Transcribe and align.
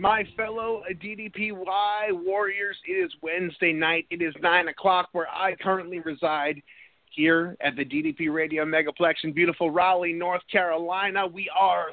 my 0.00 0.24
fellow 0.34 0.82
DDPY 0.90 2.24
warriors. 2.24 2.76
It 2.88 2.92
is 2.92 3.12
Wednesday 3.20 3.74
night. 3.74 4.06
It 4.10 4.22
is 4.22 4.34
9 4.40 4.68
o'clock 4.68 5.10
where 5.12 5.28
I 5.28 5.54
currently 5.56 5.98
reside 5.98 6.62
here 7.10 7.54
at 7.60 7.76
the 7.76 7.84
DDP 7.84 8.32
Radio 8.32 8.64
Megaplex 8.64 9.14
in 9.24 9.32
beautiful 9.32 9.70
Raleigh, 9.70 10.14
North 10.14 10.40
Carolina. 10.50 11.26
We 11.26 11.50
are, 11.54 11.88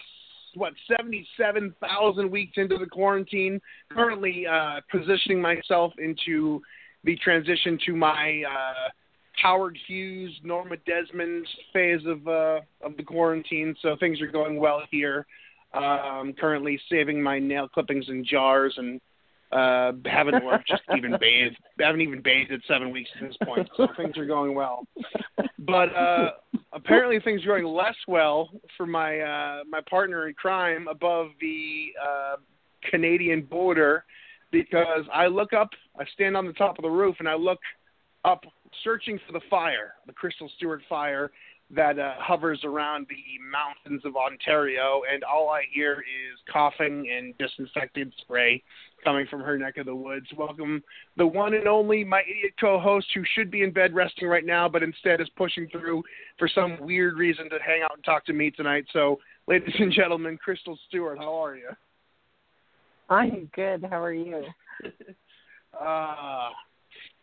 what, 0.55 0.71
77,000 0.95 2.31
weeks 2.31 2.53
into 2.55 2.77
the 2.77 2.85
quarantine. 2.85 3.59
Currently 3.91 4.47
uh, 4.47 4.79
positioning 4.89 5.41
myself 5.41 5.91
into 5.97 6.61
the 7.03 7.17
transition 7.17 7.77
to 7.87 7.93
my 7.93 8.41
uh, 8.47 8.89
Howard 9.41 9.77
Hughes, 9.85 10.33
Norma 10.43 10.77
Desmond 10.85 11.45
phase 11.73 12.01
of 12.05 12.25
uh, 12.25 12.61
of 12.81 12.95
the 12.95 13.03
quarantine. 13.03 13.75
So 13.81 13.97
things 13.99 14.21
are 14.21 14.27
going 14.27 14.59
well 14.59 14.81
here. 14.91 15.27
Um, 15.73 16.33
currently 16.39 16.79
saving 16.89 17.21
my 17.21 17.39
nail 17.39 17.67
clippings 17.67 18.05
in 18.07 18.25
jars 18.25 18.73
and 18.77 19.01
uh, 19.51 19.91
haven't 20.05 20.43
or 20.43 20.63
just 20.67 20.83
even 20.97 21.15
bathed. 21.19 21.57
Haven't 21.79 22.01
even 22.01 22.21
bathed 22.21 22.51
at 22.51 22.61
seven 22.67 22.91
weeks 22.91 23.09
at 23.19 23.27
this 23.27 23.37
point. 23.43 23.69
So 23.77 23.87
things 23.95 24.17
are 24.17 24.25
going 24.25 24.55
well. 24.55 24.87
But 25.59 25.95
uh, 25.95 26.31
apparently 26.73 27.19
things 27.19 27.43
are 27.43 27.47
going 27.47 27.65
less 27.65 27.95
well 28.07 28.49
for 28.75 28.85
my 28.85 29.19
uh, 29.19 29.63
my 29.69 29.81
partner 29.89 30.27
in 30.27 30.33
crime 30.33 30.87
above 30.89 31.29
the 31.41 31.87
uh, 32.01 32.35
Canadian 32.89 33.43
border 33.43 34.05
because 34.51 35.05
I 35.13 35.27
look 35.27 35.53
up, 35.53 35.69
I 35.99 36.05
stand 36.13 36.37
on 36.37 36.45
the 36.45 36.53
top 36.53 36.77
of 36.77 36.83
the 36.83 36.89
roof 36.89 37.17
and 37.19 37.27
I 37.27 37.35
look 37.35 37.59
up 38.25 38.43
searching 38.83 39.19
for 39.25 39.33
the 39.33 39.41
fire, 39.49 39.93
the 40.05 40.13
Crystal 40.13 40.49
Stewart 40.57 40.81
fire 40.87 41.31
that 41.69 41.99
uh, 41.99 42.13
hovers 42.17 42.61
around 42.63 43.07
the 43.09 43.15
mountains 43.51 44.03
of 44.05 44.15
Ontario, 44.15 45.01
and 45.11 45.23
all 45.23 45.49
I 45.49 45.63
hear 45.71 45.93
is 46.01 46.39
coughing 46.51 47.09
and 47.15 47.37
disinfectant 47.37 48.13
spray 48.21 48.63
coming 49.03 49.27
from 49.29 49.41
her 49.41 49.57
neck 49.57 49.77
of 49.77 49.85
the 49.85 49.95
woods. 49.95 50.27
Welcome, 50.37 50.81
the 51.17 51.27
one 51.27 51.53
and 51.53 51.67
only, 51.67 52.03
my 52.03 52.21
idiot 52.21 52.53
co-host 52.59 53.07
who 53.13 53.23
should 53.35 53.51
be 53.51 53.63
in 53.63 53.71
bed 53.71 53.93
resting 53.93 54.27
right 54.27 54.45
now, 54.45 54.69
but 54.69 54.81
instead 54.81 55.19
is 55.19 55.29
pushing 55.35 55.67
through 55.69 56.03
for 56.39 56.47
some 56.47 56.77
weird 56.79 57.17
reason 57.17 57.49
to 57.49 57.57
hang 57.65 57.81
out 57.83 57.91
and 57.95 58.03
talk 58.03 58.25
to 58.25 58.33
me 58.33 58.49
tonight. 58.49 58.85
So, 58.93 59.19
ladies 59.47 59.75
and 59.77 59.91
gentlemen, 59.91 60.37
Crystal 60.37 60.79
Stewart, 60.87 61.17
how 61.17 61.43
are 61.43 61.57
you? 61.57 61.69
I'm 63.09 63.49
good. 63.53 63.85
How 63.89 64.01
are 64.01 64.13
you? 64.13 64.43
Uh, 65.79 66.49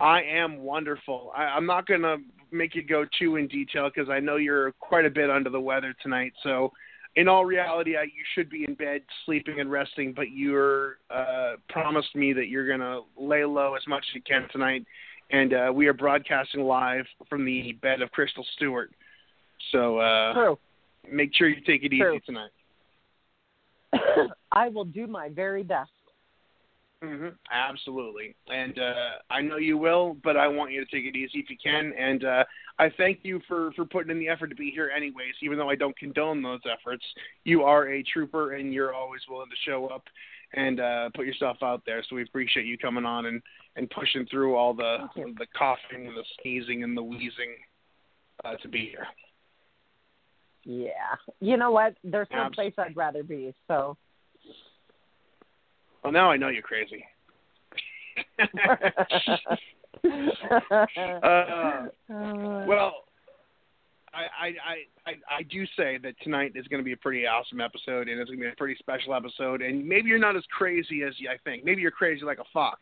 I 0.00 0.22
am 0.22 0.58
wonderful. 0.58 1.32
I, 1.36 1.42
I'm 1.44 1.66
not 1.66 1.86
going 1.86 2.02
to 2.02 2.16
make 2.50 2.74
you 2.74 2.82
go 2.82 3.04
too 3.18 3.36
in 3.36 3.48
detail 3.48 3.90
because 3.94 4.10
I 4.10 4.20
know 4.20 4.36
you're 4.36 4.72
quite 4.72 5.04
a 5.04 5.10
bit 5.10 5.30
under 5.30 5.50
the 5.50 5.60
weather 5.60 5.94
tonight. 6.02 6.32
So, 6.42 6.72
in 7.16 7.28
all 7.28 7.44
reality, 7.44 7.96
I, 7.96 8.02
you 8.02 8.24
should 8.34 8.50
be 8.50 8.64
in 8.66 8.74
bed 8.74 9.02
sleeping 9.24 9.60
and 9.60 9.70
resting, 9.70 10.12
but 10.12 10.30
you're 10.32 10.96
uh, 11.10 11.52
promised 11.68 12.14
me 12.16 12.32
that 12.32 12.48
you're 12.48 12.66
going 12.66 12.80
to 12.80 13.02
lay 13.16 13.44
low 13.44 13.74
as 13.74 13.82
much 13.86 14.04
as 14.10 14.16
you 14.16 14.22
can 14.22 14.48
tonight. 14.50 14.84
And 15.30 15.54
uh, 15.54 15.72
we 15.72 15.86
are 15.86 15.92
broadcasting 15.92 16.62
live 16.62 17.04
from 17.30 17.44
the 17.44 17.72
bed 17.82 18.02
of 18.02 18.10
Crystal 18.10 18.44
Stewart. 18.56 18.90
So, 19.70 19.98
uh, 19.98 20.32
True. 20.34 20.58
make 21.10 21.30
sure 21.34 21.48
you 21.48 21.60
take 21.64 21.84
it 21.84 21.92
True. 21.96 22.16
easy 22.16 22.22
tonight. 22.26 22.50
I 24.52 24.68
will 24.68 24.84
do 24.84 25.06
my 25.06 25.28
very 25.28 25.62
best. 25.62 25.90
Hmm 27.04 27.28
Absolutely, 27.52 28.34
and 28.48 28.78
uh, 28.78 29.10
I 29.30 29.40
know 29.40 29.56
you 29.56 29.76
will, 29.76 30.16
but 30.24 30.36
I 30.36 30.48
want 30.48 30.72
you 30.72 30.84
to 30.84 30.90
take 30.90 31.04
it 31.04 31.16
easy 31.16 31.38
if 31.38 31.50
you 31.50 31.56
can. 31.62 31.92
And 31.98 32.24
uh, 32.24 32.44
I 32.78 32.90
thank 32.96 33.20
you 33.22 33.40
for 33.46 33.72
for 33.72 33.84
putting 33.84 34.10
in 34.10 34.18
the 34.18 34.28
effort 34.28 34.48
to 34.48 34.54
be 34.54 34.70
here, 34.70 34.90
anyways. 34.94 35.34
Even 35.42 35.58
though 35.58 35.70
I 35.70 35.74
don't 35.74 35.96
condone 35.96 36.42
those 36.42 36.60
efforts, 36.70 37.04
you 37.44 37.62
are 37.62 37.88
a 37.88 38.02
trooper, 38.02 38.54
and 38.54 38.72
you're 38.72 38.94
always 38.94 39.20
willing 39.28 39.50
to 39.50 39.70
show 39.70 39.86
up 39.86 40.04
and 40.54 40.80
uh, 40.80 41.10
put 41.14 41.26
yourself 41.26 41.58
out 41.62 41.82
there. 41.86 42.02
So 42.08 42.16
we 42.16 42.22
appreciate 42.22 42.66
you 42.66 42.78
coming 42.78 43.04
on 43.04 43.26
and 43.26 43.42
and 43.76 43.90
pushing 43.90 44.26
through 44.26 44.56
all 44.56 44.74
the 44.74 45.08
the 45.14 45.46
coughing 45.56 46.06
and 46.06 46.16
the 46.16 46.24
sneezing 46.40 46.84
and 46.84 46.96
the 46.96 47.02
wheezing 47.02 47.56
uh, 48.44 48.54
to 48.56 48.68
be 48.68 48.86
here. 48.90 49.06
Yeah. 50.64 51.16
You 51.40 51.56
know 51.56 51.70
what? 51.70 51.94
There's 52.02 52.28
no 52.32 52.44
Abs- 52.44 52.54
place 52.54 52.74
I'd 52.78 52.96
rather 52.96 53.22
be. 53.22 53.54
So 53.68 53.96
Well, 56.04 56.12
now 56.12 56.30
I 56.30 56.36
know 56.36 56.48
you're 56.48 56.62
crazy. 56.62 57.02
uh, 61.22 61.86
Well, 62.66 63.04
I, 64.12 64.26
I, 64.38 64.46
I, 64.46 64.76
I, 65.06 65.12
I 65.38 65.42
do 65.50 65.64
say 65.76 65.98
that 66.02 66.14
tonight 66.22 66.52
is 66.54 66.68
going 66.68 66.80
to 66.80 66.84
be 66.84 66.92
a 66.92 66.96
pretty 66.96 67.26
awesome 67.26 67.60
episode, 67.60 68.08
and 68.08 68.20
it's 68.20 68.28
going 68.28 68.38
to 68.38 68.44
be 68.44 68.50
a 68.50 68.56
pretty 68.56 68.76
special 68.78 69.14
episode. 69.14 69.62
And 69.62 69.86
maybe 69.86 70.08
you're 70.08 70.18
not 70.18 70.36
as 70.36 70.44
crazy 70.56 71.02
as 71.02 71.14
I 71.28 71.38
think. 71.42 71.64
Maybe 71.64 71.80
you're 71.80 71.90
crazy 71.90 72.22
like 72.24 72.38
a 72.38 72.44
fox. 72.52 72.80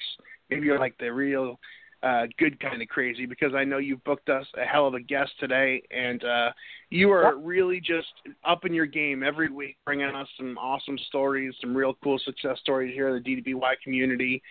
Maybe 0.50 0.66
you're 0.66 0.80
like 0.80 0.98
the 0.98 1.12
real 1.12 1.58
uh, 2.02 2.26
good 2.38 2.58
kind 2.60 2.82
of 2.82 2.88
crazy 2.88 3.26
because 3.26 3.54
I 3.54 3.64
know 3.64 3.78
you've 3.78 4.02
booked 4.04 4.28
us 4.28 4.46
a 4.60 4.64
hell 4.64 4.86
of 4.86 4.94
a 4.94 5.00
guest 5.00 5.30
today, 5.38 5.82
and 5.90 6.22
uh, 6.24 6.50
you 6.90 7.10
are 7.10 7.36
really 7.36 7.80
just 7.80 8.08
up 8.44 8.64
in 8.64 8.74
your 8.74 8.86
game 8.86 9.22
every 9.22 9.50
week, 9.50 9.76
bringing 9.84 10.08
us 10.08 10.28
some 10.36 10.58
awesome 10.58 10.98
stories, 11.06 11.54
some 11.60 11.76
real 11.76 11.96
cool 12.02 12.18
success 12.24 12.58
stories 12.60 12.92
here 12.94 13.08
in 13.08 13.22
the 13.22 13.36
DDPY 13.36 13.74
community. 13.84 14.42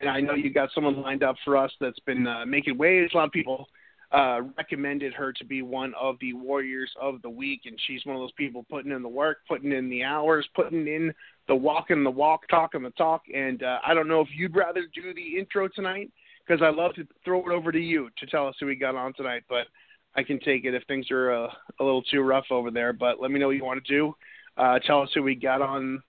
And 0.00 0.10
I 0.10 0.20
know 0.20 0.34
you 0.34 0.52
got 0.52 0.70
someone 0.74 1.00
lined 1.00 1.22
up 1.22 1.36
for 1.44 1.56
us 1.56 1.70
that's 1.80 2.00
been 2.00 2.26
uh, 2.26 2.44
making 2.44 2.76
waves. 2.76 3.12
A 3.14 3.16
lot 3.16 3.26
of 3.26 3.32
people 3.32 3.68
uh, 4.12 4.40
recommended 4.56 5.14
her 5.14 5.32
to 5.32 5.44
be 5.44 5.62
one 5.62 5.94
of 6.00 6.16
the 6.20 6.32
warriors 6.32 6.90
of 7.00 7.22
the 7.22 7.30
week, 7.30 7.62
and 7.66 7.78
she's 7.86 8.04
one 8.04 8.16
of 8.16 8.22
those 8.22 8.32
people 8.32 8.66
putting 8.68 8.90
in 8.90 9.02
the 9.02 9.08
work, 9.08 9.38
putting 9.48 9.72
in 9.72 9.88
the 9.88 10.02
hours, 10.02 10.46
putting 10.56 10.88
in 10.88 11.14
the 11.46 11.54
walk 11.54 11.90
and 11.90 12.04
the 12.04 12.10
walk, 12.10 12.48
talking 12.48 12.82
the 12.82 12.90
talk. 12.90 13.22
And 13.32 13.62
uh, 13.62 13.78
I 13.86 13.94
don't 13.94 14.08
know 14.08 14.20
if 14.20 14.28
you'd 14.36 14.56
rather 14.56 14.82
do 14.92 15.14
the 15.14 15.38
intro 15.38 15.68
tonight 15.68 16.10
because 16.46 16.62
I 16.62 16.70
love 16.70 16.94
to 16.94 17.06
throw 17.24 17.40
it 17.40 17.52
over 17.52 17.72
to 17.72 17.78
you 17.78 18.08
to 18.18 18.26
tell 18.26 18.46
us 18.46 18.54
who 18.60 18.66
we 18.66 18.76
got 18.76 18.94
on 18.94 19.12
tonight, 19.14 19.42
but 19.48 19.66
I 20.14 20.22
can 20.22 20.38
take 20.40 20.64
it 20.64 20.74
if 20.74 20.82
things 20.84 21.10
are 21.10 21.32
uh, 21.32 21.48
a 21.80 21.84
little 21.84 22.02
too 22.02 22.20
rough 22.22 22.46
over 22.50 22.70
there. 22.70 22.92
But 22.92 23.20
let 23.20 23.30
me 23.30 23.38
know 23.38 23.48
what 23.48 23.56
you 23.56 23.64
want 23.64 23.84
to 23.84 23.92
do. 23.92 24.14
Uh, 24.56 24.78
tell 24.78 25.02
us 25.02 25.10
who 25.14 25.22
we 25.22 25.34
got 25.34 25.60
on 25.60 26.02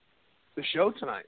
the 0.56 0.64
show 0.74 0.92
tonight. 0.92 1.26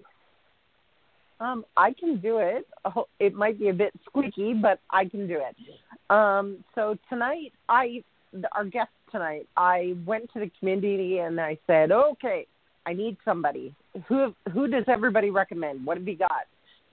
um, 1.39 1.65
I 1.75 1.93
can 1.93 2.19
do 2.19 2.37
it. 2.37 2.65
Oh, 2.85 3.07
It 3.19 3.33
might 3.33 3.59
be 3.59 3.69
a 3.69 3.73
bit 3.73 3.93
squeaky, 4.05 4.53
but 4.53 4.79
I 4.89 5.05
can 5.05 5.27
do 5.27 5.39
it. 5.39 5.55
Um, 6.09 6.63
so 6.75 6.97
tonight, 7.09 7.51
I 7.67 8.03
our 8.53 8.65
guest 8.65 8.91
tonight, 9.11 9.47
I 9.57 9.95
went 10.05 10.31
to 10.33 10.39
the 10.39 10.51
community 10.59 11.17
and 11.17 11.41
I 11.41 11.57
said, 11.65 11.91
okay, 11.91 12.45
I 12.85 12.93
need 12.93 13.17
somebody. 13.25 13.73
Who 14.07 14.33
who 14.53 14.67
does 14.67 14.85
everybody 14.87 15.29
recommend? 15.31 15.85
What 15.85 15.97
have 15.97 16.07
you 16.07 16.15
got? 16.17 16.45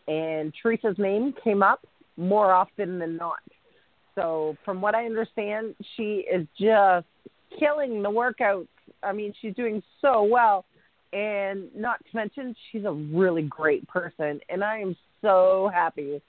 And 0.09 0.53
Teresa's 0.63 0.99
name 0.99 1.35
came 1.45 1.63
up 1.63 1.87
more 2.17 2.53
often 2.53 2.99
than 2.99 3.17
not. 3.17 3.41
So 4.15 4.57
from 4.65 4.81
what 4.81 4.95
I 4.95 5.05
understand, 5.05 5.75
she 5.97 6.25
is 6.33 6.47
just 6.59 7.07
killing 7.59 8.03
the 8.03 8.11
workouts. 8.11 8.69
I 9.03 9.13
mean, 9.13 9.35
she's 9.41 9.55
doing 9.55 9.83
so 10.01 10.23
well. 10.23 10.65
And 11.13 11.69
not 11.75 11.99
to 12.11 12.17
mention, 12.17 12.55
she's 12.71 12.85
a 12.85 12.93
really 12.93 13.43
great 13.43 13.87
person. 13.89 14.41
And 14.49 14.65
I 14.65 14.81
am 14.81 14.97
so 15.23 15.71
happy, 15.73 16.21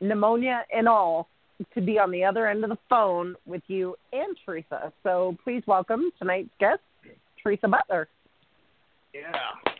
pneumonia 0.00 0.64
and 0.74 0.88
all, 0.88 1.28
to 1.74 1.80
be 1.80 1.98
on 1.98 2.10
the 2.10 2.24
other 2.24 2.46
end 2.46 2.64
of 2.64 2.70
the 2.70 2.78
phone 2.88 3.34
with 3.46 3.62
you 3.66 3.96
and 4.12 4.36
Teresa. 4.44 4.92
So 5.02 5.36
please 5.44 5.62
welcome 5.66 6.10
tonight's 6.18 6.48
guest, 6.58 6.80
Teresa 7.42 7.68
Butler. 7.68 8.08
Yeah, 9.14 9.32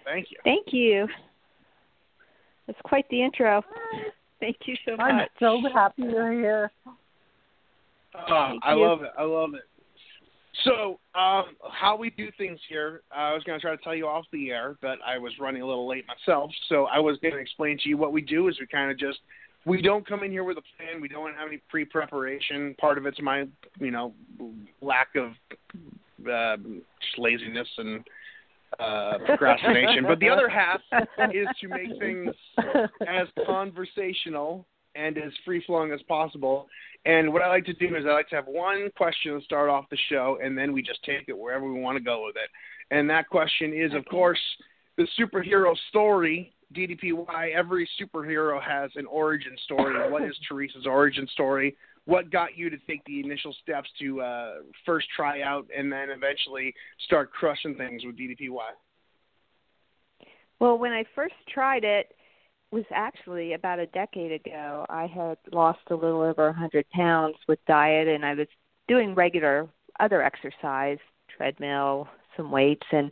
thank 0.05 0.31
you. 0.31 0.39
Thank 0.45 0.67
you. 0.73 1.09
That's 2.67 2.79
quite 2.85 3.09
the 3.11 3.23
intro. 3.23 3.63
Thank 4.41 4.57
you 4.67 4.75
so 4.87 4.97
much. 4.97 5.13
I'm 5.13 5.29
so 5.39 5.61
happy 5.73 6.03
you're 6.03 6.33
here. 6.33 6.73
Uh, 8.15 8.55
I 8.63 8.75
you. 8.75 8.85
love 8.85 9.03
it. 9.03 9.11
I 9.19 9.23
love 9.23 9.55
it. 9.55 9.63
So, 10.65 10.99
um, 11.15 11.45
how 11.73 11.97
we 11.97 12.11
do 12.11 12.29
things 12.37 12.59
here, 12.69 13.03
uh, 13.13 13.21
I 13.21 13.35
was 13.35 13.43
going 13.45 13.59
to 13.59 13.63
try 13.63 13.75
to 13.75 13.83
tell 13.83 13.95
you 13.95 14.07
off 14.07 14.25
the 14.33 14.51
air, 14.51 14.77
but 14.83 14.99
I 15.07 15.17
was 15.17 15.33
running 15.39 15.63
a 15.63 15.67
little 15.67 15.89
late 15.89 16.05
myself. 16.07 16.51
So, 16.69 16.87
I 16.87 16.99
was 16.99 17.19
going 17.23 17.35
to 17.35 17.41
explain 17.41 17.79
to 17.83 17.89
you 17.89 17.97
what 17.97 18.13
we 18.13 18.21
do 18.21 18.49
is 18.49 18.59
we 18.59 18.67
kind 18.67 18.91
of 18.91 18.99
just 18.99 19.19
we 19.67 19.83
don't 19.83 20.07
come 20.07 20.23
in 20.23 20.31
here 20.31 20.45
with 20.45 20.59
a 20.59 20.63
plan. 20.77 21.01
We 21.01 21.09
don't 21.09 21.35
have 21.35 21.49
any 21.49 21.61
pre-preparation. 21.69 22.75
Part 22.81 22.99
of 22.99 23.07
it's 23.07 23.21
my, 23.21 23.47
you 23.79 23.91
know, 23.91 24.15
lack 24.81 25.09
of 25.17 25.33
uh, 26.27 26.57
just 26.57 27.19
laziness 27.19 27.69
and 27.79 28.05
uh, 28.79 29.19
procrastination. 29.27 30.05
but 30.07 30.19
the 30.21 30.29
other 30.29 30.49
half 30.49 30.81
is 31.33 31.47
to 31.61 31.69
make 31.69 31.99
things 31.99 32.35
as 33.07 33.27
conversational 33.47 34.67
and 34.95 35.19
as 35.19 35.33
free 35.45 35.63
flowing 35.67 35.93
as 35.93 36.03
possible. 36.03 36.69
And 37.05 37.33
what 37.33 37.43
I 37.43 37.49
like 37.49 37.65
to 37.67 37.73
do 37.73 37.97
is 37.97 38.05
I 38.07 38.13
like 38.13 38.29
to 38.31 38.37
have 38.37 38.47
one 38.47 38.91
question 38.97 39.39
to 39.39 39.45
start 39.45 39.71
off 39.71 39.87
the 39.91 39.99
show, 40.09 40.39
and 40.43 40.57
then 40.57 40.73
we 40.73 40.83
just 40.83 41.03
take 41.05 41.25
it 41.29 41.39
wherever 41.39 41.71
we 41.71 41.81
want 41.81 41.97
to 41.97 42.05
go 42.05 42.27
with 42.27 42.37
it. 42.37 42.51
And 42.95 43.09
that 43.09 43.29
question 43.29 43.73
is, 43.73 43.95
of 43.95 44.05
course, 44.07 44.41
the 44.97 45.07
superhero 45.19 45.75
story. 45.89 46.55
DDPY, 46.73 47.53
every 47.53 47.89
superhero 48.01 48.63
has 48.63 48.93
an 48.95 49.05
origin 49.07 49.57
story. 49.65 50.09
what 50.09 50.23
is 50.23 50.37
Teresa's 50.49 50.87
origin 50.87 51.27
story? 51.33 51.77
What 52.07 52.31
got 52.31 52.57
you 52.57 52.71
to 52.71 52.77
take 52.89 53.05
the 53.05 53.21
initial 53.21 53.55
steps 53.63 53.89
to 54.01 54.21
uh, 54.21 54.53
first 54.85 55.07
try 55.15 55.43
out 55.43 55.67
and 55.77 55.93
then 55.93 56.11
eventually 56.11 56.75
start 57.05 57.31
crushing 57.33 57.77
things 57.77 58.05
with 58.05 58.17
DDPY? 58.17 58.71
Well, 60.59 60.79
when 60.79 60.93
I 60.93 61.05
first 61.15 61.35
tried 61.49 61.85
it, 61.85 62.13
was 62.73 62.85
actually 62.93 63.55
about 63.55 63.79
a 63.79 63.87
decade 63.87 64.33
ago. 64.33 64.87
I 64.89 65.07
had 65.07 65.39
lost 65.53 65.81
a 65.91 65.95
little 65.95 66.23
over 66.23 66.49
a 66.49 66.53
hundred 66.53 66.89
pounds 66.91 67.37
with 67.49 67.59
diet, 67.67 68.07
and 68.09 68.25
I 68.25 68.35
was 68.35 68.47
doing 68.87 69.15
regular 69.15 69.69
other 69.99 70.23
exercise, 70.23 70.99
treadmill, 71.37 72.09
some 72.37 72.51
weights, 72.51 72.87
and 72.93 73.11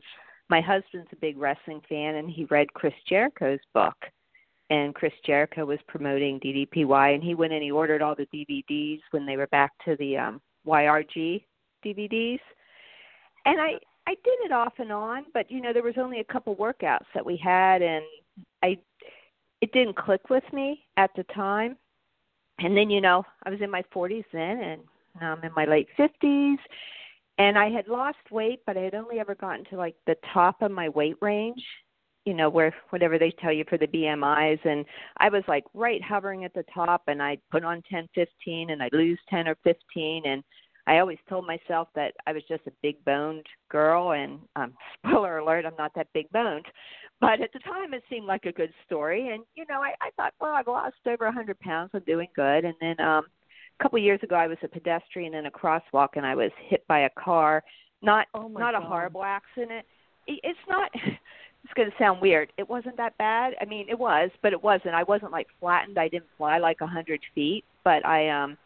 my 0.48 0.60
husband's 0.60 1.08
a 1.12 1.16
big 1.16 1.36
wrestling 1.36 1.80
fan, 1.88 2.16
and 2.16 2.30
he 2.30 2.44
read 2.44 2.72
Chris 2.72 2.94
Jericho's 3.08 3.58
book, 3.74 3.96
and 4.70 4.94
Chris 4.94 5.12
Jericho 5.24 5.64
was 5.64 5.78
promoting 5.88 6.40
DDPY, 6.40 7.14
and 7.14 7.22
he 7.22 7.34
went 7.34 7.52
and 7.52 7.62
he 7.62 7.70
ordered 7.70 8.02
all 8.02 8.14
the 8.14 8.26
DVDs 8.34 9.00
when 9.10 9.26
they 9.26 9.36
were 9.36 9.46
back 9.48 9.72
to 9.84 9.96
the 9.96 10.16
um, 10.16 10.40
YRG 10.66 11.42
DVDs, 11.84 12.40
and 13.44 13.60
I 13.60 13.74
I 14.06 14.14
did 14.24 14.38
it 14.44 14.52
off 14.52 14.72
and 14.78 14.90
on, 14.90 15.26
but 15.34 15.50
you 15.50 15.60
know 15.60 15.72
there 15.72 15.82
was 15.82 15.98
only 15.98 16.20
a 16.20 16.32
couple 16.32 16.56
workouts 16.56 17.06
that 17.14 17.24
we 17.24 17.36
had, 17.36 17.82
and 17.82 18.04
I 18.62 18.78
it 19.60 19.72
didn't 19.72 19.96
click 19.96 20.30
with 20.30 20.44
me 20.52 20.84
at 20.96 21.10
the 21.16 21.24
time. 21.34 21.76
And 22.60 22.76
then, 22.76 22.90
you 22.90 23.00
know, 23.00 23.24
I 23.44 23.50
was 23.50 23.60
in 23.60 23.70
my 23.70 23.84
40s 23.94 24.24
then, 24.32 24.60
and 24.60 24.82
now 25.20 25.32
I'm 25.32 25.44
in 25.44 25.52
my 25.54 25.64
late 25.64 25.88
50s. 25.98 26.56
And 27.38 27.56
I 27.56 27.70
had 27.70 27.86
lost 27.86 28.18
weight, 28.32 28.60
but 28.66 28.76
I 28.76 28.80
had 28.80 28.94
only 28.94 29.20
ever 29.20 29.36
gotten 29.36 29.64
to 29.66 29.76
like 29.76 29.94
the 30.06 30.16
top 30.34 30.60
of 30.60 30.72
my 30.72 30.88
weight 30.88 31.16
range, 31.20 31.62
you 32.28 32.34
know, 32.34 32.50
where 32.50 32.74
whatever 32.90 33.18
they 33.18 33.32
tell 33.40 33.52
you 33.54 33.64
for 33.70 33.78
the 33.78 33.86
BMIs. 33.86 34.58
And 34.66 34.84
I 35.16 35.30
was 35.30 35.42
like 35.48 35.64
right 35.72 36.02
hovering 36.02 36.44
at 36.44 36.52
the 36.52 36.64
top, 36.74 37.04
and 37.06 37.22
I'd 37.22 37.40
put 37.50 37.64
on 37.64 37.82
10, 37.90 38.06
15, 38.14 38.68
and 38.68 38.82
I'd 38.82 38.92
lose 38.92 39.18
10 39.30 39.48
or 39.48 39.56
15. 39.64 40.24
And 40.26 40.44
I 40.86 40.98
always 40.98 41.16
told 41.26 41.46
myself 41.46 41.88
that 41.94 42.12
I 42.26 42.32
was 42.34 42.42
just 42.46 42.66
a 42.66 42.72
big 42.82 43.02
boned 43.06 43.46
girl. 43.70 44.12
And 44.12 44.40
um, 44.56 44.74
spoiler 45.06 45.38
alert, 45.38 45.64
I'm 45.64 45.72
not 45.78 45.92
that 45.94 46.08
big 46.12 46.30
boned. 46.30 46.66
But 47.18 47.40
at 47.40 47.50
the 47.54 47.60
time, 47.60 47.94
it 47.94 48.02
seemed 48.10 48.26
like 48.26 48.44
a 48.44 48.52
good 48.52 48.74
story, 48.84 49.30
and 49.30 49.42
you 49.56 49.64
know, 49.68 49.80
I, 49.80 49.94
I 50.02 50.10
thought, 50.16 50.34
well, 50.38 50.52
I've 50.52 50.68
lost 50.68 50.96
over 51.06 51.24
a 51.24 51.32
hundred 51.32 51.58
pounds. 51.60 51.90
I'm 51.94 52.04
doing 52.06 52.28
good. 52.36 52.66
And 52.66 52.74
then 52.78 53.00
um, 53.00 53.24
a 53.80 53.82
couple 53.82 53.98
of 53.98 54.04
years 54.04 54.20
ago, 54.22 54.36
I 54.36 54.46
was 54.46 54.58
a 54.62 54.68
pedestrian 54.68 55.34
in 55.34 55.46
a 55.46 55.50
crosswalk, 55.50 56.10
and 56.14 56.26
I 56.26 56.34
was 56.34 56.50
hit 56.68 56.86
by 56.88 57.00
a 57.00 57.10
car. 57.18 57.64
Not 58.02 58.26
Oh, 58.34 58.48
not 58.48 58.74
a 58.74 58.80
horrible 58.80 59.24
accident. 59.24 59.86
It's 60.26 60.58
not. 60.68 60.90
Going 61.78 61.90
to 61.90 61.96
sound 61.96 62.20
weird. 62.20 62.52
It 62.58 62.68
wasn't 62.68 62.96
that 62.96 63.16
bad. 63.18 63.54
I 63.60 63.64
mean, 63.64 63.86
it 63.88 63.98
was, 63.98 64.30
but 64.42 64.52
it 64.52 64.60
wasn't. 64.60 64.94
I 64.94 65.04
wasn't 65.04 65.30
like 65.30 65.46
flattened. 65.60 65.96
I 65.96 66.08
didn't 66.08 66.26
fly 66.36 66.58
like 66.58 66.80
a 66.80 66.86
hundred 66.86 67.20
feet, 67.36 67.64
but 67.84 68.04
I 68.04 68.28
um, 68.30 68.58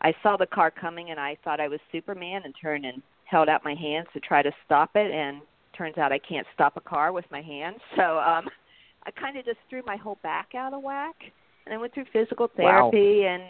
I 0.00 0.12
saw 0.24 0.36
the 0.36 0.46
car 0.46 0.72
coming, 0.72 1.10
and 1.10 1.20
I 1.20 1.36
thought 1.44 1.60
I 1.60 1.68
was 1.68 1.78
Superman, 1.92 2.42
and 2.44 2.52
turned 2.60 2.84
and 2.84 3.00
held 3.26 3.48
out 3.48 3.64
my 3.64 3.74
hands 3.74 4.08
to 4.12 4.18
try 4.20 4.42
to 4.42 4.50
stop 4.66 4.90
it, 4.96 5.12
and 5.12 5.40
turns 5.78 5.96
out 5.96 6.10
I 6.10 6.18
can't 6.18 6.46
stop 6.52 6.76
a 6.76 6.80
car 6.80 7.12
with 7.12 7.24
my 7.30 7.40
hands. 7.40 7.78
So 7.96 8.18
um 8.18 8.48
I 9.06 9.10
kind 9.12 9.38
of 9.38 9.44
just 9.44 9.58
threw 9.70 9.82
my 9.86 9.96
whole 9.96 10.18
back 10.22 10.48
out 10.54 10.74
of 10.74 10.82
whack 10.82 11.14
and 11.64 11.74
I 11.74 11.78
went 11.78 11.94
through 11.94 12.04
physical 12.12 12.50
Wow. 12.58 12.90
therapy 12.90 13.24
and 13.24 13.42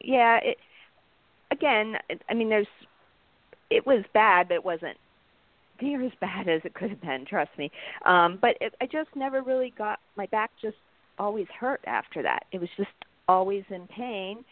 yeah, 0.00 0.38
it 0.42 0.56
again, 1.52 1.96
I 2.28 2.34
mean 2.34 2.48
there's 2.48 2.66
it 3.70 3.86
was 3.86 4.04
bad, 4.12 4.48
but 4.48 4.54
it 4.54 4.64
wasn't 4.64 4.96
near 5.82 6.02
as 6.04 6.12
bad 6.20 6.48
as 6.48 6.60
it 6.64 6.74
could 6.74 6.90
have 6.90 7.00
been, 7.00 7.24
trust 7.26 7.50
me. 7.58 7.70
Um 8.04 8.38
but 8.40 8.56
it, 8.60 8.74
I 8.80 8.86
just 8.86 9.10
never 9.14 9.42
really 9.42 9.72
got 9.76 10.00
my 10.16 10.26
back 10.26 10.50
just 10.60 10.76
always 11.18 11.46
hurt 11.58 11.80
after 11.86 12.22
that. 12.22 12.44
It 12.52 12.60
was 12.60 12.70
just 12.76 12.90
always 13.28 13.64
in 13.70 13.86
pain. 13.86 14.44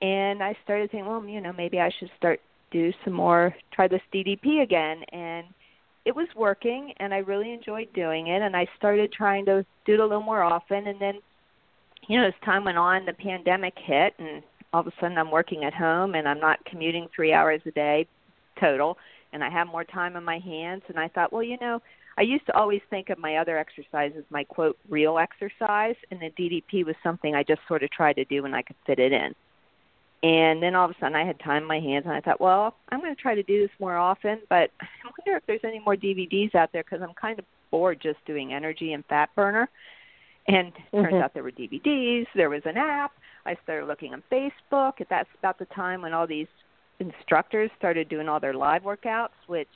And 0.00 0.42
I 0.42 0.56
started 0.64 0.90
thinking, 0.90 1.08
well, 1.08 1.24
you 1.24 1.40
know, 1.40 1.52
maybe 1.52 1.80
I 1.80 1.90
should 1.98 2.10
start 2.16 2.40
do 2.70 2.92
some 3.04 3.12
more 3.12 3.54
try 3.72 3.86
this 3.86 4.00
DDP 4.12 4.62
again. 4.62 5.02
And 5.12 5.46
it 6.04 6.14
was 6.14 6.28
working 6.36 6.92
and 6.98 7.14
I 7.14 7.18
really 7.18 7.52
enjoyed 7.52 7.92
doing 7.94 8.28
it. 8.28 8.42
And 8.42 8.56
I 8.56 8.66
started 8.76 9.12
trying 9.12 9.44
to 9.46 9.64
do 9.86 9.94
it 9.94 10.00
a 10.00 10.06
little 10.06 10.22
more 10.22 10.42
often. 10.42 10.86
And 10.86 11.00
then 11.00 11.14
you 12.08 12.20
know 12.20 12.26
as 12.26 12.34
time 12.44 12.64
went 12.64 12.78
on 12.78 13.06
the 13.06 13.12
pandemic 13.12 13.74
hit 13.76 14.14
and 14.18 14.42
all 14.72 14.80
of 14.80 14.86
a 14.86 14.92
sudden 15.00 15.18
I'm 15.18 15.30
working 15.30 15.64
at 15.64 15.72
home 15.72 16.14
and 16.14 16.28
I'm 16.28 16.40
not 16.40 16.64
commuting 16.64 17.08
3 17.14 17.32
hours 17.32 17.60
a 17.66 17.70
day 17.70 18.06
total 18.60 18.98
and 19.34 19.44
I 19.44 19.50
have 19.50 19.66
more 19.66 19.84
time 19.84 20.16
on 20.16 20.24
my 20.24 20.38
hands 20.38 20.82
and 20.88 20.98
I 20.98 21.08
thought 21.08 21.32
well 21.32 21.42
you 21.42 21.58
know 21.60 21.82
I 22.16 22.22
used 22.22 22.46
to 22.46 22.56
always 22.56 22.80
think 22.88 23.10
of 23.10 23.18
my 23.18 23.36
other 23.36 23.58
exercise 23.58 24.12
as 24.16 24.24
my 24.30 24.44
quote 24.44 24.78
real 24.88 25.18
exercise 25.18 25.96
and 26.10 26.20
the 26.20 26.30
DDP 26.30 26.86
was 26.86 26.96
something 27.02 27.34
I 27.34 27.42
just 27.42 27.60
sort 27.68 27.82
of 27.82 27.90
tried 27.90 28.14
to 28.14 28.24
do 28.24 28.42
when 28.42 28.54
I 28.54 28.62
could 28.62 28.76
fit 28.86 28.98
it 28.98 29.12
in 29.12 29.34
and 30.24 30.62
then 30.62 30.74
all 30.74 30.86
of 30.86 30.90
a 30.90 30.94
sudden 30.98 31.14
I 31.14 31.26
had 31.26 31.38
time 31.38 31.64
on 31.64 31.68
my 31.68 31.80
hands 31.80 32.06
and 32.06 32.14
I 32.14 32.20
thought, 32.22 32.40
well, 32.40 32.74
I'm 32.88 33.00
going 33.00 33.14
to 33.14 33.20
try 33.20 33.34
to 33.34 33.42
do 33.42 33.60
this 33.60 33.70
more 33.78 33.98
often, 33.98 34.40
but 34.48 34.70
I 34.80 34.86
wonder 35.04 35.36
if 35.36 35.44
there's 35.46 35.60
any 35.64 35.80
more 35.80 35.96
DVDs 35.96 36.54
out 36.54 36.70
there 36.72 36.82
because 36.82 37.02
I'm 37.02 37.12
kind 37.12 37.38
of 37.38 37.44
bored 37.70 38.00
just 38.02 38.24
doing 38.24 38.54
energy 38.54 38.94
and 38.94 39.04
fat 39.04 39.28
burner. 39.36 39.68
And 40.48 40.68
it 40.68 40.96
turns 40.96 41.12
mm-hmm. 41.12 41.22
out 41.22 41.34
there 41.34 41.42
were 41.42 41.50
DVDs, 41.50 42.26
there 42.34 42.48
was 42.48 42.62
an 42.64 42.78
app. 42.78 43.12
I 43.44 43.54
started 43.64 43.86
looking 43.86 44.14
on 44.14 44.22
Facebook. 44.32 44.94
That's 45.10 45.28
about 45.38 45.58
the 45.58 45.66
time 45.66 46.00
when 46.00 46.14
all 46.14 46.26
these 46.26 46.46
instructors 47.00 47.70
started 47.78 48.08
doing 48.08 48.28
all 48.28 48.40
their 48.40 48.54
live 48.54 48.82
workouts, 48.82 49.30
which 49.46 49.68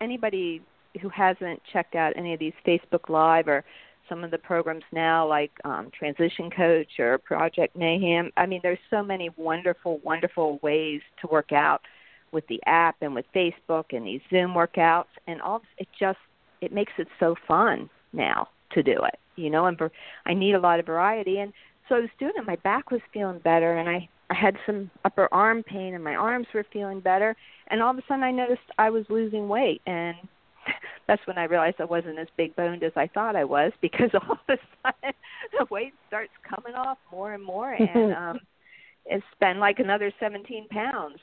anybody 0.00 0.62
who 1.00 1.08
hasn't 1.08 1.60
checked 1.72 1.94
out 1.94 2.12
any 2.16 2.32
of 2.32 2.40
these 2.40 2.54
Facebook 2.66 3.08
Live 3.08 3.48
or 3.48 3.64
some 4.08 4.24
of 4.24 4.30
the 4.30 4.38
programs 4.38 4.84
now 4.92 5.26
like 5.26 5.50
um, 5.64 5.90
Transition 5.96 6.50
Coach 6.50 6.98
or 6.98 7.18
Project 7.18 7.76
Mayhem. 7.76 8.30
I 8.36 8.46
mean, 8.46 8.60
there's 8.62 8.78
so 8.90 9.02
many 9.02 9.30
wonderful, 9.36 9.98
wonderful 9.98 10.58
ways 10.62 11.00
to 11.20 11.26
work 11.26 11.52
out 11.52 11.82
with 12.32 12.46
the 12.48 12.60
app 12.66 12.96
and 13.00 13.14
with 13.14 13.26
Facebook 13.34 13.86
and 13.92 14.06
these 14.06 14.20
Zoom 14.30 14.52
workouts, 14.52 15.06
and 15.26 15.40
all 15.40 15.62
it 15.78 15.88
just 15.98 16.18
it 16.60 16.72
makes 16.72 16.92
it 16.98 17.08
so 17.20 17.34
fun 17.46 17.88
now 18.12 18.48
to 18.72 18.82
do 18.82 18.98
it. 19.04 19.18
You 19.36 19.50
know, 19.50 19.66
and 19.66 19.78
I 20.24 20.34
need 20.34 20.54
a 20.54 20.60
lot 20.60 20.80
of 20.80 20.86
variety, 20.86 21.38
and 21.38 21.52
so 21.88 21.96
I 21.96 22.00
was 22.00 22.10
doing 22.18 22.32
it. 22.36 22.46
My 22.46 22.56
back 22.56 22.90
was 22.90 23.00
feeling 23.12 23.38
better, 23.38 23.76
and 23.78 23.88
I 23.88 24.08
I 24.30 24.34
had 24.34 24.56
some 24.66 24.90
upper 25.04 25.28
arm 25.32 25.62
pain, 25.62 25.94
and 25.94 26.04
my 26.04 26.14
arms 26.14 26.46
were 26.54 26.64
feeling 26.72 27.00
better, 27.00 27.34
and 27.68 27.82
all 27.82 27.90
of 27.90 27.98
a 27.98 28.02
sudden 28.08 28.24
I 28.24 28.30
noticed 28.32 28.62
I 28.78 28.90
was 28.90 29.04
losing 29.08 29.48
weight, 29.48 29.82
and 29.86 30.16
that's 31.08 31.24
when 31.26 31.38
I 31.38 31.44
realized 31.44 31.76
I 31.80 31.84
wasn't 31.84 32.18
as 32.18 32.28
big 32.36 32.54
boned 32.56 32.82
as 32.82 32.92
I 32.96 33.06
thought 33.08 33.36
I 33.36 33.44
was 33.44 33.72
because 33.80 34.10
all 34.14 34.32
of 34.32 34.38
a 34.48 34.56
sudden 34.82 35.12
the 35.58 35.66
weight 35.70 35.94
starts 36.08 36.32
coming 36.48 36.74
off 36.74 36.98
more 37.10 37.34
and 37.34 37.42
more 37.44 37.72
and 37.74 38.12
um 38.12 38.38
it's 39.06 39.24
been 39.40 39.58
like 39.58 39.78
another 39.78 40.12
17 40.20 40.68
pounds 40.68 41.18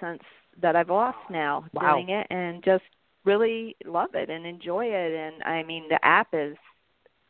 since 0.00 0.22
that 0.60 0.76
I've 0.76 0.90
lost 0.90 1.18
now 1.30 1.66
Wow. 1.72 1.96
doing 1.96 2.10
it 2.10 2.26
and 2.30 2.62
just 2.64 2.84
really 3.24 3.76
love 3.84 4.10
it 4.14 4.30
and 4.30 4.46
enjoy 4.46 4.86
it 4.86 5.12
and 5.12 5.42
I 5.42 5.62
mean 5.62 5.84
the 5.88 6.02
app 6.04 6.28
is 6.32 6.56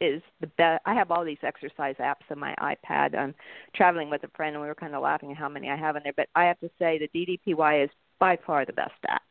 is 0.01 0.23
the 0.41 0.47
best. 0.59 0.83
I 0.87 0.95
have 0.95 1.11
all 1.11 1.25
these 1.25 1.39
exercise 1.43 1.97
apps 2.01 2.31
on 2.31 2.39
my 2.39 2.55
iPad. 2.61 3.17
I'm 3.17 3.35
traveling 3.75 4.11
with 4.11 4.23
a 4.25 4.29
friend, 4.37 4.55
and 4.55 4.63
we 4.63 4.69
were 4.69 4.75
kind 4.75 4.95
of 4.95 5.03
laughing 5.03 5.33
at 5.33 5.37
how 5.37 5.49
many 5.49 5.69
I 5.69 5.77
have 5.77 5.97
in 5.97 6.03
there. 6.03 6.13
But 6.17 6.29
I 6.35 6.45
have 6.45 6.61
to 6.61 6.71
say, 6.79 6.99
the 6.99 7.39
DDPY 7.49 7.85
is 7.85 7.91
by 8.19 8.39
far 8.47 8.65
the 8.65 8.73
best 8.73 8.93
app. 9.09 9.23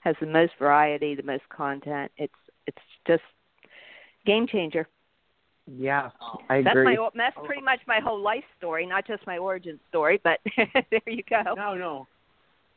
Has 0.00 0.16
the 0.20 0.26
most 0.26 0.52
variety, 0.58 1.14
the 1.14 1.22
most 1.22 1.46
content. 1.50 2.10
It's 2.16 2.32
it's 2.66 2.78
just 3.06 3.22
game 4.24 4.46
changer. 4.46 4.88
Yeah, 5.66 6.10
I 6.48 6.62
that's 6.62 6.74
agree. 6.74 6.96
my 6.96 7.08
that's 7.14 7.36
pretty 7.44 7.62
much 7.62 7.80
my 7.86 8.00
whole 8.00 8.20
life 8.20 8.44
story, 8.56 8.86
not 8.86 9.06
just 9.06 9.26
my 9.26 9.38
origin 9.38 9.78
story. 9.88 10.20
But 10.24 10.40
there 10.56 11.00
you 11.06 11.22
go. 11.28 11.54
No, 11.54 11.74
no, 11.74 12.06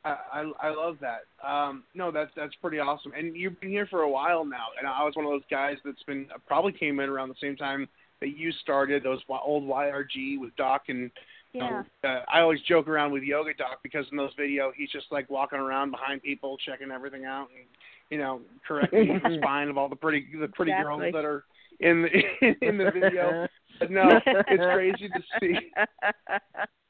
I 0.05 0.17
I, 0.33 0.51
I 0.62 0.69
love 0.75 0.98
that. 1.01 1.25
Um, 1.48 1.83
no, 1.93 2.12
that's 2.12 2.31
that's 2.36 2.55
pretty 2.55 2.79
awesome. 2.79 3.13
And 3.17 3.36
you've 3.36 3.60
been 3.60 3.69
here 3.69 3.88
for 3.88 4.01
a 4.01 4.10
while 4.10 4.45
now, 4.45 4.67
and 4.77 4.88
I 4.88 5.03
was 5.03 5.15
one 5.15 5.25
of 5.25 5.31
those 5.31 5.41
guys 5.50 5.77
that's 5.86 6.03
been 6.03 6.27
probably 6.48 6.72
came 6.72 7.00
in 7.00 7.10
around 7.10 7.29
the 7.29 7.36
same 7.41 7.55
time 7.55 7.88
that 8.22 8.38
you 8.38 8.51
started 8.62 9.03
those 9.03 9.19
old 9.29 9.63
YRG 9.63 10.39
with 10.39 10.55
Doc 10.55 10.83
and. 10.89 11.12
Yeah. 11.55 11.83
You 12.03 12.10
know, 12.10 12.10
uh, 12.10 12.24
I 12.33 12.39
always 12.39 12.60
joke 12.62 12.88
around 12.88 13.12
with 13.12 13.22
Yoga 13.22 13.53
Doc 13.53 13.81
because 13.83 14.07
in 14.10 14.17
those 14.17 14.31
video 14.36 14.72
he's 14.75 14.89
just 14.89 15.05
like 15.12 15.29
walking 15.29 15.60
around 15.60 15.91
behind 15.91 16.24
people, 16.24 16.57
checking 16.57 16.89
everything 16.89 17.25
out, 17.25 17.50
and 17.55 17.67
you 18.10 18.17
know, 18.17 18.41
correcting 18.67 19.22
the 19.24 19.38
spine 19.41 19.69
of 19.69 19.77
all 19.77 19.88
the 19.88 19.95
pretty 19.95 20.25
the 20.39 20.48
pretty 20.48 20.72
Exactly. 20.72 21.12
girls 21.12 21.13
that 21.13 21.25
are 21.25 21.43
in 21.79 22.01
the 22.01 22.55
in 22.67 22.77
the 22.79 22.89
video. 22.91 23.48
But 23.79 23.91
no, 23.91 24.19
it's 24.25 24.63
crazy 24.74 25.10
to 25.10 25.22
see. 25.39 25.72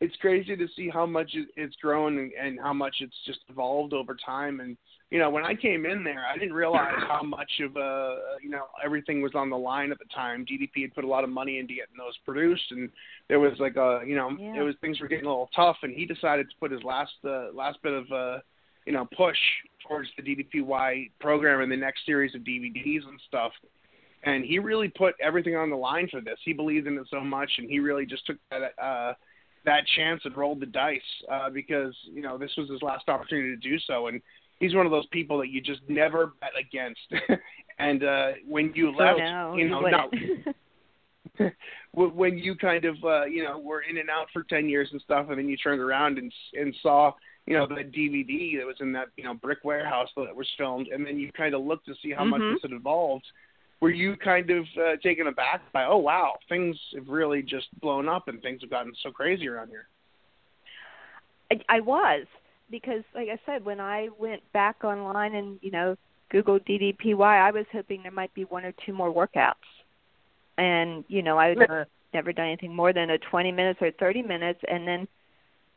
It's 0.00 0.16
crazy 0.16 0.56
to 0.56 0.66
see 0.76 0.90
how 0.90 1.06
much 1.06 1.30
it's 1.56 1.74
grown 1.76 2.18
and, 2.18 2.32
and 2.32 2.58
how 2.60 2.74
much 2.74 2.96
it's 3.00 3.16
just 3.24 3.40
evolved 3.48 3.94
over 3.94 4.14
time. 4.14 4.60
And 4.60 4.76
you 5.10 5.18
know, 5.18 5.30
when 5.30 5.44
I 5.44 5.54
came 5.54 5.86
in 5.86 6.04
there, 6.04 6.24
I 6.26 6.36
didn't 6.36 6.52
realize 6.52 6.92
how 7.08 7.22
much 7.22 7.50
of 7.62 7.76
uh 7.76 8.16
you 8.42 8.50
know 8.50 8.64
everything 8.84 9.22
was 9.22 9.32
on 9.34 9.48
the 9.48 9.56
line 9.56 9.90
at 9.92 9.98
the 9.98 10.04
time. 10.14 10.44
DDP 10.44 10.82
had 10.82 10.94
put 10.94 11.04
a 11.04 11.08
lot 11.08 11.24
of 11.24 11.30
money 11.30 11.58
into 11.58 11.74
getting 11.74 11.96
those 11.96 12.16
produced, 12.24 12.70
and 12.72 12.90
there 13.28 13.40
was 13.40 13.52
like 13.58 13.76
a 13.76 14.02
you 14.06 14.16
know 14.16 14.30
Yeah. 14.38 14.60
it 14.60 14.62
was 14.62 14.74
things 14.80 15.00
were 15.00 15.08
getting 15.08 15.24
a 15.26 15.28
little 15.30 15.50
tough, 15.56 15.76
and 15.82 15.94
he 15.94 16.04
decided 16.04 16.50
to 16.50 16.56
put 16.60 16.70
his 16.70 16.82
last 16.82 17.12
uh, 17.24 17.52
last 17.54 17.78
bit 17.82 17.92
of 17.94 18.10
uh 18.12 18.38
you 18.84 18.92
know 18.92 19.08
push 19.16 19.38
towards 19.88 20.08
the 20.18 20.22
DDPY 20.22 21.10
program 21.20 21.60
and 21.62 21.72
the 21.72 21.76
next 21.76 22.04
series 22.04 22.34
of 22.34 22.42
DVDs 22.42 23.06
and 23.08 23.20
stuff 23.26 23.52
and 24.24 24.44
he 24.44 24.58
really 24.58 24.88
put 24.88 25.14
everything 25.22 25.54
on 25.54 25.70
the 25.70 25.76
line 25.76 26.08
for 26.10 26.20
this. 26.20 26.38
He 26.44 26.52
believed 26.52 26.86
in 26.88 26.98
it 26.98 27.06
so 27.10 27.20
much, 27.20 27.50
and 27.58 27.70
he 27.70 27.78
really 27.78 28.04
just 28.06 28.26
took 28.26 28.36
that 28.50 28.72
uh, 28.82 29.12
that 29.66 29.84
chance 29.96 30.22
and 30.24 30.36
rolled 30.36 30.60
the 30.60 30.66
dice 30.66 31.00
uh, 31.30 31.50
because 31.50 31.94
you 32.10 32.22
know 32.22 32.38
this 32.38 32.52
was 32.56 32.70
his 32.70 32.80
last 32.82 33.08
opportunity 33.08 33.50
to 33.50 33.56
do 33.56 33.78
so. 33.80 34.06
And 34.06 34.22
he's 34.58 34.74
one 34.74 34.86
of 34.86 34.92
those 34.92 35.06
people 35.06 35.38
that 35.38 35.50
you 35.50 35.60
just 35.60 35.80
never 35.88 36.32
bet 36.40 36.52
against. 36.58 37.00
and 37.78 38.02
uh, 38.02 38.32
when 38.48 38.72
you 38.74 38.94
left, 38.96 39.18
no, 39.18 39.54
you 39.56 39.68
know, 39.68 39.80
now 39.80 40.10
when 41.92 42.38
you 42.38 42.54
kind 42.56 42.84
of 42.84 42.96
uh, 43.04 43.24
you 43.26 43.44
know 43.44 43.58
were 43.58 43.82
in 43.82 43.98
and 43.98 44.08
out 44.08 44.28
for 44.32 44.44
ten 44.44 44.68
years 44.68 44.88
and 44.92 45.00
stuff, 45.02 45.26
and 45.28 45.38
then 45.38 45.48
you 45.48 45.56
turned 45.56 45.80
around 45.80 46.18
and 46.18 46.32
and 46.54 46.74
saw 46.82 47.12
you 47.46 47.54
know 47.54 47.66
the 47.66 47.74
DVD 47.74 48.58
that 48.58 48.66
was 48.66 48.76
in 48.80 48.92
that 48.92 49.08
you 49.16 49.24
know 49.24 49.34
brick 49.34 49.58
warehouse 49.64 50.08
that 50.16 50.34
was 50.34 50.48
filmed, 50.56 50.88
and 50.88 51.04
then 51.04 51.18
you 51.18 51.30
kind 51.32 51.54
of 51.54 51.62
looked 51.62 51.86
to 51.86 51.94
see 52.02 52.12
how 52.12 52.24
much 52.24 52.40
Mhm. 52.40 52.54
this 52.54 52.62
had 52.62 52.72
evolved. 52.72 53.26
Were 53.80 53.90
you 53.90 54.16
kind 54.16 54.50
of 54.50 54.64
uh, 54.78 54.96
taken 55.02 55.26
aback 55.26 55.60
by 55.72 55.84
oh 55.84 55.98
wow 55.98 56.34
things 56.48 56.76
have 56.94 57.08
really 57.08 57.42
just 57.42 57.66
blown 57.80 58.08
up 58.08 58.28
and 58.28 58.40
things 58.40 58.62
have 58.62 58.70
gotten 58.70 58.92
so 59.02 59.10
crazy 59.10 59.48
around 59.48 59.68
here? 59.68 59.88
I, 61.50 61.76
I 61.76 61.80
was 61.80 62.26
because, 62.70 63.02
like 63.14 63.28
I 63.28 63.38
said, 63.46 63.64
when 63.64 63.80
I 63.80 64.08
went 64.18 64.42
back 64.52 64.82
online 64.84 65.34
and 65.34 65.58
you 65.62 65.70
know 65.70 65.96
Google 66.30 66.58
DDPY, 66.60 67.20
I 67.20 67.50
was 67.50 67.66
hoping 67.72 68.02
there 68.02 68.12
might 68.12 68.34
be 68.34 68.44
one 68.44 68.64
or 68.64 68.72
two 68.84 68.92
more 68.92 69.12
workouts, 69.12 69.54
and 70.58 71.04
you 71.08 71.22
know 71.22 71.38
I 71.38 71.54
would 71.54 71.86
never 72.14 72.32
done 72.32 72.46
anything 72.46 72.74
more 72.74 72.92
than 72.92 73.10
a 73.10 73.18
20 73.18 73.52
minutes 73.52 73.78
or 73.82 73.90
30 73.92 74.22
minutes, 74.22 74.60
and 74.68 74.86
then 74.86 75.06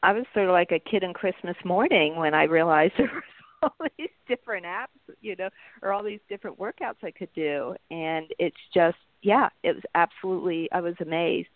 I 0.01 0.13
was 0.13 0.25
sort 0.33 0.47
of 0.47 0.53
like 0.53 0.71
a 0.71 0.79
kid 0.79 1.03
on 1.03 1.13
Christmas 1.13 1.57
morning 1.65 2.15
when 2.15 2.33
I 2.33 2.43
realized 2.43 2.93
there 2.97 3.11
was 3.13 3.23
all 3.63 3.75
these 3.97 4.09
different 4.27 4.65
apps, 4.65 4.87
you 5.21 5.35
know, 5.35 5.49
or 5.81 5.93
all 5.93 6.03
these 6.03 6.19
different 6.29 6.59
workouts 6.59 7.03
I 7.03 7.11
could 7.11 7.33
do, 7.33 7.75
and 7.91 8.25
it's 8.39 8.57
just 8.73 8.97
yeah, 9.21 9.49
it 9.63 9.73
was 9.75 9.83
absolutely 9.95 10.69
I 10.71 10.81
was 10.81 10.95
amazed. 11.01 11.49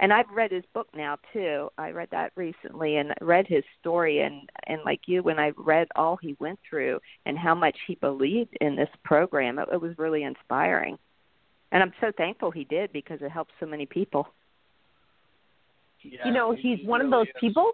And 0.00 0.12
I've 0.12 0.30
read 0.30 0.52
his 0.52 0.62
book 0.74 0.86
now 0.94 1.18
too. 1.32 1.70
I 1.76 1.90
read 1.90 2.08
that 2.12 2.30
recently 2.36 2.98
and 2.98 3.12
read 3.20 3.46
his 3.48 3.64
story 3.80 4.20
and 4.20 4.48
and 4.66 4.80
like 4.84 5.00
you 5.06 5.22
when 5.22 5.38
I 5.38 5.52
read 5.56 5.88
all 5.96 6.16
he 6.16 6.36
went 6.38 6.60
through 6.68 7.00
and 7.26 7.36
how 7.36 7.54
much 7.54 7.76
he 7.86 7.96
believed 7.96 8.56
in 8.60 8.76
this 8.76 8.90
program, 9.04 9.58
it, 9.58 9.68
it 9.72 9.80
was 9.80 9.98
really 9.98 10.22
inspiring. 10.22 10.98
And 11.72 11.82
I'm 11.82 11.92
so 12.00 12.12
thankful 12.16 12.50
he 12.50 12.64
did 12.64 12.92
because 12.92 13.20
it 13.20 13.30
helped 13.30 13.52
so 13.60 13.66
many 13.66 13.86
people. 13.86 14.28
Yeah, 16.02 16.26
you 16.26 16.32
know, 16.32 16.52
he's 16.52 16.78
he 16.78 16.86
one 16.86 17.00
of 17.00 17.10
those 17.10 17.26
is. 17.26 17.34
people 17.40 17.72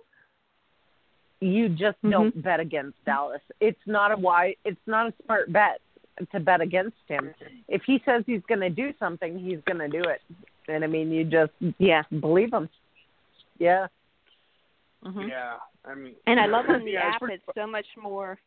you 1.44 1.68
just 1.68 2.00
Mhm. 2.02 2.10
don't 2.10 2.42
bet 2.42 2.60
against 2.60 3.02
Dallas. 3.04 3.42
It's 3.60 3.80
not 3.86 4.12
a 4.12 4.16
why 4.16 4.56
it's 4.64 4.86
not 4.86 5.08
a 5.08 5.14
smart 5.24 5.52
bet 5.52 5.80
to 6.32 6.40
bet 6.40 6.60
against 6.60 6.96
him. 7.08 7.34
If 7.68 7.82
he 7.84 7.98
says 8.04 8.24
he's 8.26 8.42
going 8.46 8.60
to 8.60 8.70
do 8.70 8.92
something, 8.98 9.38
he's 9.38 9.60
going 9.62 9.78
to 9.78 9.88
do 9.88 10.02
it. 10.08 10.22
And 10.68 10.84
I 10.84 10.86
mean, 10.86 11.10
you 11.10 11.24
just 11.24 11.52
Yeah. 11.78 12.02
believe 12.20 12.52
him. 12.52 12.68
Yeah. 13.58 13.88
hmm 15.02 15.28
Yeah, 15.28 15.58
I 15.84 15.94
mean, 15.94 16.14
And 16.26 16.40
I 16.40 16.46
love 16.46 16.68
on 16.70 16.84
the 16.84 16.92
yeah, 16.92 17.08
it's 17.08 17.14
app 17.16 17.20
pretty- 17.20 17.34
it's 17.34 17.54
so 17.54 17.66
much 17.66 17.86
more 17.96 18.38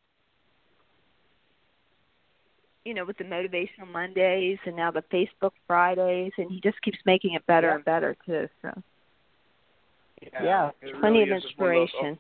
you 2.86 2.94
know, 2.94 3.04
with 3.04 3.18
the 3.18 3.24
motivational 3.26 3.88
Mondays 3.92 4.58
and 4.66 4.76
now 4.78 4.92
the 4.92 5.02
Facebook 5.04 5.52
Fridays 5.68 6.32
and 6.38 6.50
he 6.50 6.62
just 6.62 6.82
keeps 6.82 6.98
making 7.06 7.34
it 7.34 7.46
better 7.46 7.68
Yeah. 7.68 7.76
and 7.76 7.84
better 7.86 8.16
too. 8.26 8.48
So 8.62 8.82
Yeah, 10.22 10.72
it 10.82 10.96
plenty 11.00 11.20
really 11.20 11.32
of 11.32 11.38
is 11.38 11.44
just 11.44 11.58
those 11.58 11.90
inspiration. 11.90 12.18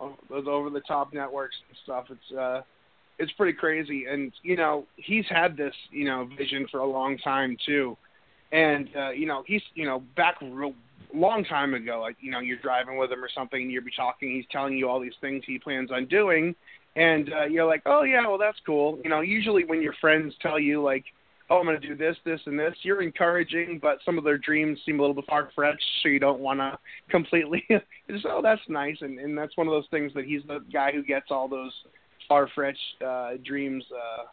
oh, 0.00 0.16
those 0.30 0.46
over 0.46 0.70
the 0.70 0.80
top 0.80 1.12
networks 1.12 1.56
and 1.68 1.78
stuff. 1.84 2.06
It's 2.10 2.38
uh, 2.38 2.62
it's 3.18 3.32
pretty 3.32 3.52
crazy, 3.52 4.06
and 4.08 4.32
you 4.42 4.56
know 4.56 4.86
he's 4.96 5.24
had 5.28 5.56
this 5.56 5.74
you 5.90 6.04
know 6.04 6.28
vision 6.36 6.66
for 6.70 6.80
a 6.80 6.86
long 6.86 7.18
time 7.18 7.56
too, 7.64 7.96
and 8.52 8.88
uh, 8.96 9.10
you 9.10 9.26
know 9.26 9.44
he's 9.46 9.62
you 9.74 9.84
know 9.84 10.02
back 10.16 10.36
real 10.40 10.74
long 11.14 11.44
time 11.44 11.74
ago, 11.74 12.00
like 12.00 12.16
you 12.20 12.30
know 12.30 12.40
you're 12.40 12.58
driving 12.58 12.96
with 12.98 13.12
him 13.12 13.22
or 13.22 13.28
something, 13.34 13.60
and 13.62 13.70
you'll 13.70 13.84
be 13.84 13.92
talking, 13.94 14.30
he's 14.34 14.46
telling 14.50 14.76
you 14.76 14.88
all 14.88 15.00
these 15.00 15.12
things 15.20 15.42
he 15.46 15.58
plans 15.58 15.90
on 15.90 16.06
doing, 16.06 16.54
and 16.96 17.32
uh, 17.32 17.44
you're 17.44 17.66
like, 17.66 17.82
oh 17.86 18.02
yeah, 18.02 18.26
well 18.26 18.38
that's 18.38 18.58
cool. 18.64 18.98
You 19.04 19.10
know, 19.10 19.20
usually 19.20 19.64
when 19.64 19.82
your 19.82 19.94
friends 20.00 20.34
tell 20.40 20.58
you 20.58 20.82
like 20.82 21.04
oh, 21.52 21.58
I'm 21.58 21.66
going 21.66 21.78
to 21.78 21.86
do 21.86 21.94
this, 21.94 22.16
this, 22.24 22.40
and 22.46 22.58
this. 22.58 22.74
You're 22.82 23.02
encouraging, 23.02 23.78
but 23.80 23.98
some 24.06 24.16
of 24.16 24.24
their 24.24 24.38
dreams 24.38 24.78
seem 24.86 24.98
a 24.98 25.02
little 25.02 25.14
bit 25.14 25.26
far 25.28 25.50
fetched, 25.54 25.84
so 26.02 26.08
you 26.08 26.18
don't 26.18 26.40
want 26.40 26.60
to 26.60 26.78
completely. 27.10 27.62
just 28.10 28.26
oh, 28.26 28.40
that's 28.42 28.62
nice, 28.68 28.96
and 29.02 29.18
and 29.18 29.36
that's 29.36 29.56
one 29.56 29.66
of 29.66 29.72
those 29.72 29.86
things 29.90 30.12
that 30.14 30.24
he's 30.24 30.42
the 30.46 30.60
guy 30.72 30.92
who 30.92 31.02
gets 31.02 31.26
all 31.30 31.48
those 31.48 31.72
far 32.28 32.48
fetched 32.56 33.02
uh, 33.06 33.32
dreams. 33.44 33.84
Uh, 33.92 34.24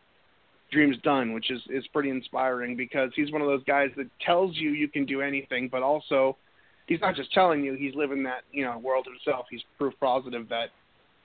dreams 0.72 0.98
done 1.02 1.34
which 1.34 1.50
is 1.50 1.60
is 1.72 1.84
pretty 1.88 2.12
inspiring 2.12 2.78
because 2.78 3.10
he's 3.16 3.32
one 3.32 3.42
of 3.42 3.48
those 3.48 3.64
guys 3.64 3.90
that 3.98 4.06
tells 4.24 4.56
you 4.56 4.70
you 4.70 4.88
can 4.88 5.04
do 5.04 5.20
anything 5.20 5.68
but 5.68 5.82
also 5.82 6.38
he's 6.86 7.02
not 7.02 7.16
just 7.16 7.34
telling 7.34 7.64
you 7.64 7.74
he's 7.74 7.96
living 7.96 8.22
that 8.22 8.42
you 8.52 8.64
know 8.64 8.78
world 8.78 9.08
himself 9.08 9.48
he's 9.50 9.64
proof 9.80 9.96
positive 10.00 10.48
that 10.48 10.70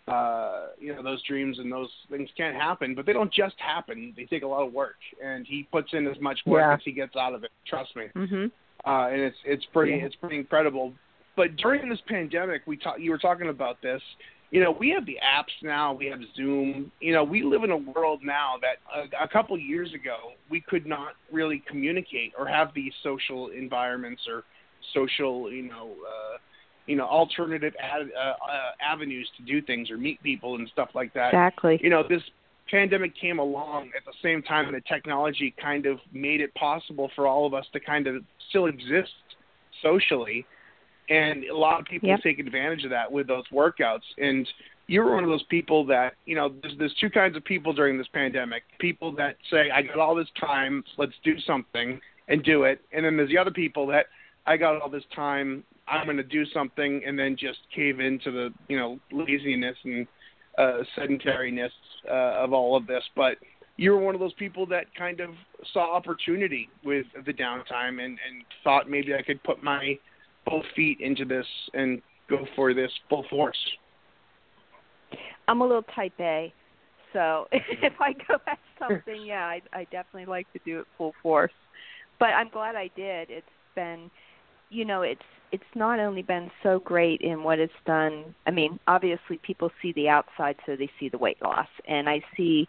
uh, 0.07 0.67
you 0.79 0.95
know, 0.95 1.03
those 1.03 1.23
dreams 1.23 1.59
and 1.59 1.73
those 1.73 1.89
things 2.11 2.29
can't 2.37 2.55
happen, 2.55 2.95
but 2.95 3.07
they 3.07 3.13
don't 3.13 3.33
just 3.33 3.55
happen. 3.59 4.13
They 4.17 4.25
take 4.25 4.43
a 4.43 4.47
lot 4.47 4.67
of 4.67 4.73
work, 4.73 4.97
and 5.25 5.47
he 5.47 5.67
puts 5.73 5.89
in 5.93 6.07
as 6.07 6.21
much 6.21 6.39
work 6.45 6.61
Yeah. 6.61 6.75
as 6.75 6.81
he 6.85 6.93
gets 6.93 7.17
out 7.17 7.35
of 7.35 7.43
it. 7.45 7.51
Trust 7.67 7.97
me, 7.97 8.09
Mhm. 8.15 8.51
uh, 8.85 9.09
and 9.11 9.21
it's 9.23 9.39
it's 9.45 9.65
pretty 9.67 9.93
Yeah. 9.93 10.05
it's 10.05 10.17
pretty 10.17 10.37
incredible. 10.37 10.93
But 11.37 11.57
during 11.57 11.89
this 11.89 12.01
pandemic, 12.03 12.63
we 12.67 12.77
talk, 12.77 13.01
you 13.01 13.11
were 13.11 13.19
talking 13.19 13.49
about 13.49 13.81
this. 13.81 14.03
You 14.51 14.61
know, 14.63 14.71
we 14.71 14.91
have 14.91 15.05
the 15.05 15.19
apps 15.25 15.51
now. 15.63 15.93
We 15.95 16.07
have 16.07 16.21
Zoom. 16.37 16.93
You 17.01 17.13
know, 17.13 17.25
we 17.25 17.43
live 17.43 17.65
in 17.65 17.71
a 17.73 17.77
world 17.77 18.23
now 18.23 18.55
that 18.61 18.79
a, 18.95 19.25
a 19.25 19.27
couple 19.27 19.59
years 19.59 19.93
ago 19.95 20.35
we 20.49 20.61
could 20.61 20.87
not 20.87 21.15
really 21.33 21.59
communicate 21.67 22.35
or 22.39 22.47
have 22.47 22.73
these 22.73 22.93
social 23.03 23.49
environments 23.49 24.29
or 24.29 24.45
social, 24.93 25.51
you 25.51 25.63
know, 25.63 25.97
uh, 26.07 26.37
you 26.87 26.97
know, 26.97 27.05
alternative 27.05 27.75
ad, 27.81 28.03
uh, 28.17 28.21
uh, 28.21 28.35
avenues 28.81 29.29
to 29.37 29.43
do 29.43 29.63
things 29.63 29.91
or 29.91 29.97
meet 29.97 30.23
people 30.23 30.57
and 30.57 30.69
stuff 30.73 30.91
like 30.95 31.13
that. 31.15 31.29
Exactly. 31.29 31.81
you 31.83 31.91
know 31.91 32.03
this 32.09 32.23
pandemic 32.71 33.15
came 33.19 33.39
along 33.39 33.91
at 33.97 34.05
the 34.05 34.13
same 34.23 34.43
time 34.43 34.73
that 34.73 34.85
technology 34.87 35.55
kind 35.61 35.87
of 35.87 35.99
made 36.13 36.41
it 36.41 36.55
possible 36.55 37.11
for 37.15 37.27
all 37.27 37.47
of 37.47 37.55
us 37.55 37.67
to 37.73 37.81
kind 37.81 38.07
of 38.07 38.23
still 38.49 38.67
exist 38.67 39.13
socially. 39.83 40.45
And 41.11 41.45
a 41.45 41.57
lot 41.57 41.79
of 41.81 41.87
people 41.87 42.09
Yep. 42.09 42.21
take 42.23 42.39
advantage 42.39 42.85
of 42.85 42.91
that 42.91 43.11
with 43.11 43.27
those 43.27 43.45
workouts. 43.53 44.05
And 44.17 44.49
you 44.87 45.03
were 45.03 45.15
one 45.15 45.25
of 45.25 45.31
those 45.31 45.43
people 45.45 45.85
that 45.87 46.15
you 46.25 46.35
know 46.35 46.55
there's 46.63 46.75
there's 46.79 46.95
two 46.95 47.11
kinds 47.11 47.37
of 47.37 47.45
people 47.45 47.73
during 47.73 47.99
this 47.99 48.09
pandemic. 48.13 48.63
People 48.79 49.13
that 49.13 49.37
say 49.51 49.71
i 49.71 49.83
got 49.83 49.99
all 49.99 50.15
this 50.15 50.29
time 50.41 50.85
let's 50.97 51.13
do 51.23 51.39
something 51.41 52.01
and 52.29 52.43
do 52.43 52.65
it. 52.65 52.81
And 52.93 53.05
then 53.05 53.17
there's 53.17 53.29
the 53.29 53.39
other 53.39 53.51
people 53.51 53.87
that 53.89 54.07
i 54.47 54.57
got 54.57 54.81
all 54.81 54.89
this 54.89 55.05
time 55.15 55.65
i'm 55.89 56.05
going 56.05 56.17
to 56.17 56.23
do 56.23 56.45
something 56.47 57.03
and 57.07 57.19
then 57.19 57.37
just 57.39 57.59
cave 57.75 58.01
into 58.01 58.31
the 58.31 58.51
you 58.69 58.79
know 58.79 58.99
laziness 59.13 59.77
and 59.85 60.07
uh 60.59 60.79
sedentariness 60.97 61.71
uh, 62.09 62.45
of 62.45 62.53
all 62.53 62.77
of 62.77 62.87
this 62.87 63.03
but 63.17 63.37
you 63.77 63.91
were 63.91 63.99
one 63.99 64.15
of 64.15 64.21
those 64.21 64.35
people 64.35 64.67
that 64.67 64.87
kind 64.97 65.21
of 65.21 65.31
saw 65.73 65.95
opportunity 65.95 66.69
with 66.85 67.07
the 67.27 67.33
downtime 67.33 68.05
and 68.05 68.19
and 68.27 68.45
thought 68.63 68.89
maybe 68.89 69.15
I 69.15 69.23
could 69.23 69.43
put 69.43 69.63
my 69.63 69.99
both 70.47 70.65
feet 70.77 71.01
into 71.01 71.25
this 71.25 71.47
and 71.73 72.01
go 72.29 72.47
for 72.55 72.75
this 72.75 72.91
full 73.09 73.25
force. 73.31 73.59
I'm 75.49 75.61
a 75.61 75.65
little 75.65 75.85
type 75.95 76.13
A, 76.21 76.53
so 77.13 77.47
if 77.53 77.95
I 78.01 78.13
go 78.13 78.37
at 78.47 78.59
something, 78.79 79.25
yeah, 79.25 79.45
I, 79.45 79.61
I 79.73 79.85
definitely 79.85 80.27
like 80.27 80.51
to 80.53 80.61
do 80.65 80.81
it 80.81 80.87
full 80.97 81.13
force. 81.23 81.53
But 82.19 82.31
I'm 82.31 82.49
glad 82.49 82.77
I 82.77 82.91
did. 82.97 83.31
It's 83.31 83.47
been, 83.75 84.11
you 84.71 84.85
know, 84.85 85.03
it's 85.03 85.21
it's 85.55 85.63
not 85.77 86.01
only 86.01 86.23
been 86.23 86.51
so 86.65 86.81
great 86.81 87.21
in 87.21 87.45
what 87.45 87.61
it's 87.61 87.73
done. 87.87 88.35
I 88.45 88.51
mean, 88.51 88.81
obviously 88.89 89.39
people 89.41 89.71
see 89.81 89.93
the 89.93 90.09
outside, 90.09 90.57
so 90.67 90.75
they 90.75 90.91
see 90.99 91.09
the 91.09 91.17
weight 91.17 91.41
loss, 91.41 91.69
and 91.87 92.09
I 92.09 92.21
see 92.37 92.67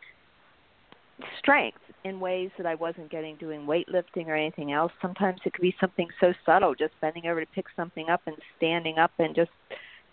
strength 1.40 1.80
in 2.04 2.20
ways 2.20 2.52
that 2.58 2.68
I 2.68 2.76
wasn't 2.76 3.10
getting 3.10 3.38
doing 3.38 3.62
weightlifting 3.62 4.28
or 4.28 4.36
anything 4.36 4.72
else. 4.72 4.92
Sometimes 5.02 5.40
it 5.46 5.54
could 5.54 5.64
be 5.64 5.76
something 5.80 6.08
so 6.20 6.32
subtle, 6.46 6.76
just 6.76 6.94
bending 7.02 7.26
over 7.26 7.44
to 7.44 7.52
pick 7.56 7.66
something 7.76 8.08
up 8.10 8.22
and 8.28 8.36
standing 8.56 9.00
up 9.00 9.12
and 9.18 9.36
just 9.36 9.50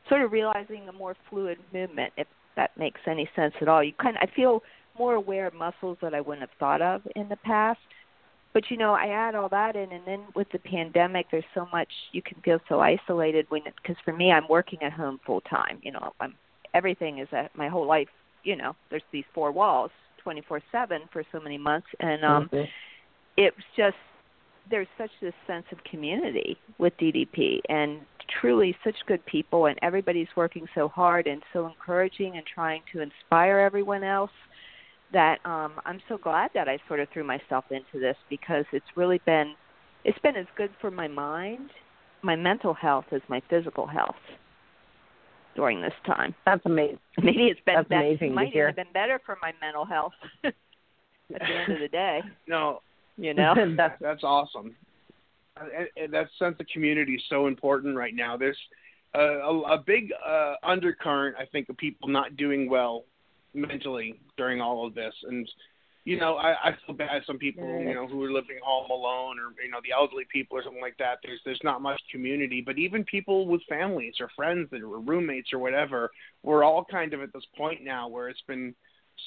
sort 0.08 0.22
of 0.22 0.32
realizing 0.32 0.88
a 0.88 0.92
more 0.92 1.14
fluid 1.28 1.58
movement, 1.74 2.14
if 2.16 2.26
that 2.56 2.74
makes 2.78 3.02
any 3.06 3.28
sense 3.36 3.52
at 3.60 3.68
all. 3.68 3.84
You 3.84 3.92
kind 4.00 4.16
of, 4.16 4.26
I 4.26 4.34
feel 4.34 4.62
more 4.98 5.14
aware 5.16 5.46
of 5.46 5.52
muscles 5.52 5.98
that 6.00 6.14
I 6.14 6.22
wouldn't 6.22 6.48
have 6.48 6.58
thought 6.58 6.80
of 6.80 7.02
in 7.16 7.28
the 7.28 7.36
past. 7.36 7.80
But 8.52 8.70
you 8.70 8.76
know, 8.76 8.92
I 8.92 9.06
add 9.06 9.34
all 9.34 9.48
that 9.48 9.76
in, 9.76 9.92
and 9.92 10.06
then 10.06 10.20
with 10.34 10.50
the 10.52 10.58
pandemic, 10.58 11.26
there's 11.30 11.44
so 11.54 11.66
much 11.72 11.88
you 12.12 12.20
can 12.20 12.38
feel 12.42 12.60
so 12.68 12.80
isolated 12.80 13.46
when, 13.48 13.62
because 13.76 13.96
for 14.04 14.12
me, 14.12 14.30
I'm 14.30 14.46
working 14.48 14.82
at 14.82 14.92
home 14.92 15.20
full 15.24 15.40
time. 15.42 15.78
You 15.82 15.92
know, 15.92 16.12
I'm 16.20 16.34
everything 16.74 17.18
is 17.18 17.28
at 17.32 17.54
my 17.56 17.68
whole 17.68 17.86
life. 17.86 18.08
You 18.44 18.56
know, 18.56 18.76
there's 18.90 19.02
these 19.10 19.24
four 19.32 19.52
walls, 19.52 19.90
24/7 20.24 21.08
for 21.12 21.24
so 21.32 21.40
many 21.40 21.58
months, 21.58 21.88
and 22.00 22.24
um, 22.24 22.48
Mhm. 22.48 22.68
it 23.36 23.56
was 23.56 23.64
just 23.76 23.96
there's 24.70 24.88
such 24.96 25.10
this 25.20 25.34
sense 25.46 25.66
of 25.72 25.82
community 25.84 26.56
with 26.78 26.96
DDP 26.96 27.60
and 27.68 28.00
truly 28.28 28.76
such 28.84 28.94
good 29.06 29.24
people 29.26 29.66
and 29.66 29.78
everybody's 29.82 30.28
working 30.36 30.68
so 30.74 30.88
hard 30.88 31.26
and 31.26 31.42
so 31.52 31.66
encouraging 31.66 32.36
and 32.36 32.46
trying 32.46 32.80
to 32.92 33.00
inspire 33.00 33.58
everyone 33.58 34.04
else 34.04 34.30
that 35.12 35.38
um 35.44 35.72
I'm 35.84 36.00
so 36.08 36.16
glad 36.18 36.50
that 36.54 36.68
I 36.68 36.78
sort 36.88 37.00
of 37.00 37.08
threw 37.12 37.24
myself 37.24 37.64
into 37.70 38.00
this 38.00 38.16
because 38.30 38.64
it's 38.72 38.86
really 38.96 39.20
been 39.26 39.54
it's 40.04 40.18
been 40.20 40.36
as 40.36 40.46
good 40.56 40.70
for 40.80 40.90
my 40.90 41.06
mind, 41.08 41.70
my 42.22 42.36
mental 42.36 42.74
health 42.74 43.04
as 43.12 43.20
my 43.28 43.40
physical 43.48 43.86
health 43.86 44.16
during 45.54 45.80
this 45.80 45.92
time. 46.06 46.34
That's 46.46 46.64
amazing. 46.64 46.98
Maybe 47.22 47.46
it's 47.46 47.60
been 47.66 47.74
That's 47.76 47.88
bet- 47.88 47.98
amazing 47.98 48.30
to 48.30 48.34
might 48.34 48.42
even 48.48 48.52
hear. 48.52 48.66
have 48.68 48.76
been 48.76 48.92
better 48.94 49.20
for 49.24 49.36
my 49.42 49.52
mental 49.60 49.84
health 49.84 50.12
at 50.44 50.54
the 51.28 51.44
end 51.44 51.72
of 51.72 51.80
the 51.80 51.88
day, 51.88 52.20
No, 52.48 52.80
you 53.16 53.34
know. 53.34 53.54
That's 53.76 54.00
That's 54.00 54.24
awesome. 54.24 54.74
And, 55.60 55.88
and 55.96 56.12
that 56.14 56.28
sense 56.38 56.56
of 56.58 56.66
community 56.72 57.14
is 57.14 57.22
so 57.28 57.46
important 57.46 57.96
right 57.96 58.14
now. 58.14 58.36
There's 58.38 58.56
a, 59.14 59.20
a, 59.20 59.60
a 59.74 59.78
big 59.78 60.10
uh, 60.26 60.54
undercurrent, 60.62 61.36
I 61.38 61.44
think, 61.44 61.68
of 61.68 61.76
people 61.76 62.08
not 62.08 62.36
doing 62.38 62.70
well 62.70 63.04
mentally 63.54 64.20
during 64.36 64.60
all 64.60 64.86
of 64.86 64.94
this. 64.94 65.14
And 65.24 65.48
you 66.04 66.18
know, 66.18 66.34
I, 66.34 66.70
I 66.70 66.76
feel 66.84 66.96
bad. 66.96 67.22
Some 67.26 67.38
people, 67.38 67.64
you 67.64 67.94
know, 67.94 68.08
who 68.08 68.24
are 68.24 68.32
living 68.32 68.58
home 68.60 68.90
alone, 68.90 69.38
or 69.38 69.62
you 69.62 69.70
know, 69.70 69.78
the 69.84 69.92
elderly 69.92 70.24
people, 70.32 70.58
or 70.58 70.62
something 70.64 70.82
like 70.82 70.96
that. 70.98 71.18
There's 71.22 71.40
there's 71.44 71.60
not 71.62 71.80
much 71.80 72.00
community. 72.10 72.60
But 72.64 72.78
even 72.78 73.04
people 73.04 73.46
with 73.46 73.62
families 73.68 74.14
or 74.20 74.28
friends 74.34 74.68
that 74.72 74.82
were 74.82 75.00
roommates 75.00 75.52
or 75.52 75.60
whatever, 75.60 76.10
we're 76.42 76.64
all 76.64 76.84
kind 76.84 77.14
of 77.14 77.22
at 77.22 77.32
this 77.32 77.46
point 77.56 77.84
now 77.84 78.08
where 78.08 78.28
it's 78.28 78.42
been 78.48 78.74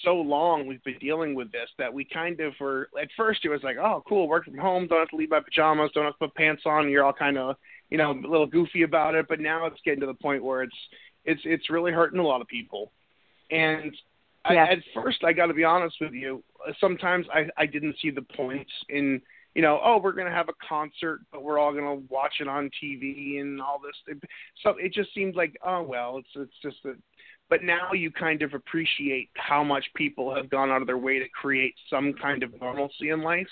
so 0.03 0.15
long 0.15 0.67
we've 0.67 0.83
been 0.83 0.97
dealing 0.99 1.35
with 1.35 1.51
this 1.51 1.69
that 1.77 1.93
we 1.93 2.03
kind 2.03 2.39
of 2.41 2.53
were 2.59 2.89
at 2.99 3.07
first 3.15 3.45
it 3.45 3.49
was 3.49 3.61
like 3.63 3.77
oh 3.77 4.03
cool 4.09 4.27
work 4.27 4.43
from 4.43 4.57
home 4.57 4.87
don't 4.87 4.99
have 4.99 5.09
to 5.09 5.15
leave 5.15 5.29
my 5.29 5.39
pajamas 5.39 5.91
don't 5.93 6.05
have 6.05 6.13
to 6.13 6.27
put 6.27 6.35
pants 6.35 6.63
on 6.65 6.89
you're 6.89 7.03
all 7.03 7.13
kind 7.13 7.37
of 7.37 7.55
you 7.89 7.97
know 7.97 8.11
a 8.11 8.27
little 8.27 8.47
goofy 8.47 8.81
about 8.81 9.15
it 9.15 9.27
but 9.29 9.39
now 9.39 9.65
it's 9.65 9.79
getting 9.85 10.01
to 10.01 10.05
the 10.07 10.13
point 10.13 10.43
where 10.43 10.63
it's 10.63 10.75
it's 11.23 11.41
it's 11.45 11.69
really 11.69 11.91
hurting 11.91 12.19
a 12.19 12.23
lot 12.23 12.41
of 12.41 12.47
people 12.47 12.91
and 13.51 13.95
Yeah. 14.49 14.65
I, 14.65 14.71
at 14.73 14.79
first 14.93 15.23
i 15.23 15.33
got 15.33 15.47
to 15.47 15.53
be 15.53 15.63
honest 15.63 15.95
with 16.01 16.13
you 16.13 16.43
sometimes 16.79 17.25
i 17.33 17.47
i 17.57 17.65
didn't 17.65 17.95
see 18.01 18.09
the 18.11 18.21
points 18.21 18.71
in 18.89 19.21
you 19.53 19.61
know 19.61 19.79
oh 19.83 19.97
we're 20.01 20.11
going 20.13 20.27
to 20.27 20.33
have 20.33 20.49
a 20.49 20.53
concert 20.67 21.21
but 21.31 21.43
we're 21.43 21.57
all 21.59 21.71
going 21.71 21.83
to 21.85 22.05
watch 22.13 22.35
it 22.39 22.47
on 22.47 22.69
tv 22.83 23.39
and 23.39 23.61
all 23.61 23.79
this 23.79 24.17
so 24.63 24.75
it 24.79 24.93
just 24.93 25.13
seemed 25.13 25.35
like 25.35 25.55
oh 25.65 25.81
well 25.81 26.17
it's 26.17 26.29
it's 26.35 26.53
just 26.61 26.77
a 26.85 26.93
but 27.49 27.63
now 27.63 27.93
you 27.93 28.09
kind 28.11 28.41
of 28.41 28.53
appreciate 28.55 29.29
how 29.35 29.63
much 29.63 29.85
people 29.95 30.33
have 30.35 30.49
gone 30.49 30.71
out 30.71 30.81
of 30.81 30.87
their 30.87 30.97
way 30.97 31.19
to 31.19 31.29
create 31.29 31.75
some 31.89 32.11
kind 32.13 32.41
of 32.41 32.49
normalcy 32.59 33.09
in 33.09 33.21
life 33.21 33.47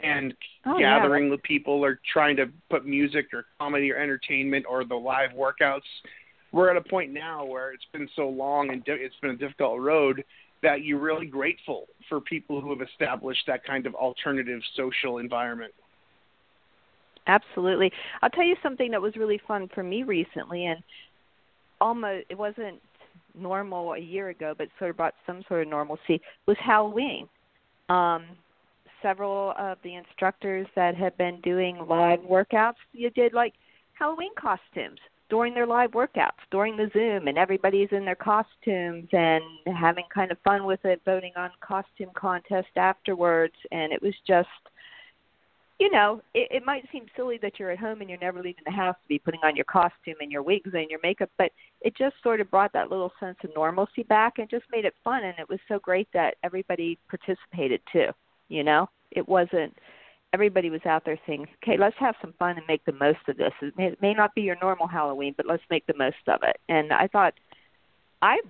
and 0.00 0.34
Oh, 0.66 0.78
yeah. 0.78 0.98
gathering 0.98 1.30
with 1.30 1.42
people 1.42 1.84
or 1.84 2.00
trying 2.12 2.36
to 2.36 2.46
put 2.70 2.84
music 2.84 3.26
or 3.32 3.46
comedy 3.58 3.90
or 3.90 3.96
entertainment 3.96 4.66
or 4.68 4.84
the 4.84 4.94
live 4.94 5.30
workouts 5.30 5.80
we're 6.52 6.70
at 6.70 6.76
a 6.76 6.88
point 6.88 7.12
now 7.12 7.44
where 7.44 7.72
it's 7.72 7.86
been 7.92 8.08
so 8.16 8.28
long 8.28 8.70
and 8.70 8.82
it's 8.86 9.14
been 9.20 9.32
a 9.32 9.36
difficult 9.36 9.80
road 9.80 10.24
that 10.62 10.82
you're 10.82 10.98
really 10.98 11.26
grateful 11.26 11.86
for 12.08 12.20
people 12.20 12.60
who 12.60 12.70
have 12.70 12.86
established 12.86 13.42
that 13.46 13.64
kind 13.64 13.86
of 13.86 13.94
alternative 13.94 14.60
social 14.76 15.18
environment 15.18 15.72
Absolutely. 17.26 17.90
I'll 18.22 18.30
tell 18.30 18.44
you 18.44 18.56
something 18.62 18.90
that 18.92 19.02
was 19.02 19.16
really 19.16 19.40
fun 19.48 19.68
for 19.74 19.82
me 19.82 20.02
recently 20.04 20.66
and 20.66 20.82
almost 21.80 22.26
it 22.30 22.38
wasn't 22.38 22.80
normal 23.38 23.92
a 23.94 23.98
year 23.98 24.28
ago 24.28 24.54
but 24.56 24.68
sort 24.78 24.90
of 24.90 24.96
brought 24.96 25.14
some 25.26 25.42
sort 25.48 25.62
of 25.62 25.68
normalcy 25.68 26.20
was 26.46 26.56
Halloween. 26.64 27.28
Um 27.88 28.24
several 29.02 29.52
of 29.58 29.76
the 29.84 29.94
instructors 29.94 30.66
that 30.74 30.96
had 30.96 31.16
been 31.18 31.40
doing 31.42 31.76
live 31.86 32.20
workouts 32.20 32.74
you 32.92 33.10
did 33.10 33.34
like 33.34 33.52
Halloween 33.92 34.30
costumes 34.38 34.98
during 35.28 35.54
their 35.54 35.66
live 35.66 35.90
workouts 35.90 36.42
during 36.50 36.76
the 36.76 36.90
Zoom 36.92 37.28
and 37.28 37.38
everybody's 37.38 37.88
in 37.92 38.04
their 38.04 38.14
costumes 38.14 39.08
and 39.12 39.42
having 39.76 40.04
kind 40.12 40.30
of 40.30 40.38
fun 40.44 40.64
with 40.64 40.84
it 40.84 41.00
voting 41.04 41.32
on 41.36 41.50
costume 41.60 42.10
contest 42.14 42.68
afterwards 42.76 43.54
and 43.72 43.92
it 43.92 44.02
was 44.02 44.14
just 44.26 44.48
you 45.78 45.90
know, 45.90 46.22
it, 46.32 46.48
it 46.50 46.62
might 46.64 46.86
seem 46.90 47.06
silly 47.14 47.38
that 47.42 47.58
you're 47.58 47.70
at 47.70 47.78
home 47.78 48.00
and 48.00 48.08
you're 48.08 48.18
never 48.18 48.38
leaving 48.38 48.64
the 48.64 48.72
house 48.72 48.96
to 49.02 49.08
be 49.08 49.18
putting 49.18 49.40
on 49.44 49.56
your 49.56 49.66
costume 49.66 50.14
and 50.20 50.32
your 50.32 50.42
wigs 50.42 50.70
and 50.72 50.88
your 50.88 51.00
makeup, 51.02 51.30
but 51.36 51.52
it 51.82 51.94
just 51.96 52.16
sort 52.22 52.40
of 52.40 52.50
brought 52.50 52.72
that 52.72 52.90
little 52.90 53.12
sense 53.20 53.36
of 53.44 53.50
normalcy 53.54 54.02
back 54.04 54.38
and 54.38 54.48
just 54.48 54.64
made 54.72 54.86
it 54.86 54.94
fun. 55.04 55.24
And 55.24 55.34
it 55.38 55.48
was 55.48 55.58
so 55.68 55.78
great 55.78 56.08
that 56.14 56.36
everybody 56.42 56.98
participated 57.08 57.80
too. 57.92 58.06
You 58.48 58.64
know, 58.64 58.88
it 59.10 59.28
wasn't 59.28 59.74
everybody 60.32 60.70
was 60.70 60.84
out 60.86 61.04
there 61.04 61.18
saying, 61.26 61.46
"Okay, 61.62 61.76
let's 61.76 61.96
have 61.98 62.14
some 62.20 62.32
fun 62.38 62.56
and 62.58 62.66
make 62.66 62.84
the 62.84 62.92
most 62.92 63.20
of 63.28 63.36
this." 63.36 63.52
It 63.62 63.76
may, 63.76 63.86
it 63.88 64.02
may 64.02 64.14
not 64.14 64.34
be 64.34 64.42
your 64.42 64.56
normal 64.60 64.86
Halloween, 64.86 65.34
but 65.36 65.46
let's 65.46 65.62
make 65.70 65.86
the 65.86 65.94
most 65.96 66.16
of 66.28 66.42
it. 66.42 66.58
And 66.68 66.92
I 66.92 67.06
thought, 67.08 67.34
I 68.22 68.40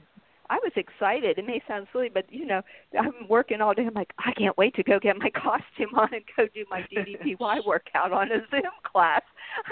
I 0.48 0.58
was 0.62 0.72
excited. 0.76 1.38
It 1.38 1.46
may 1.46 1.60
sound 1.66 1.88
silly, 1.92 2.08
but 2.12 2.24
you 2.32 2.46
know, 2.46 2.62
I'm 2.98 3.28
working 3.28 3.60
all 3.60 3.74
day. 3.74 3.84
I'm 3.86 3.94
like, 3.94 4.12
I 4.18 4.32
can't 4.32 4.56
wait 4.56 4.74
to 4.76 4.82
go 4.82 4.98
get 5.00 5.16
my 5.18 5.30
costume 5.34 5.94
on 5.96 6.12
and 6.14 6.22
go 6.36 6.46
do 6.54 6.64
my 6.70 6.82
DDPY 6.92 7.64
workout 7.66 8.12
on 8.12 8.30
a 8.30 8.38
Zoom 8.50 8.62
class. 8.84 9.22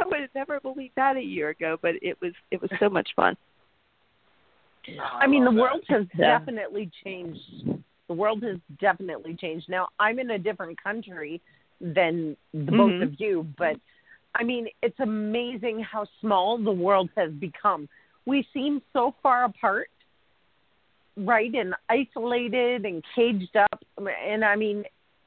I 0.02 0.06
would 0.06 0.20
have 0.20 0.34
never 0.34 0.60
believed 0.60 0.94
that 0.96 1.16
a 1.16 1.22
year 1.22 1.50
ago, 1.50 1.78
but 1.80 1.92
it 2.02 2.20
was 2.20 2.32
it 2.50 2.60
was 2.60 2.70
so 2.80 2.88
much 2.88 3.10
fun. 3.14 3.36
I 5.20 5.26
mean, 5.26 5.44
the 5.44 5.50
that. 5.50 5.60
world 5.60 5.84
has 5.88 6.06
Yeah. 6.14 6.38
definitely 6.38 6.90
changed. 7.04 7.40
The 8.08 8.14
world 8.14 8.42
has 8.42 8.58
definitely 8.80 9.34
changed. 9.34 9.68
Now, 9.70 9.88
I'm 9.98 10.18
in 10.18 10.30
a 10.30 10.38
different 10.38 10.82
country 10.82 11.40
than 11.80 12.36
the 12.52 12.72
both 12.72 12.92
Mhm. 12.92 13.02
of 13.02 13.20
you, 13.20 13.46
but 13.58 13.76
I 14.34 14.42
mean, 14.42 14.68
it's 14.82 14.98
amazing 14.98 15.80
how 15.80 16.06
small 16.20 16.58
the 16.58 16.72
world 16.72 17.08
has 17.16 17.30
become. 17.32 17.88
We 18.26 18.42
seem 18.52 18.82
so 18.92 19.14
far 19.22 19.44
apart, 19.44 19.90
right, 21.16 21.54
and 21.54 21.74
isolated 21.88 22.84
and 22.84 23.04
caged 23.14 23.56
up. 23.56 23.84
And 23.98 24.44
I 24.44 24.56
mean, 24.56 24.84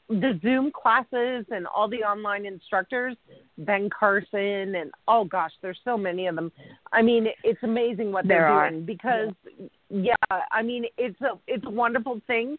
the 0.10 0.40
Zoom 0.42 0.72
classes 0.72 1.46
and 1.52 1.68
all 1.68 1.88
the 1.88 2.04
online 2.04 2.46
instructors, 2.46 3.16
Ben 3.58 3.90
Carson, 3.90 4.76
and 4.76 4.92
oh 5.08 5.26
gosh, 5.26 5.52
there's 5.62 5.80
so 5.84 5.98
many 5.98 6.28
of 6.28 6.36
them. 6.36 6.52
I 6.92 7.02
mean, 7.02 7.28
it's 7.44 7.62
amazing 7.64 8.12
what 8.12 8.28
they're 8.28 8.40
There 8.40 8.48
are. 8.48 8.70
doing 8.70 8.86
because, 8.86 9.32
yeah, 9.90 10.16
I 10.52 10.64
mean, 10.64 10.86
it's 10.98 11.20
a 11.22 11.38
it's 11.48 11.66
a 11.66 11.70
wonderful 11.70 12.22
thing 12.28 12.58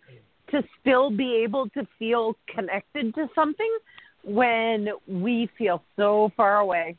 to 0.50 0.62
still 0.80 1.11
be 1.11 1.42
able 1.44 1.68
to 1.70 1.87
feel 1.98 2.34
connected 2.54 3.14
to 3.14 3.28
something 3.34 3.78
when 4.24 4.88
we 5.06 5.48
feel 5.56 5.82
so 5.96 6.30
far 6.37 6.58
away. 6.58 6.96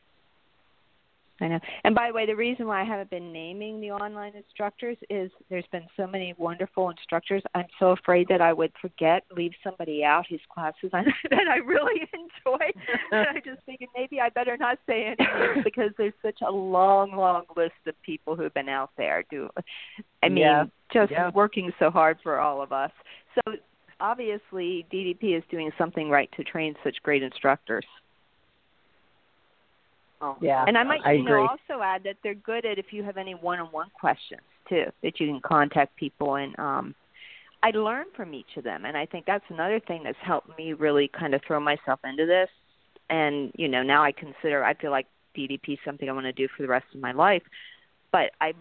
I 1.41 1.47
know. 1.47 1.59
And 1.85 1.95
by 1.95 2.07
the 2.09 2.13
way, 2.13 2.25
the 2.25 2.35
reason 2.35 2.67
why 2.67 2.81
I 2.81 2.83
haven't 2.83 3.09
been 3.09 3.31
naming 3.31 3.79
the 3.79 3.91
online 3.91 4.33
instructors 4.35 4.97
is 5.09 5.31
there's 5.49 5.65
been 5.71 5.87
so 5.95 6.05
many 6.05 6.33
wonderful 6.37 6.89
instructors. 6.89 7.41
I'm 7.55 7.67
so 7.79 7.91
afraid 7.91 8.27
that 8.27 8.41
I 8.41 8.51
would 8.51 8.73
forget, 8.81 9.23
leave 9.35 9.53
somebody 9.63 10.03
out 10.03 10.25
whose 10.29 10.41
classes 10.53 10.89
I, 10.93 11.03
that 11.29 11.47
I 11.49 11.57
really 11.57 12.01
enjoy. 12.13 12.65
and 13.11 13.27
I 13.29 13.35
just 13.35 13.63
figured 13.65 13.89
maybe 13.95 14.19
I 14.19 14.29
better 14.29 14.57
not 14.57 14.79
say 14.85 15.05
any 15.05 15.15
names 15.39 15.63
because 15.63 15.91
there's 15.97 16.13
such 16.21 16.39
a 16.45 16.51
long, 16.51 17.11
long 17.15 17.43
list 17.55 17.71
of 17.87 17.95
people 18.03 18.35
who've 18.35 18.53
been 18.53 18.69
out 18.69 18.91
there. 18.97 19.23
Do 19.31 19.49
I 20.21 20.27
mean 20.27 20.43
Yeah. 20.43 20.65
just 20.91 21.11
Yeah. 21.11 21.31
working 21.33 21.71
so 21.79 21.89
hard 21.89 22.17
for 22.21 22.39
all 22.39 22.61
of 22.61 22.73
us. 22.73 22.91
So 23.45 23.55
obviously 23.99 24.85
DDP 24.91 25.37
is 25.37 25.43
doing 25.49 25.71
something 25.77 26.09
right 26.09 26.29
to 26.37 26.43
train 26.43 26.75
such 26.83 26.95
great 27.03 27.23
instructors. 27.23 27.85
Oh. 30.21 30.35
Yeah, 30.41 30.65
And 30.67 30.77
I 30.77 30.83
might 30.83 31.01
I 31.05 31.13
you 31.13 31.23
know, 31.23 31.47
also 31.47 31.81
add 31.81 32.03
that 32.03 32.17
they're 32.23 32.33
good 32.33 32.65
at 32.65 32.77
if 32.77 32.91
you 32.91 33.03
have 33.03 33.15
any 33.15 33.35
one-on-one 33.35 33.89
questions 33.97 34.41
too, 34.67 34.85
that 35.01 35.19
you 35.19 35.27
can 35.27 35.39
contact 35.41 35.95
people 35.95 36.35
and 36.35 36.57
um 36.59 36.95
I 37.61 37.71
learn 37.71 38.05
from 38.15 38.33
each 38.33 38.57
of 38.57 38.63
them 38.63 38.85
and 38.85 38.97
I 38.97 39.05
think 39.05 39.25
that's 39.25 39.45
another 39.49 39.79
thing 39.79 40.03
that's 40.03 40.17
helped 40.21 40.57
me 40.57 40.73
really 40.73 41.09
kind 41.09 41.33
of 41.33 41.41
throw 41.45 41.59
myself 41.59 41.99
into 42.03 42.25
this 42.25 42.49
and 43.09 43.51
you 43.55 43.67
know, 43.67 43.81
now 43.81 44.03
I 44.03 44.11
consider 44.11 44.63
I 44.63 44.73
feel 44.73 44.91
like 44.91 45.07
DDP 45.37 45.73
is 45.73 45.79
something 45.85 46.09
I 46.09 46.13
want 46.13 46.25
to 46.25 46.33
do 46.33 46.47
for 46.55 46.63
the 46.63 46.69
rest 46.69 46.85
of 46.93 47.01
my 47.01 47.11
life. 47.11 47.43
But 48.11 48.31
I 48.41 48.53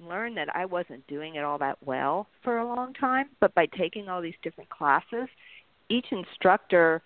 learned 0.00 0.36
that 0.36 0.54
I 0.54 0.64
wasn't 0.64 1.06
doing 1.06 1.36
it 1.36 1.44
all 1.44 1.58
that 1.58 1.78
well 1.84 2.26
for 2.42 2.58
a 2.58 2.66
long 2.66 2.94
time, 2.94 3.26
but 3.40 3.54
by 3.54 3.66
taking 3.66 4.08
all 4.08 4.22
these 4.22 4.34
different 4.42 4.70
classes, 4.70 5.28
each 5.88 6.06
instructor 6.10 7.02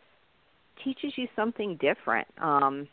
teaches 0.82 1.12
you 1.16 1.28
something 1.36 1.76
different. 1.76 2.26
Um 2.38 2.88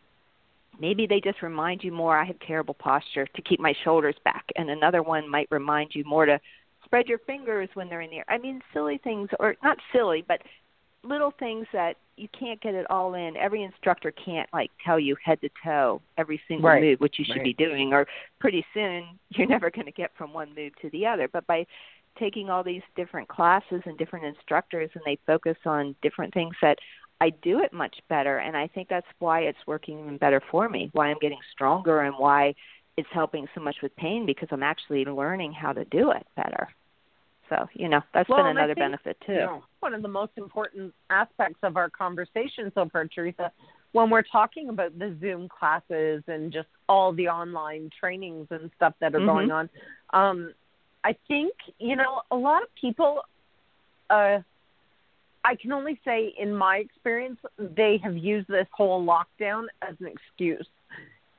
maybe 0.79 1.05
they 1.05 1.19
just 1.19 1.41
remind 1.41 1.83
you 1.83 1.91
more 1.91 2.17
I 2.17 2.23
have 2.25 2.39
terrible 2.39 2.73
posture 2.73 3.27
to 3.35 3.41
keep 3.41 3.59
my 3.59 3.73
shoulders 3.83 4.15
back 4.23 4.45
and 4.55 4.69
another 4.69 5.03
one 5.03 5.29
might 5.29 5.47
remind 5.51 5.93
you 5.93 6.03
more 6.05 6.25
to 6.25 6.39
spread 6.85 7.07
your 7.07 7.19
fingers 7.19 7.69
when 7.73 7.89
they're 7.89 8.01
in 8.01 8.09
the 8.09 8.17
air. 8.17 8.25
I 8.29 8.37
mean 8.37 8.61
silly 8.73 8.99
things 9.03 9.29
or 9.39 9.55
not 9.63 9.77
silly, 9.93 10.23
but 10.27 10.41
little 11.03 11.31
things 11.39 11.65
that 11.73 11.97
you 12.17 12.27
can't 12.37 12.61
get 12.61 12.75
it 12.75 12.89
all 12.89 13.15
in. 13.15 13.35
Every 13.37 13.63
instructor 13.63 14.11
can't 14.11 14.47
like 14.53 14.69
tell 14.85 14.99
you 14.99 15.15
head 15.23 15.41
to 15.41 15.49
toe 15.63 16.01
every 16.17 16.41
single 16.47 16.69
Right. 16.69 16.81
move 16.81 16.99
what 16.99 17.17
you 17.17 17.25
should 17.25 17.37
Right. 17.37 17.43
be 17.43 17.53
doing 17.53 17.93
or 17.93 18.07
pretty 18.39 18.65
soon 18.73 19.19
you're 19.29 19.47
never 19.47 19.71
going 19.71 19.85
to 19.85 19.91
get 19.91 20.15
from 20.15 20.33
one 20.33 20.53
move 20.55 20.75
to 20.81 20.89
the 20.91 21.05
other. 21.05 21.27
But 21.27 21.47
by 21.47 21.65
taking 22.19 22.49
all 22.49 22.63
these 22.63 22.83
different 22.95 23.27
classes 23.29 23.81
and 23.85 23.97
different 23.97 24.25
instructors 24.25 24.89
and 24.93 25.03
they 25.05 25.17
focus 25.25 25.57
on 25.65 25.95
different 26.01 26.33
things 26.33 26.55
that 26.61 26.77
I 27.21 27.29
do 27.41 27.59
it 27.59 27.71
much 27.71 27.95
better 28.09 28.39
and 28.39 28.57
I 28.57 28.67
think 28.67 28.89
that's 28.89 29.07
why 29.19 29.41
it's 29.41 29.65
working 29.65 29.99
even 29.99 30.17
better 30.17 30.41
for 30.51 30.67
me, 30.69 30.89
why 30.93 31.07
I'm 31.09 31.19
getting 31.21 31.39
stronger 31.51 32.01
and 32.01 32.15
why 32.17 32.53
it's 32.97 33.09
helping 33.13 33.47
so 33.55 33.61
much 33.61 33.77
with 33.81 33.95
pain 33.95 34.25
because 34.25 34.49
I'm 34.51 34.63
actually 34.63 35.05
learning 35.05 35.53
how 35.53 35.71
to 35.71 35.85
do 35.85 36.11
it 36.11 36.25
better. 36.35 36.67
So, 37.51 37.67
you 37.73 37.89
know, 37.89 37.99
that's 38.13 38.29
Well, 38.29 38.37
been 38.37 38.57
another 38.57 38.75
benefit 38.75 39.17
too. 39.25 39.61
One 39.81 39.93
of 39.93 40.01
the 40.01 40.07
most 40.07 40.31
important 40.37 40.93
aspects 41.09 41.59
of 41.63 41.75
our 41.75 41.89
conversation 41.89 42.71
so 42.73 42.87
far, 42.87 43.05
Teresa, 43.07 43.51
when 43.91 44.09
we're 44.09 44.21
talking 44.21 44.69
about 44.69 44.97
the 44.97 45.17
Zoom 45.19 45.49
classes 45.49 46.23
and 46.27 46.53
just 46.53 46.69
all 46.87 47.11
the 47.11 47.27
online 47.27 47.89
trainings 47.99 48.47
and 48.51 48.71
stuff 48.77 48.93
that 49.01 49.13
are 49.13 49.19
Mhm. 49.19 49.25
going 49.25 49.51
on. 49.51 49.69
Um, 50.13 50.53
I 51.03 51.13
think, 51.27 51.53
you 51.77 51.97
know, 51.97 52.21
a 52.31 52.37
lot 52.37 52.63
of 52.63 52.73
people, 52.75 53.21
uh, 54.09 54.39
I 55.43 55.55
can 55.55 55.73
only 55.73 55.99
say 56.05 56.27
in 56.37 56.55
my 56.55 56.77
experience, 56.77 57.39
they 57.57 57.97
have 57.97 58.15
used 58.15 58.47
this 58.47 58.67
whole 58.71 59.03
lockdown 59.05 59.67
as 59.81 59.99
an 59.99 60.07
excuse. 60.07 60.69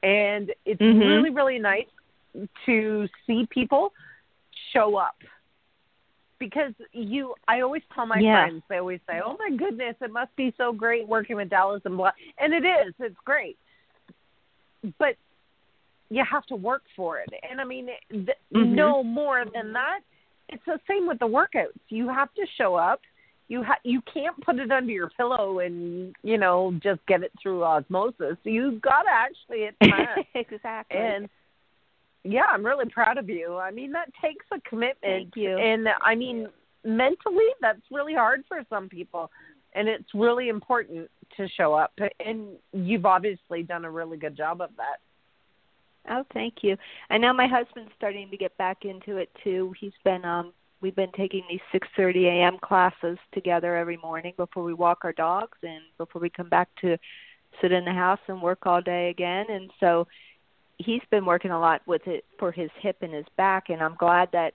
And 0.03 0.53
it's 0.67 0.83
Mhm. 0.83 1.07
really, 1.07 1.31
really 1.31 1.59
nice 1.59 1.89
to 2.67 3.09
see 3.27 3.47
people 3.47 3.95
show 4.73 4.97
up 4.97 5.17
because 6.43 6.73
you 6.93 7.35
i 7.47 7.61
always 7.61 7.83
tell 7.95 8.05
my 8.05 8.19
Yeah. 8.19 8.47
friends 8.47 8.63
they 8.69 8.79
always 8.79 8.99
say 9.09 9.21
oh 9.25 9.37
my 9.39 9.57
goodness 9.57 9.95
it 10.01 10.11
must 10.11 10.35
be 10.35 10.53
so 10.59 10.73
great 10.73 11.07
working 11.07 11.37
with 11.37 11.49
dallas 11.49 11.83
and 11.85 11.97
blah 11.97 12.11
and 12.41 12.53
it 12.53 12.65
is 12.65 12.93
it's 12.99 13.17
great. 13.25 13.57
But 14.99 15.15
you 16.11 16.25
have 16.29 16.45
to 16.47 16.57
work 16.57 16.83
for 16.97 17.19
it. 17.21 17.31
And 17.49 17.61
i 17.61 17.65
mean 17.65 17.87
th- 18.11 18.29
Mhm. 18.53 18.71
no 18.85 19.05
more 19.05 19.45
than 19.55 19.73
that. 19.75 20.01
It's 20.49 20.65
the 20.65 20.81
same 20.89 21.07
with 21.07 21.21
the 21.21 21.29
workouts. 21.29 21.79
You 21.89 22.09
have 22.09 22.35
to 22.35 22.45
show 22.59 22.75
up. 22.75 23.01
You 23.49 23.63
ha- 23.63 23.85
you 23.85 24.01
can't 24.13 24.39
put 24.45 24.59
it 24.59 24.73
under 24.73 24.91
your 24.93 25.11
pillow 25.11 25.61
and 25.61 26.15
you 26.25 26.39
know 26.39 26.75
just 26.83 27.01
get 27.07 27.23
it 27.23 27.31
through 27.41 27.63
osmosis. 27.63 28.37
You've 28.43 28.81
got 28.83 29.03
to 29.03 29.11
actually 29.11 29.71
the 29.81 30.25
exactly. 30.35 30.99
and 30.99 31.29
yeah, 32.25 32.45
I'm 32.51 32.65
really 32.65 32.89
proud 32.89 33.19
of 33.19 33.29
you. 33.29 33.57
I 33.57 33.71
mean, 33.71 33.93
that 33.93 34.11
takes 34.23 34.47
a 34.53 34.61
commitment. 34.69 35.33
Thank 35.33 35.37
you. 35.37 35.59
And 35.59 35.89
I 36.01 36.15
mean, 36.15 36.49
mentally, 36.85 37.49
that's 37.61 37.81
really 37.91 38.15
hard 38.15 38.45
for 38.49 38.63
some 38.71 38.89
people. 38.89 39.31
And 39.75 39.89
it's 39.89 40.15
really 40.15 40.49
important 40.49 41.11
to 41.37 41.49
show 41.57 41.75
up. 41.75 41.93
And 42.25 42.49
you've 42.73 43.07
obviously 43.07 43.63
done 43.63 43.85
a 43.85 43.91
really 43.91 44.19
good 44.19 44.37
job 44.37 44.61
of 44.61 44.71
that. 44.77 44.99
Oh, 46.11 46.25
thank 46.35 46.57
you. 46.63 46.77
And 47.11 47.23
now 47.23 47.33
my 47.33 47.47
husband's 47.47 47.93
starting 47.97 48.31
to 48.31 48.37
get 48.37 48.57
back 48.59 48.85
into 48.85 49.17
it 49.19 49.31
too. 49.45 49.73
He's 49.79 49.93
been 50.05 50.25
um 50.25 50.53
we've 50.81 50.97
been 50.97 51.13
taking 51.17 51.45
these 51.49 51.61
6:30 51.73 52.27
a.m. 52.27 52.59
classes 52.59 53.19
together 53.33 53.77
every 53.77 53.97
morning 53.99 54.35
before 54.37 54.65
we 54.65 54.75
walk 54.75 54.99
our 55.05 55.13
dogs 55.13 55.57
and 55.63 55.83
before 55.99 56.21
we 56.21 56.29
come 56.29 56.49
back 56.49 56.69
to 56.81 56.99
sit 57.61 57.71
in 57.71 57.85
the 57.85 57.93
house 57.93 58.19
and 58.29 58.43
work 58.43 58.67
all 58.67 58.83
day 58.83 59.11
again. 59.11 59.47
And 59.49 59.71
so 59.79 60.09
he's 60.79 61.03
been 61.11 61.25
working 61.25 61.51
a 61.51 61.59
lot 61.61 61.83
with 61.87 62.07
it 62.07 62.25
for 62.39 62.51
his 62.53 62.71
hip 62.81 62.97
and 63.03 63.13
his 63.13 63.27
back 63.37 63.71
and 63.71 63.81
I'm 63.83 63.95
glad 63.97 64.29
that 64.33 64.55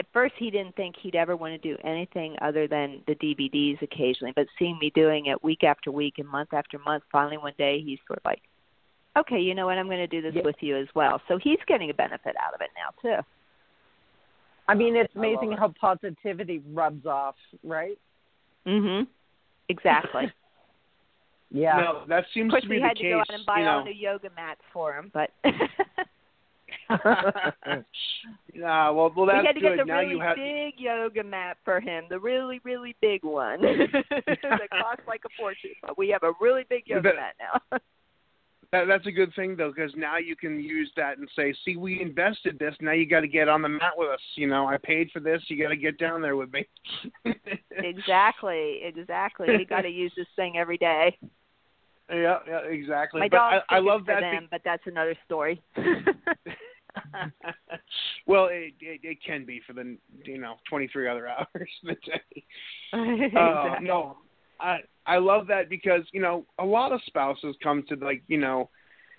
at 0.00 0.06
first 0.12 0.34
he 0.38 0.50
didn't 0.50 0.74
think 0.74 0.96
he'd 1.00 1.14
ever 1.14 1.36
want 1.36 1.52
to 1.52 1.58
do 1.58 1.76
anything 1.84 2.36
other 2.40 2.66
than 2.66 3.02
the 3.06 3.14
DVDs 3.14 3.80
occasionally, 3.82 4.32
but 4.34 4.46
seeing 4.58 4.78
me 4.80 4.90
doing 4.94 5.26
it 5.26 5.44
week 5.44 5.62
after 5.62 5.92
week 5.92 6.14
and 6.18 6.26
month 6.26 6.52
after 6.52 6.78
month, 6.78 7.04
finally 7.12 7.36
one 7.38 7.52
day 7.58 7.80
he's 7.80 7.98
sort 8.06 8.18
of 8.18 8.24
like, 8.24 8.42
okay, 9.16 9.38
you 9.38 9.54
know 9.54 9.66
what, 9.66 9.78
I'm 9.78 9.86
going 9.86 9.98
to 9.98 10.06
do 10.06 10.22
this 10.22 10.34
Yeah. 10.34 10.42
with 10.42 10.56
you 10.60 10.76
as 10.76 10.88
well. 10.94 11.20
So 11.28 11.38
he's 11.38 11.58
getting 11.66 11.90
a 11.90 11.94
benefit 11.94 12.34
out 12.40 12.54
of 12.54 12.60
it 12.62 12.70
now 12.74 13.16
too. 13.16 13.22
I 14.66 14.74
mean, 14.74 14.96
it's 14.96 15.14
amazing 15.14 15.52
it. 15.52 15.58
how 15.58 15.68
positivity 15.80 16.62
rubs 16.72 17.04
off, 17.04 17.36
right? 17.62 17.98
Mhm. 18.66 19.06
Exactly. 19.68 20.32
Yeah. 21.54 21.76
No, 21.76 22.02
that 22.08 22.24
seems 22.32 22.46
of 22.48 22.52
course, 22.52 22.62
to 22.62 22.68
be 22.68 22.76
we 22.76 22.80
the 22.80 22.88
had 22.88 22.96
to 22.96 23.02
go 23.10 23.20
out 23.20 23.26
and 23.28 23.44
buy 23.44 23.60
you 23.60 23.66
all 23.66 23.84
new 23.84 23.92
yoga 23.92 24.30
mats 24.34 24.60
for 24.72 24.94
him, 24.96 25.10
but 25.12 25.30
yeah, 28.54 28.88
well, 28.90 29.12
well, 29.14 29.26
that's 29.26 29.40
we 29.40 29.46
had 29.46 29.54
to 29.54 29.60
good. 29.60 29.76
get 29.76 29.78
the 29.78 29.84
now 29.84 30.00
really 30.00 30.18
have. 30.18 30.36
big 30.36 30.74
yoga 30.78 31.22
mat 31.22 31.56
for 31.64 31.80
him, 31.80 32.04
the 32.08 32.18
really, 32.18 32.60
really 32.64 32.96
big 33.00 33.24
one 33.24 33.60
that 34.10 34.68
costs 34.70 35.04
like 35.06 35.22
a 35.24 35.28
fortune. 35.38 35.70
But 35.82 35.96
we 35.98 36.08
have 36.08 36.22
a 36.22 36.32
really 36.40 36.64
big 36.68 36.84
yoga 36.86 37.02
That- 37.10 37.16
mat 37.16 37.34
now. 37.70 37.78
That, 38.72 38.86
that's 38.86 39.06
a 39.06 39.12
good 39.12 39.34
thing 39.36 39.54
though, 39.54 39.70
because 39.70 39.92
now 39.96 40.16
you 40.16 40.34
can 40.34 40.58
use 40.58 40.90
that 40.96 41.18
and 41.18 41.28
say, 41.36 41.54
"See, 41.62 41.76
we 41.76 42.00
invested 42.00 42.58
this. 42.58 42.74
Now 42.80 42.92
you 42.92 43.04
got 43.06 43.20
to 43.20 43.28
get 43.28 43.46
on 43.46 43.60
the 43.60 43.68
mat 43.68 43.92
with 43.98 44.08
us. 44.08 44.20
You 44.34 44.46
know, 44.46 44.66
I 44.66 44.78
paid 44.78 45.10
for 45.12 45.20
this. 45.20 45.42
You 45.48 45.62
got 45.62 45.68
to 45.68 45.76
get 45.76 45.98
down 45.98 46.22
there 46.22 46.36
with 46.36 46.50
me." 46.54 46.66
exactly, 47.70 48.80
exactly. 48.82 49.48
We 49.58 49.66
got 49.66 49.82
to 49.82 49.90
use 49.90 50.10
this 50.16 50.26
thing 50.36 50.56
every 50.56 50.78
day. 50.78 51.18
Yeah, 52.12 52.38
yeah, 52.46 52.60
exactly. 52.68 53.20
My 53.20 53.28
but 53.28 53.38
I, 53.38 53.60
I 53.70 53.78
love 53.78 54.02
for 54.02 54.14
that. 54.14 54.20
them, 54.20 54.48
but 54.50 54.60
that's 54.64 54.82
another 54.86 55.14
story. 55.24 55.62
well, 58.26 58.46
it, 58.46 58.74
it 58.80 59.00
it 59.02 59.18
can 59.24 59.44
be 59.46 59.60
for 59.66 59.72
the 59.72 59.96
you 60.24 60.38
know 60.38 60.56
23 60.68 61.08
other 61.08 61.28
hours 61.28 61.46
of 61.54 61.68
the 61.84 61.94
day. 62.04 62.44
Uh, 62.94 62.98
Exactly. 63.64 63.86
no, 63.86 64.18
I 64.60 64.80
I 65.06 65.16
love 65.16 65.46
that 65.46 65.70
because 65.70 66.02
you 66.12 66.20
know 66.20 66.44
a 66.58 66.64
lot 66.64 66.92
of 66.92 67.00
spouses 67.06 67.56
come 67.62 67.82
to 67.88 67.96
like 67.96 68.22
you 68.26 68.36
know, 68.36 68.68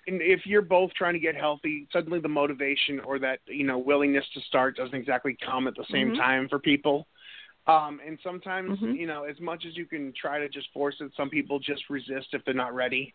and 0.06 0.22
if 0.22 0.46
you're 0.46 0.62
both 0.62 0.92
trying 0.94 1.14
to 1.14 1.18
get 1.18 1.34
healthy, 1.34 1.88
suddenly 1.92 2.20
the 2.20 2.28
motivation 2.28 3.00
or 3.00 3.18
that 3.18 3.40
you 3.46 3.64
know 3.66 3.78
willingness 3.78 4.24
to 4.34 4.40
start 4.42 4.76
doesn't 4.76 4.94
exactly 4.94 5.36
come 5.44 5.66
at 5.66 5.74
the 5.74 5.84
same 5.90 6.12
Mhm. 6.12 6.16
time 6.16 6.48
for 6.48 6.60
people. 6.60 7.08
Um, 7.66 8.00
and 8.06 8.18
sometimes 8.22 8.78
Mhm. 8.78 8.96
you 8.96 9.06
know, 9.06 9.24
as 9.24 9.40
much 9.40 9.64
as 9.64 9.76
you 9.76 9.86
can 9.86 10.12
try 10.12 10.38
to 10.38 10.48
just 10.48 10.70
force 10.72 11.00
it, 11.00 11.12
some 11.14 11.30
people 11.30 11.58
just 11.58 11.88
resist 11.88 12.34
if 12.34 12.44
they're 12.44 12.54
not 12.54 12.74
ready. 12.74 13.14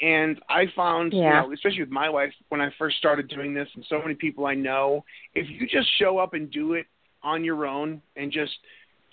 And 0.00 0.42
I 0.48 0.66
found, 0.68 1.12
Yeah. 1.12 1.42
you 1.42 1.48
know, 1.48 1.52
especially 1.52 1.80
with 1.80 1.90
my 1.90 2.08
wife, 2.08 2.34
when 2.48 2.60
I 2.60 2.70
first 2.70 2.96
started 2.96 3.28
doing 3.28 3.54
this, 3.54 3.68
and 3.74 3.84
so 3.86 4.00
many 4.00 4.14
people 4.14 4.46
I 4.46 4.54
know, 4.54 5.04
if 5.34 5.48
you 5.48 5.66
just 5.66 5.88
show 5.98 6.18
up 6.18 6.34
and 6.34 6.50
do 6.50 6.74
it 6.74 6.86
on 7.22 7.44
your 7.44 7.66
own 7.66 8.02
and 8.16 8.32
just 8.32 8.58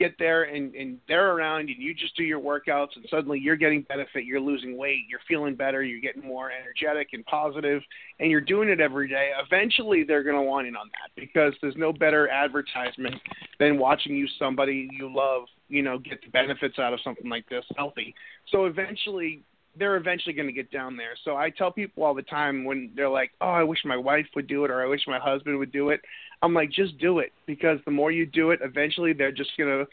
get 0.01 0.15
there 0.17 0.43
and, 0.43 0.73
and 0.73 0.97
they're 1.07 1.35
around 1.35 1.61
and 1.61 1.69
you 1.77 1.93
just 1.93 2.15
do 2.17 2.23
your 2.23 2.39
workouts 2.39 2.95
and 2.95 3.05
suddenly 3.09 3.39
you're 3.39 3.55
getting 3.55 3.83
benefit, 3.83 4.25
you're 4.25 4.39
losing 4.39 4.75
weight, 4.75 5.03
you're 5.07 5.19
feeling 5.27 5.55
better, 5.55 5.83
you're 5.83 6.01
getting 6.01 6.23
more 6.23 6.51
energetic 6.51 7.09
and 7.13 7.23
positive, 7.25 7.83
and 8.19 8.31
you're 8.31 8.41
doing 8.41 8.67
it 8.67 8.79
every 8.79 9.07
day, 9.07 9.29
eventually 9.45 10.03
they're 10.03 10.23
going 10.23 10.35
to 10.35 10.41
want 10.41 10.67
in 10.67 10.75
on 10.75 10.89
that 10.93 11.21
because 11.21 11.53
there's 11.61 11.75
no 11.77 11.93
better 11.93 12.27
advertisement 12.29 13.15
than 13.59 13.77
watching 13.77 14.15
you 14.15 14.27
somebody 14.39 14.89
you 14.91 15.13
love, 15.13 15.43
you 15.69 15.83
know, 15.83 15.99
get 15.99 16.19
the 16.23 16.29
benefits 16.31 16.79
out 16.79 16.93
of 16.93 16.99
something 17.03 17.29
like 17.29 17.47
this 17.47 17.65
healthy. 17.77 18.15
So 18.51 18.65
eventually 18.65 19.43
they're 19.77 19.95
eventually 19.97 20.33
going 20.33 20.47
to 20.47 20.53
get 20.53 20.71
down 20.71 20.97
there. 20.97 21.15
So 21.23 21.37
I 21.37 21.49
tell 21.49 21.71
people 21.71 22.03
all 22.03 22.13
the 22.13 22.21
time 22.23 22.65
when 22.65 22.91
they're 22.95 23.09
like, 23.09 23.31
"Oh, 23.41 23.49
I 23.49 23.63
wish 23.63 23.79
my 23.85 23.97
wife 23.97 24.27
would 24.35 24.47
do 24.47 24.65
it 24.65 24.71
or 24.71 24.81
I 24.81 24.87
wish 24.87 25.01
my 25.07 25.19
husband 25.19 25.57
would 25.59 25.71
do 25.71 25.89
it." 25.89 26.01
I'm 26.41 26.53
like, 26.53 26.71
"Just 26.71 26.97
do 26.97 27.19
it 27.19 27.31
because 27.45 27.79
the 27.85 27.91
more 27.91 28.11
you 28.11 28.25
do 28.25 28.51
it, 28.51 28.59
eventually 28.63 29.13
they're 29.13 29.31
just 29.31 29.51
going 29.57 29.85
to 29.85 29.91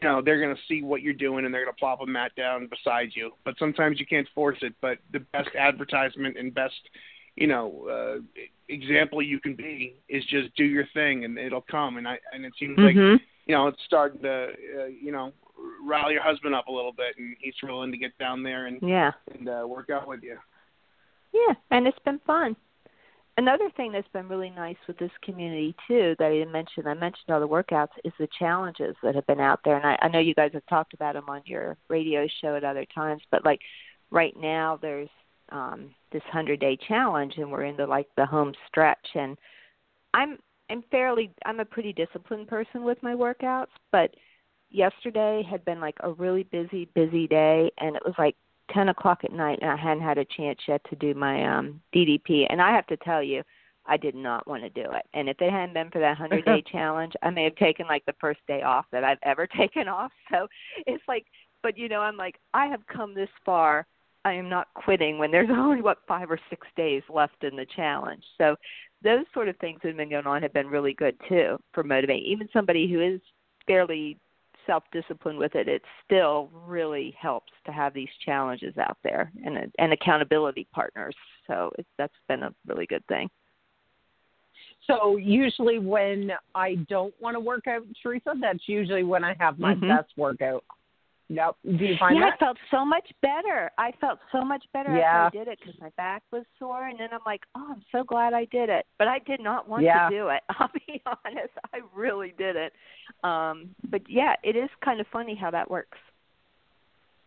you 0.00 0.08
know, 0.08 0.22
they're 0.22 0.40
going 0.40 0.54
to 0.54 0.62
see 0.68 0.82
what 0.82 1.02
you're 1.02 1.12
doing 1.12 1.44
and 1.44 1.52
they're 1.52 1.64
going 1.64 1.74
to 1.74 1.78
plop 1.78 2.00
a 2.00 2.06
mat 2.06 2.30
down 2.36 2.68
beside 2.68 3.10
you. 3.14 3.32
But 3.44 3.58
sometimes 3.58 3.98
you 3.98 4.06
can't 4.06 4.28
force 4.34 4.58
it, 4.62 4.72
but 4.80 4.98
the 5.12 5.18
best 5.18 5.48
advertisement 5.58 6.36
and 6.38 6.54
best, 6.54 6.78
you 7.34 7.46
know, 7.48 8.20
uh 8.30 8.42
example 8.68 9.22
you 9.22 9.40
can 9.40 9.54
be 9.54 9.94
is 10.08 10.22
just 10.26 10.54
do 10.54 10.64
your 10.64 10.84
thing 10.92 11.24
and 11.24 11.38
it'll 11.38 11.62
come 11.62 11.96
and 11.96 12.06
I 12.06 12.18
and 12.32 12.44
it 12.44 12.52
seems 12.58 12.78
like 12.78 12.94
Mhm. 12.94 13.18
you 13.46 13.54
know, 13.54 13.66
it's 13.66 13.82
starting 13.86 14.20
to, 14.20 14.52
uh, 14.78 14.84
you 14.86 15.10
know, 15.10 15.32
rally 15.86 16.14
your 16.14 16.22
husband 16.22 16.54
up 16.54 16.68
a 16.68 16.72
little 16.72 16.92
bit, 16.92 17.16
and 17.18 17.36
he's 17.40 17.54
willing 17.62 17.92
to 17.92 17.98
get 17.98 18.16
down 18.18 18.42
there 18.42 18.66
and 18.66 18.80
Yeah. 18.82 19.12
and 19.34 19.48
uh, 19.48 19.64
work 19.66 19.90
out 19.90 20.08
with 20.08 20.22
you. 20.22 20.36
Yeah, 21.32 21.54
and 21.70 21.86
it's 21.86 21.98
been 22.04 22.20
fun. 22.26 22.56
Another 23.36 23.70
thing 23.76 23.92
that's 23.92 24.08
been 24.08 24.28
really 24.28 24.50
nice 24.50 24.76
with 24.88 24.98
this 24.98 25.12
community 25.22 25.74
too 25.86 26.16
that 26.18 26.26
I 26.26 26.30
didn't 26.32 26.50
mention, 26.50 26.88
I 26.88 26.94
mentioned 26.94 27.30
all 27.30 27.38
the 27.38 27.46
workouts, 27.46 27.90
is 28.02 28.12
the 28.18 28.28
challenges 28.36 28.96
that 29.02 29.14
have 29.14 29.26
been 29.28 29.38
out 29.38 29.60
there. 29.64 29.76
And 29.76 29.86
I, 29.86 29.96
I 30.02 30.08
know 30.08 30.18
you 30.18 30.34
guys 30.34 30.50
have 30.54 30.66
talked 30.66 30.92
about 30.92 31.14
them 31.14 31.28
on 31.28 31.42
your 31.44 31.76
radio 31.88 32.26
show 32.40 32.56
at 32.56 32.64
other 32.64 32.84
times, 32.92 33.22
but 33.30 33.44
like 33.44 33.60
right 34.10 34.34
now 34.36 34.78
there's 34.82 35.10
um 35.50 35.94
this 36.10 36.22
hundred 36.24 36.58
day 36.60 36.76
challenge 36.88 37.34
and 37.36 37.50
we're 37.50 37.64
into 37.64 37.86
like 37.86 38.08
the 38.16 38.26
home 38.26 38.52
stretch 38.66 39.06
and 39.14 39.38
I'm 40.14 40.38
I'm 40.68 40.82
fairly 40.90 41.30
I'm 41.46 41.60
a 41.60 41.64
pretty 41.64 41.92
disciplined 41.92 42.48
person 42.48 42.82
with 42.82 43.00
my 43.02 43.14
workouts, 43.14 43.66
but 43.92 44.10
yesterday 44.70 45.46
had 45.48 45.64
been 45.64 45.80
like 45.80 45.96
a 46.00 46.12
really 46.12 46.44
busy, 46.44 46.88
busy 46.94 47.26
day 47.26 47.70
and 47.78 47.96
it 47.96 48.02
was 48.04 48.14
like 48.18 48.36
ten 48.72 48.88
o'clock 48.88 49.20
at 49.24 49.32
night 49.32 49.58
and 49.62 49.70
I 49.70 49.76
hadn't 49.76 50.02
had 50.02 50.18
a 50.18 50.24
chance 50.24 50.58
yet 50.68 50.82
to 50.90 50.96
do 50.96 51.14
my 51.14 51.44
um 51.44 51.80
DDP 51.94 52.46
and 52.50 52.60
I 52.60 52.72
have 52.72 52.86
to 52.88 52.96
tell 52.98 53.22
you 53.22 53.42
I 53.86 53.96
did 53.96 54.14
not 54.14 54.46
want 54.46 54.62
to 54.62 54.68
do 54.70 54.90
it. 54.92 55.06
And 55.14 55.30
if 55.30 55.40
it 55.40 55.50
hadn't 55.50 55.72
been 55.72 55.90
for 55.90 56.00
that 56.00 56.18
hundred 56.18 56.44
day 56.44 56.62
challenge, 56.72 57.14
I 57.22 57.30
may 57.30 57.44
have 57.44 57.56
taken 57.56 57.86
like 57.86 58.04
the 58.04 58.14
first 58.20 58.40
day 58.46 58.62
off 58.62 58.84
that 58.92 59.04
I've 59.04 59.18
ever 59.22 59.46
taken 59.58 59.88
off. 59.88 60.12
So 60.30 60.46
it's 60.86 61.04
like 61.08 61.24
but 61.62 61.76
you 61.76 61.88
know, 61.88 62.00
I'm 62.00 62.16
like, 62.16 62.36
I 62.54 62.66
have 62.66 62.86
come 62.86 63.14
this 63.14 63.28
far. 63.44 63.86
I 64.24 64.32
am 64.32 64.48
not 64.48 64.68
quitting 64.74 65.18
when 65.18 65.30
there's 65.30 65.50
only 65.52 65.80
what 65.80 65.98
five 66.06 66.30
or 66.30 66.38
six 66.50 66.66
days 66.76 67.02
left 67.08 67.42
in 67.44 67.56
the 67.56 67.66
challenge. 67.76 68.24
So 68.36 68.56
those 69.02 69.24
sort 69.32 69.48
of 69.48 69.56
things 69.58 69.80
that 69.82 69.88
have 69.88 69.96
been 69.96 70.10
going 70.10 70.26
on 70.26 70.42
have 70.42 70.52
been 70.52 70.66
really 70.66 70.94
good 70.94 71.16
too 71.28 71.58
for 71.72 71.84
motivating. 71.84 72.24
Even 72.24 72.48
somebody 72.52 72.90
who 72.90 73.00
is 73.00 73.20
fairly 73.66 74.18
self 74.68 74.84
disciplined 74.92 75.38
with 75.38 75.54
it, 75.54 75.66
it 75.66 75.82
still 76.04 76.50
really 76.52 77.16
helps 77.20 77.52
to 77.64 77.72
have 77.72 77.94
these 77.94 78.08
challenges 78.24 78.76
out 78.78 78.98
there 79.02 79.32
and 79.44 79.72
and 79.78 79.92
accountability 79.92 80.68
partners. 80.72 81.16
So 81.46 81.72
it, 81.78 81.86
that's 81.96 82.14
been 82.28 82.44
a 82.44 82.54
really 82.66 82.86
good 82.86 83.04
thing. 83.06 83.28
So 84.86 85.16
usually 85.16 85.78
when 85.78 86.30
I 86.54 86.76
don't 86.88 87.14
want 87.20 87.34
to 87.34 87.40
work 87.40 87.66
out, 87.66 87.82
Teresa, 88.02 88.34
that's 88.40 88.68
usually 88.68 89.02
when 89.02 89.24
I 89.24 89.34
have 89.38 89.58
my 89.58 89.74
Mhm. 89.74 89.88
best 89.88 90.16
workout. 90.16 90.64
Yep. 91.30 91.56
Do 91.76 91.84
you 91.84 91.96
find 91.98 92.16
yeah, 92.16 92.30
I 92.32 92.36
felt 92.38 92.56
so 92.70 92.86
much 92.86 93.06
better. 93.20 93.70
I 93.76 93.92
felt 94.00 94.18
so 94.32 94.42
much 94.42 94.64
better 94.72 94.96
Yeah. 94.96 95.26
after 95.26 95.38
I 95.38 95.44
did 95.44 95.48
it 95.52 95.58
because 95.60 95.78
my 95.78 95.90
back 95.90 96.22
was 96.30 96.44
sore, 96.58 96.86
and 96.86 96.98
then 96.98 97.10
I'm 97.12 97.20
like, 97.26 97.44
oh, 97.54 97.72
I'm 97.72 97.84
so 97.92 98.02
glad 98.02 98.32
I 98.32 98.46
did 98.46 98.70
it. 98.70 98.86
But 98.98 99.08
I 99.08 99.18
did 99.20 99.40
not 99.40 99.68
want 99.68 99.84
Yeah. 99.84 100.08
to 100.08 100.14
do 100.14 100.28
it. 100.28 100.42
I'll 100.58 100.70
be 100.86 101.02
honest, 101.04 101.52
I 101.74 101.80
really 101.94 102.32
did 102.38 102.56
it. 102.56 102.72
Um, 103.24 103.74
but 103.90 104.02
yeah, 104.08 104.34
it 104.42 104.56
is 104.56 104.70
kind 104.84 105.00
of 105.00 105.06
funny 105.12 105.34
how 105.34 105.50
that 105.50 105.70
works. 105.70 105.98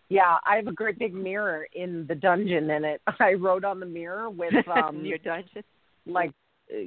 Yeah, 0.09 0.37
I 0.45 0.57
have 0.57 0.67
a 0.67 0.73
great 0.73 0.99
big 0.99 1.13
mirror 1.13 1.67
in 1.73 2.05
the 2.07 2.15
dungeon, 2.15 2.69
and 2.69 2.83
it 2.85 3.01
I 3.19 3.33
wrote 3.33 3.63
on 3.63 3.79
the 3.79 3.85
mirror 3.85 4.29
with 4.29 4.53
um 4.75 5.03
Your 5.05 5.17
dungeon. 5.17 5.63
like 6.05 6.31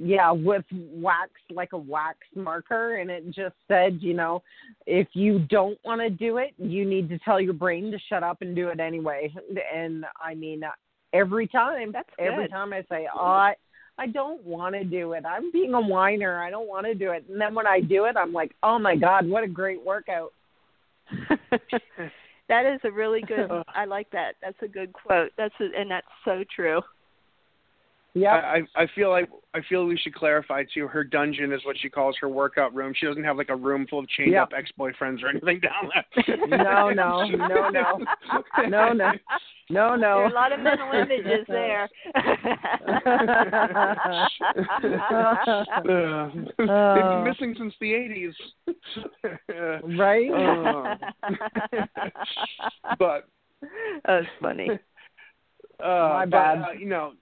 yeah 0.00 0.30
with 0.30 0.64
wax 0.72 1.30
like 1.50 1.72
a 1.72 1.78
wax 1.78 2.18
marker 2.34 2.96
and 2.96 3.10
it 3.10 3.26
just 3.26 3.54
said 3.68 3.98
you 4.00 4.14
know 4.14 4.42
if 4.86 5.06
you 5.12 5.40
don't 5.50 5.78
want 5.84 6.00
to 6.00 6.10
do 6.10 6.38
it 6.38 6.54
you 6.58 6.86
need 6.86 7.08
to 7.08 7.18
tell 7.18 7.40
your 7.40 7.52
brain 7.52 7.90
to 7.90 7.98
shut 8.08 8.22
up 8.22 8.40
and 8.40 8.56
do 8.56 8.68
it 8.68 8.80
anyway 8.80 9.32
and 9.74 10.04
i 10.22 10.34
mean 10.34 10.62
every 11.12 11.46
time 11.46 11.92
That's 11.92 12.08
every 12.18 12.44
good. 12.44 12.50
time 12.50 12.72
i 12.72 12.82
say 12.90 13.06
oh 13.14 13.20
i 13.26 13.54
i 13.98 14.06
don't 14.06 14.42
want 14.44 14.74
to 14.74 14.84
do 14.84 15.12
it 15.12 15.24
i'm 15.26 15.50
being 15.52 15.74
a 15.74 15.80
whiner 15.80 16.42
i 16.42 16.50
don't 16.50 16.68
want 16.68 16.86
to 16.86 16.94
do 16.94 17.10
it 17.10 17.24
and 17.28 17.40
then 17.40 17.54
when 17.54 17.66
i 17.66 17.80
do 17.80 18.04
it 18.04 18.16
i'm 18.16 18.32
like 18.32 18.52
oh 18.62 18.78
my 18.78 18.96
god 18.96 19.26
what 19.26 19.44
a 19.44 19.48
great 19.48 19.84
workout 19.84 20.32
that 22.48 22.66
is 22.66 22.80
a 22.84 22.90
really 22.90 23.22
good. 23.22 23.50
I 23.74 23.84
like 23.84 24.10
that. 24.10 24.34
That's 24.42 24.60
a 24.62 24.68
good 24.68 24.92
quote. 24.92 25.32
That's 25.36 25.54
a, 25.60 25.78
and 25.78 25.90
that's 25.90 26.06
so 26.24 26.44
true. 26.54 26.82
Yeah 28.14 28.32
I, 28.34 28.56
I 28.78 28.82
I 28.82 28.86
feel 28.94 29.10
like 29.10 29.28
I 29.54 29.60
feel 29.68 29.86
we 29.86 29.96
should 29.96 30.14
clarify 30.14 30.64
too. 30.72 30.88
Her 30.88 31.04
dungeon 31.04 31.52
is 31.52 31.64
what 31.64 31.76
she 31.78 31.88
calls 31.88 32.16
her 32.20 32.28
workout 32.28 32.74
room. 32.74 32.92
She 32.96 33.06
doesn't 33.06 33.22
have 33.22 33.36
like 33.36 33.50
a 33.50 33.56
room 33.56 33.86
full 33.88 34.00
of 34.00 34.08
chained 34.08 34.32
Yep. 34.32 34.42
up 34.42 34.48
ex 34.56 34.70
boyfriends 34.78 35.22
or 35.22 35.28
anything 35.28 35.60
down 35.60 35.90
there. 35.94 36.36
No, 36.48 36.90
no, 36.90 37.24
no, 37.24 37.70
no. 37.70 37.98
No, 38.68 38.92
no. 38.92 38.92
no 38.92 39.12
There 39.70 39.82
are 39.82 39.96
no 39.98 40.26
a 40.26 40.34
lot 40.34 40.52
of 40.52 40.58
mental 40.60 40.90
images 40.92 41.46
there. 41.48 41.88
Uh, 45.54 46.28
They've 46.58 46.66
been 46.66 47.24
missing 47.24 47.54
since 47.58 47.74
the 47.80 47.92
eighties. 47.94 48.34
right 49.96 50.30
Uh, 50.30 50.96
but 52.98 53.28
That's 54.04 54.26
funny. 54.40 54.70
uh, 55.80 55.86
My 55.86 56.24
but, 56.26 56.30
bad. 56.30 56.58
uh, 56.62 56.72
you 56.78 56.86
know, 56.86 57.12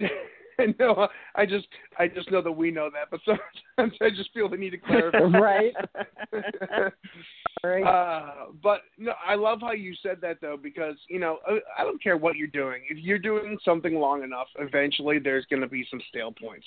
no, 0.78 1.08
I 1.34 1.46
just 1.46 1.66
I 1.98 2.08
just 2.08 2.30
know 2.30 2.42
that 2.42 2.52
we 2.52 2.70
know 2.70 2.90
that, 2.90 3.08
but 3.10 3.20
sometimes 3.76 3.96
I 4.00 4.10
just 4.10 4.32
feel 4.32 4.48
the 4.48 4.56
need 4.56 4.70
to 4.70 4.78
clarify. 4.78 5.18
right 5.38 5.74
right 7.64 7.84
Uh, 7.84 8.46
but 8.62 8.82
no, 8.98 9.12
I 9.26 9.34
love 9.34 9.60
how 9.60 9.72
you 9.72 9.94
said 10.02 10.18
that 10.22 10.38
though, 10.40 10.56
because 10.60 10.96
you 11.08 11.18
know 11.18 11.38
I 11.78 11.84
don't 11.84 12.02
care 12.02 12.16
what 12.16 12.36
you're 12.36 12.48
doing. 12.48 12.82
If 12.88 12.98
you're 12.98 13.18
doing 13.18 13.58
something 13.64 13.94
long 13.94 14.22
enough, 14.22 14.48
eventually 14.58 15.18
there's 15.18 15.46
going 15.46 15.62
to 15.62 15.68
be 15.68 15.86
some 15.90 16.00
stale 16.08 16.32
points. 16.32 16.66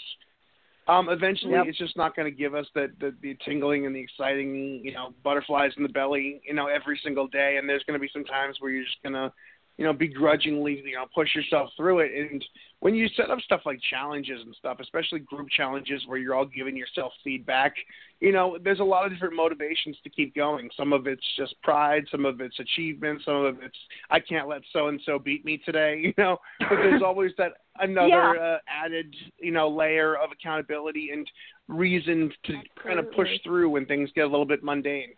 Um, 0.87 1.07
eventually, 1.09 1.51
Yep. 1.53 1.65
it's 1.67 1.77
just 1.77 1.95
not 1.95 2.15
going 2.15 2.25
to 2.25 2.35
give 2.35 2.55
us 2.55 2.65
the, 2.73 2.91
the 2.99 3.13
the 3.21 3.37
tingling 3.45 3.85
and 3.85 3.95
the 3.95 3.99
exciting, 3.99 4.81
you 4.83 4.91
know, 4.91 5.13
butterflies 5.23 5.71
in 5.77 5.83
the 5.83 5.89
belly, 5.89 6.41
you 6.47 6.53
know, 6.55 6.65
every 6.67 6.99
single 7.03 7.27
day. 7.27 7.57
And 7.57 7.69
there's 7.69 7.83
going 7.83 7.99
to 7.99 8.01
be 8.01 8.09
some 8.11 8.25
times 8.25 8.57
where 8.59 8.71
you're 8.71 8.83
just 8.85 9.01
going 9.03 9.13
to, 9.13 9.31
you 9.79 9.85
know, 9.85 9.93
begrudgingly, 9.93 10.83
you 10.85 10.95
know, 10.95 11.05
push 11.15 11.33
yourself 11.33 11.69
through 11.77 11.99
it. 11.99 12.11
And 12.13 12.43
when 12.81 12.95
you 12.95 13.07
set 13.15 13.29
up 13.31 13.39
stuff 13.39 13.61
like 13.65 13.79
challenges 13.89 14.41
and 14.45 14.53
stuff, 14.59 14.79
especially 14.81 15.19
group 15.19 15.47
challenges 15.55 16.03
where 16.05 16.19
you're 16.19 16.35
all 16.35 16.43
giving 16.43 16.75
yourself 16.75 17.13
feedback, 17.23 17.73
you 18.19 18.33
know, 18.33 18.57
there's 18.61 18.81
a 18.81 18.83
lot 18.83 19.05
of 19.05 19.13
different 19.13 19.37
motivations 19.37 19.95
to 20.03 20.09
keep 20.09 20.35
going. 20.35 20.69
Some 20.75 20.91
of 20.91 21.07
it's 21.07 21.23
just 21.37 21.55
pride, 21.63 22.03
some 22.11 22.25
of 22.25 22.41
it's 22.41 22.59
achievement, 22.59 23.21
some 23.23 23.45
of 23.45 23.63
it's 23.63 23.77
I 24.09 24.19
can't 24.19 24.49
let 24.49 24.63
so 24.73 24.89
and 24.89 24.99
so 25.05 25.17
beat 25.17 25.45
me 25.45 25.61
today, 25.65 25.97
you 26.03 26.13
know. 26.17 26.35
But 26.59 26.75
there's 26.75 27.01
always 27.01 27.31
that 27.37 27.53
another 27.79 28.09
Yeah. 28.09 28.33
uh, 28.33 28.57
added, 28.67 29.15
you 29.39 29.51
know, 29.51 29.69
layer 29.69 30.17
of 30.17 30.31
accountability 30.33 31.11
and 31.13 31.25
reason 31.69 32.33
to 32.43 32.57
kind 32.83 32.99
of 32.99 33.09
push 33.13 33.29
through 33.45 33.69
when 33.69 33.85
things 33.85 34.09
get 34.13 34.25
a 34.25 34.27
little 34.27 34.45
bit 34.45 34.61
mundane. 34.61 35.13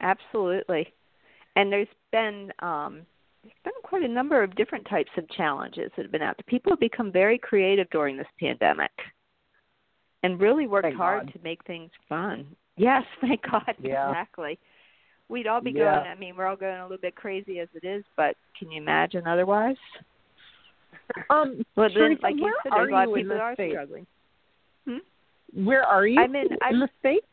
Absolutely. 0.00 0.94
And 1.56 1.72
there's 1.72 1.88
been 2.12 2.52
um 2.60 3.00
there's 3.42 3.54
been 3.64 3.72
quite 3.82 4.02
a 4.02 4.08
number 4.08 4.42
of 4.42 4.54
different 4.56 4.86
types 4.88 5.10
of 5.16 5.28
challenges 5.30 5.90
that 5.96 6.02
have 6.02 6.12
been 6.12 6.22
out 6.22 6.36
there. 6.36 6.44
People 6.48 6.72
have 6.72 6.80
become 6.80 7.12
very 7.12 7.38
creative 7.38 7.88
during 7.90 8.16
this 8.16 8.26
pandemic 8.40 8.90
and 10.22 10.40
really 10.40 10.66
worked 10.66 10.86
Thank 10.86 10.96
hard 10.96 11.26
God. 11.26 11.32
to 11.32 11.38
make 11.44 11.62
things 11.64 11.90
fun. 12.08 12.46
Yes, 12.76 13.04
thank 13.20 13.42
God. 13.50 13.74
Yeah. 13.80 14.08
Exactly. 14.10 14.58
We'd 15.28 15.46
all 15.46 15.60
be 15.60 15.70
Yeah. 15.70 16.00
going 16.00 16.06
I 16.08 16.14
mean, 16.16 16.36
we're 16.36 16.46
all 16.46 16.56
going 16.56 16.78
a 16.78 16.82
little 16.82 16.98
bit 17.00 17.14
crazy 17.14 17.60
as 17.60 17.68
it 17.74 17.86
is, 17.86 18.04
but 18.16 18.36
can 18.58 18.70
you 18.70 18.80
imagine 18.80 19.26
otherwise? 19.26 19.76
um 21.30 21.62
Well 21.76 21.88
then 21.88 21.94
Teresa, 22.18 22.22
like 22.22 22.34
you 22.36 22.52
said, 22.64 22.72
are 22.72 22.78
there's 22.80 22.90
a 22.90 22.92
lot 22.92 23.08
of 23.08 23.14
people 23.14 23.34
that 23.36 23.40
are 23.40 23.54
struggling. 23.54 24.06
where 25.54 25.84
are 25.84 26.06
you 26.06 26.20
I'm 26.20 26.34
in- 26.34 26.58
I'm- 26.62 26.74
in 26.74 26.80
the 26.80 26.88
states 26.98 27.26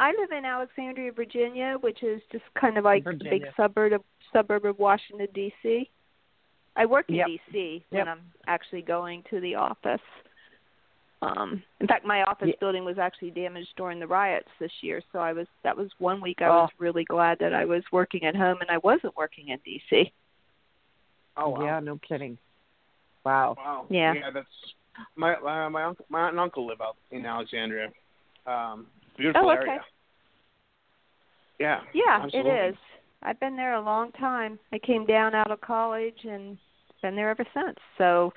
I 0.00 0.12
live 0.18 0.32
in 0.36 0.44
Alexandria, 0.46 1.12
Virginia, 1.12 1.76
which 1.80 2.02
is 2.02 2.22
just 2.32 2.44
kind 2.58 2.78
of 2.78 2.84
like 2.84 3.04
a 3.06 3.12
big 3.12 3.44
suburb 3.56 3.92
of 3.92 4.02
suburb 4.32 4.64
of 4.64 4.78
Washington 4.78 5.28
D.C. 5.34 5.90
I 6.74 6.86
work 6.86 7.04
in 7.10 7.16
Yep. 7.16 7.26
D.C. 7.26 7.84
Yep. 7.90 7.98
when 7.98 8.08
I'm 8.08 8.20
actually 8.46 8.80
going 8.82 9.22
to 9.28 9.40
the 9.40 9.56
office. 9.56 10.00
Um, 11.20 11.62
in 11.80 11.86
fact, 11.86 12.06
my 12.06 12.22
office 12.22 12.48
Ye- 12.48 12.56
building 12.60 12.82
was 12.86 12.96
actually 12.98 13.30
damaged 13.32 13.68
during 13.76 14.00
the 14.00 14.06
riots 14.06 14.48
this 14.58 14.72
year, 14.80 15.02
so 15.12 15.18
I 15.18 15.34
was 15.34 15.46
that 15.64 15.76
was 15.76 15.90
one 15.98 16.22
week 16.22 16.40
I 16.40 16.46
Oh. 16.48 16.62
was 16.62 16.70
really 16.78 17.04
glad 17.04 17.38
that 17.40 17.52
I 17.52 17.66
was 17.66 17.82
working 17.92 18.24
at 18.24 18.34
home 18.34 18.56
and 18.62 18.70
I 18.70 18.78
wasn't 18.78 19.14
working 19.18 19.48
in 19.48 19.58
D.C. 19.66 20.10
Oh 21.36 21.50
wow. 21.50 21.64
yeah 21.64 21.80
no 21.80 21.98
kidding 22.08 22.38
wow 23.24 23.54
Wow. 23.58 23.86
Yeah. 23.90 24.14
Yeah, 24.14 24.30
that's 24.32 24.48
my 25.14 25.34
uh, 25.34 25.68
my 25.70 25.84
uncle 25.84 26.06
my 26.08 26.20
aunt 26.22 26.30
and 26.32 26.40
uncle 26.40 26.66
live 26.66 26.80
out 26.80 26.96
in 27.10 27.26
Alexandria. 27.26 27.88
Um 28.46 28.86
beautiful 29.20 29.48
Oh, 29.48 29.52
okay. 29.52 29.68
area. 29.68 29.80
Yeah. 31.58 31.80
Yeah, 31.92 32.20
absolutely. 32.22 32.52
it 32.52 32.68
is. 32.70 32.76
I've 33.22 33.38
been 33.38 33.54
there 33.56 33.74
a 33.74 33.80
long 33.80 34.12
time. 34.12 34.58
I 34.72 34.78
came 34.78 35.04
down 35.04 35.34
out 35.34 35.50
of 35.50 35.60
college 35.60 36.24
and 36.24 36.56
been 37.02 37.14
there 37.14 37.30
ever 37.30 37.44
since. 37.54 37.76
So 37.98 38.32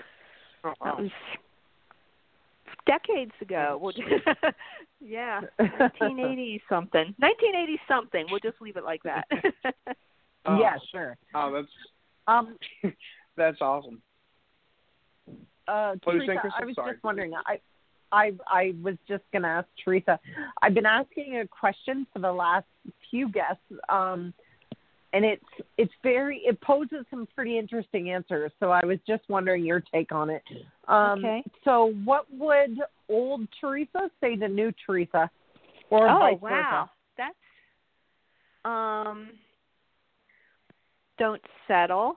Oh, 0.65 0.73
wow. 0.79 0.95
That 0.95 1.03
was 1.03 1.11
decades 2.85 3.33
ago. 3.41 3.77
We'll 3.81 3.91
just, 3.91 4.07
yeah, 5.01 5.41
1980 5.57 6.61
something. 6.69 7.13
1980 7.17 7.79
something. 7.87 8.25
We'll 8.29 8.39
just 8.39 8.61
leave 8.61 8.77
it 8.77 8.83
like 8.83 9.03
that. 9.03 9.25
Oh. 10.45 10.57
yeah 10.59 10.75
sure 10.91 11.17
Oh, 11.33 11.51
that's 11.53 11.67
um 12.27 12.57
that's 13.37 13.61
awesome. 13.61 14.01
uh 15.67 15.95
What 16.03 16.15
were 16.15 16.21
you 16.21 16.27
saying, 16.27 16.39
Teresa, 16.41 16.57
I 16.61 16.65
was 16.65 16.75
Sorry. 16.75 16.93
just 16.93 17.03
wondering 17.03 17.33
I 17.45 17.59
I 18.13 18.31
I 18.47 18.75
was 18.81 18.95
just 19.07 19.23
going 19.33 19.41
to 19.41 19.49
ask 19.49 19.67
Teresa. 19.83 20.19
I've 20.61 20.73
been 20.73 20.85
asking 20.85 21.37
a 21.39 21.47
question 21.47 22.07
for 22.13 22.19
the 22.19 22.31
last 22.31 22.67
few 23.09 23.27
guests, 23.29 23.63
um, 23.89 24.33
and 25.11 25.25
it's 25.25 25.43
it's 25.77 25.93
very 26.03 26.41
it 26.45 26.61
poses 26.61 27.05
some 27.09 27.27
pretty 27.35 27.57
interesting 27.57 28.11
answers. 28.11 28.51
So 28.59 28.71
I 28.71 28.85
was 28.85 28.99
just 29.05 29.23
wondering 29.27 29.65
your 29.65 29.81
take 29.93 30.11
on 30.11 30.29
it. 30.29 30.43
Um, 30.87 31.19
Okay. 31.25 31.43
So 31.65 31.93
what 32.05 32.25
would 32.31 32.77
old 33.09 33.47
Teresa 33.59 34.09
say 34.21 34.35
to 34.37 34.47
new 34.47 34.71
Teresa, 34.85 35.29
or 35.89 36.07
oh 36.07 36.39
wow, 36.41 36.89
that's 37.17 37.35
um. 38.63 39.29
Don't 41.19 41.41
settle, 41.67 42.15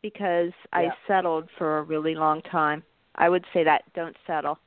because 0.00 0.52
I 0.72 0.88
settled 1.06 1.50
for 1.58 1.78
a 1.78 1.82
really 1.82 2.14
long 2.14 2.40
time. 2.50 2.82
I 3.16 3.28
would 3.28 3.44
say 3.52 3.62
that 3.64 3.82
don't 3.94 4.16
settle. 4.26 4.58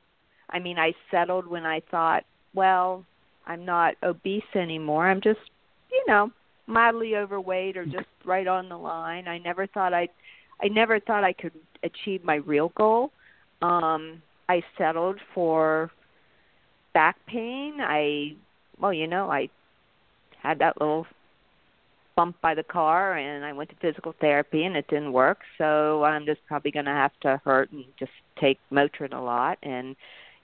I 0.56 0.58
mean, 0.58 0.78
I 0.78 0.94
settled 1.10 1.46
when 1.46 1.66
I 1.66 1.82
thought, 1.90 2.24
well, 2.54 3.04
I'm 3.46 3.66
not 3.66 3.94
obese 4.02 4.42
anymore. 4.54 5.06
I'm 5.06 5.20
just, 5.20 5.50
you 5.92 6.02
know, 6.08 6.30
mildly 6.66 7.14
overweight 7.14 7.76
or 7.76 7.84
just 7.84 8.08
right 8.24 8.46
on 8.46 8.70
the 8.70 8.78
line. 8.78 9.28
I 9.28 9.36
never 9.36 9.66
thought 9.66 9.92
I 9.92 10.08
I 10.62 10.68
never 10.68 10.98
thought 10.98 11.24
I 11.24 11.34
could 11.34 11.52
achieve 11.82 12.24
my 12.24 12.36
real 12.36 12.72
goal. 12.74 13.12
Um 13.60 14.22
I 14.48 14.62
settled 14.78 15.20
for 15.34 15.90
back 16.94 17.16
pain. 17.26 17.76
I 17.80 18.34
well, 18.80 18.94
you 18.94 19.06
know, 19.06 19.30
I 19.30 19.50
had 20.42 20.58
that 20.60 20.80
little 20.80 21.06
bump 22.16 22.40
by 22.40 22.54
the 22.54 22.62
car 22.62 23.18
and 23.18 23.44
I 23.44 23.52
went 23.52 23.68
to 23.68 23.76
physical 23.76 24.14
therapy 24.22 24.64
and 24.64 24.74
it 24.74 24.88
didn't 24.88 25.12
work. 25.12 25.40
So 25.58 26.02
I'm 26.04 26.24
just 26.24 26.40
probably 26.48 26.70
going 26.70 26.86
to 26.86 26.92
have 26.92 27.12
to 27.20 27.38
hurt 27.44 27.70
and 27.72 27.84
just 27.98 28.12
take 28.40 28.58
Motrin 28.72 29.12
a 29.12 29.20
lot 29.20 29.58
and 29.62 29.94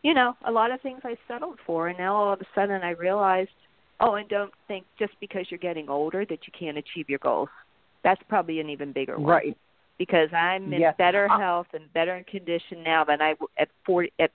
you 0.02 0.14
know, 0.14 0.34
a 0.46 0.50
lot 0.50 0.70
of 0.70 0.80
things 0.80 1.00
I 1.04 1.16
settled 1.28 1.58
for 1.66 1.88
and 1.88 1.98
now 1.98 2.14
all 2.14 2.32
of 2.32 2.40
a 2.40 2.46
sudden 2.54 2.82
I 2.82 2.90
realized, 2.90 3.50
oh, 4.00 4.14
and 4.14 4.28
don't 4.28 4.52
think 4.68 4.84
just 4.98 5.12
because 5.20 5.46
you're 5.50 5.58
getting 5.58 5.88
older 5.88 6.24
that 6.26 6.40
you 6.46 6.52
can't 6.58 6.76
achieve 6.78 7.08
your 7.08 7.20
goals. 7.20 7.48
That's 8.02 8.20
probably 8.28 8.58
an 8.60 8.68
even 8.68 8.92
bigger 8.92 9.16
one 9.16 9.30
Right. 9.30 9.56
because 9.98 10.32
I'm 10.32 10.72
in 10.72 10.80
Yes. 10.80 10.96
better 10.96 11.28
Uh, 11.30 11.38
health 11.38 11.68
and 11.72 11.92
better 11.92 12.16
in 12.16 12.24
condition 12.24 12.82
now 12.82 13.04
than 13.04 13.22
I 13.22 13.30
w- 13.34 13.48
at 13.58 13.68
40 13.84 14.12
at 14.18 14.32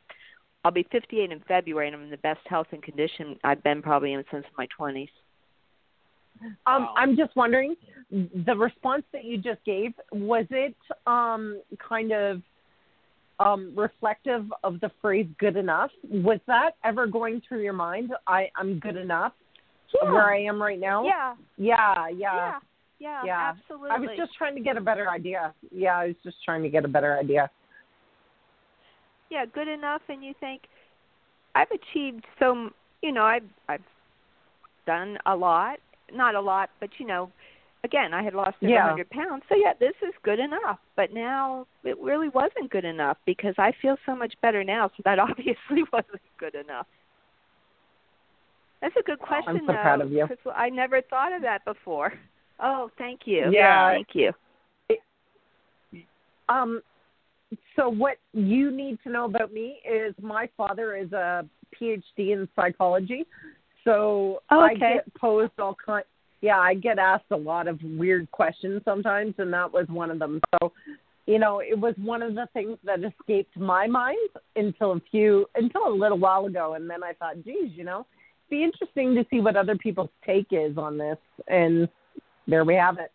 I'll 0.63 0.71
be 0.71 0.83
58 0.83 1.31
in 1.31 1.39
February 1.41 1.87
and 1.87 1.95
I'm 1.95 2.03
in 2.03 2.09
the 2.09 2.17
best 2.17 2.45
health 2.47 2.67
and 2.71 2.81
condition 2.83 3.39
I've 3.43 3.63
been 3.63 3.81
probably 3.81 4.13
in 4.13 4.23
since 4.31 4.45
my 4.57 4.67
20s. 4.77 5.09
Um, 6.41 6.83
Wow. 6.83 6.93
I'm 6.97 7.15
just 7.15 7.35
wondering, 7.35 7.75
the 8.11 8.55
response 8.55 9.03
that 9.11 9.23
you 9.23 9.37
just 9.37 9.63
gave 9.65 9.93
was 10.11 10.45
it 10.49 10.75
um, 11.07 11.61
kind 11.79 12.11
of 12.11 12.41
um, 13.39 13.73
reflective 13.75 14.45
of 14.63 14.79
the 14.79 14.91
phrase 15.01 15.27
"good 15.39 15.57
enough"? 15.57 15.91
Was 16.09 16.39
that 16.47 16.71
ever 16.83 17.07
going 17.07 17.41
through 17.47 17.63
your 17.63 17.73
mind? 17.73 18.11
I, 18.27 18.49
I'm 18.55 18.79
good 18.79 18.97
enough 18.97 19.33
where 20.03 20.33
I 20.33 20.41
am 20.43 20.61
right 20.61 20.79
now. 20.79 21.05
Yeah. 21.05 21.35
yeah, 21.57 22.07
yeah. 22.09 22.35
Yeah. 22.35 22.59
Yeah, 22.99 23.21
Yeah. 23.25 23.53
absolutely. 23.55 23.89
I 23.91 23.99
was 23.99 24.09
just 24.17 24.33
trying 24.35 24.55
to 24.55 24.61
get 24.61 24.75
a 24.75 24.81
better 24.81 25.09
idea. 25.09 25.53
Yeah, 25.71 25.97
I 25.97 26.07
was 26.07 26.15
just 26.23 26.37
trying 26.43 26.63
to 26.63 26.69
get 26.69 26.83
a 26.83 26.87
better 26.87 27.15
idea. 27.17 27.49
yeah, 29.29 29.45
good 29.45 29.67
enough 29.67 30.01
and 30.09 30.23
you 30.23 30.33
think 30.39 30.63
I've 31.53 31.67
achieved 31.69 32.25
so 32.39 32.71
you 33.01 33.11
know, 33.11 33.23
I've 33.23 33.43
I've 33.69 33.83
done 34.85 35.17
a 35.25 35.35
lot, 35.35 35.77
not 36.11 36.35
a 36.35 36.41
lot, 36.41 36.69
but 36.79 36.89
you 36.97 37.05
know, 37.05 37.31
again, 37.83 38.13
I 38.13 38.23
had 38.23 38.33
lost 38.33 38.57
over 38.61 38.71
Yeah. 38.71 38.85
100 38.85 39.09
pounds. 39.09 39.43
So 39.49 39.55
yeah, 39.55 39.73
this 39.79 39.93
is 40.01 40.13
good 40.23 40.39
enough. 40.39 40.79
But 40.95 41.13
now 41.13 41.67
it 41.83 41.97
really 41.99 42.29
wasn't 42.29 42.69
good 42.69 42.85
enough 42.85 43.17
because 43.25 43.55
I 43.57 43.71
feel 43.81 43.97
so 44.05 44.15
much 44.15 44.33
better 44.41 44.63
now, 44.63 44.89
so 44.89 45.01
that 45.05 45.19
obviously 45.27 45.83
wasn't 45.91 46.21
good 46.37 46.55
enough. 46.55 46.87
That's 48.81 48.95
a 48.99 49.03
good 49.03 49.19
question 49.19 49.57
I'm 49.57 49.65
so 49.65 49.73
though. 49.73 49.81
proud 49.81 50.01
of 50.01 50.11
you. 50.11 50.27
I 50.55 50.69
never 50.69 51.01
thought 51.01 51.33
of 51.33 51.41
that 51.41 51.65
before. 51.65 52.13
Oh, 52.59 52.91
thank 52.97 53.21
you. 53.25 53.49
Yeah. 53.51 53.89
Thank 53.91 54.09
you. 54.13 54.31
Um, 56.49 56.81
so 57.75 57.89
what 57.89 58.17
you 58.33 58.71
need 58.71 58.99
to 59.03 59.09
know 59.09 59.25
about 59.25 59.51
me 59.53 59.79
is 59.89 60.13
my 60.21 60.47
father 60.55 60.95
is 60.95 61.11
a 61.11 61.45
PhD 61.79 62.01
in 62.33 62.47
psychology. 62.55 63.25
So 63.83 64.41
Oh, 64.51 64.59
I 64.59 64.75
get 64.75 65.13
posed 65.15 65.53
all 65.59 65.75
kind. 65.83 66.03
Yeah, 66.41 66.59
I 66.59 66.75
get 66.75 66.99
asked 66.99 67.31
a 67.31 67.37
lot 67.37 67.67
of 67.67 67.79
weird 67.83 68.29
questions 68.31 68.81
sometimes, 68.85 69.35
and 69.37 69.51
that 69.53 69.71
was 69.71 69.87
one 69.87 70.11
of 70.11 70.19
them. 70.19 70.39
So, 70.59 70.71
you 71.25 71.39
know, 71.39 71.59
it 71.59 71.77
was 71.77 71.95
one 71.97 72.21
of 72.21 72.35
the 72.35 72.47
things 72.53 72.77
that 72.83 72.99
escaped 73.03 73.57
my 73.57 73.87
mind 73.87 74.29
until 74.55 74.93
a 74.93 75.01
few, 75.11 75.47
until 75.55 75.87
a 75.87 75.93
little 75.93 76.19
while 76.19 76.45
ago, 76.45 76.75
and 76.75 76.89
then 76.89 77.03
I 77.03 77.13
thought, 77.13 77.43
geez, 77.43 77.71
you 77.75 77.83
know, 77.83 78.05
it'd 78.49 78.49
be 78.49 78.63
interesting 78.63 79.15
to 79.15 79.25
see 79.29 79.41
what 79.41 79.55
other 79.55 79.75
people's 79.75 80.09
take 80.25 80.47
is 80.51 80.77
on 80.77 80.97
this, 80.97 81.17
and 81.47 81.89
there 82.47 82.63
we 82.63 82.75
have 82.75 82.97
it. 82.99 83.11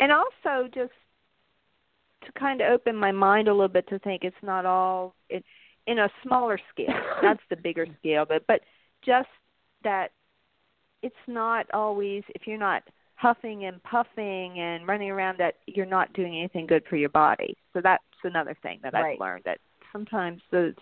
and 0.00 0.12
also 0.12 0.68
just 0.68 0.92
to 2.24 2.32
kind 2.38 2.60
of 2.60 2.70
open 2.70 2.96
my 2.96 3.12
mind 3.12 3.48
a 3.48 3.52
little 3.52 3.68
bit 3.68 3.88
to 3.88 3.98
think 4.00 4.24
it's 4.24 4.36
not 4.42 4.66
all 4.66 5.14
it, 5.28 5.44
in 5.86 5.98
a 5.98 6.08
smaller 6.22 6.58
scale. 6.72 6.94
That's 7.22 7.42
the 7.50 7.56
bigger 7.56 7.86
scale, 7.98 8.24
but 8.28 8.46
but 8.46 8.60
just 9.04 9.28
that 9.84 10.08
it's 11.02 11.14
not 11.26 11.66
always 11.72 12.22
if 12.34 12.46
you're 12.46 12.58
not 12.58 12.82
huffing 13.16 13.64
and 13.64 13.82
puffing 13.82 14.58
and 14.60 14.86
running 14.86 15.10
around 15.10 15.38
that 15.38 15.54
you're 15.66 15.86
not 15.86 16.12
doing 16.12 16.36
anything 16.38 16.66
good 16.66 16.84
for 16.88 16.96
your 16.96 17.08
body. 17.08 17.56
So 17.72 17.80
that's 17.82 18.02
another 18.24 18.56
thing 18.62 18.78
that 18.82 18.92
Right. 18.92 19.14
I've 19.14 19.20
learned 19.20 19.42
that 19.44 19.58
sometimes 19.92 20.40
the 20.50 20.74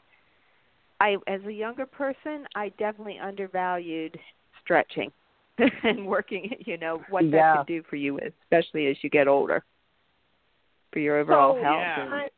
I 1.00 1.16
as 1.26 1.40
a 1.46 1.52
younger 1.52 1.86
person, 1.86 2.46
I 2.54 2.70
definitely 2.78 3.18
undervalued 3.18 4.18
stretching 4.62 5.12
and 5.82 6.06
working, 6.06 6.54
you 6.60 6.76
know, 6.78 7.02
what 7.10 7.24
Yeah. 7.24 7.30
that 7.30 7.56
could 7.58 7.66
do 7.66 7.82
for 7.88 7.96
you 7.96 8.18
especially 8.18 8.86
as 8.88 8.96
you 9.02 9.10
get 9.10 9.28
older. 9.28 9.64
For 10.92 11.00
your 11.00 11.18
overall 11.18 11.54
So, 11.56 11.62
health. 11.62 11.78
yeah. 11.80 12.02
and- 12.04 12.14
I- 12.14 12.30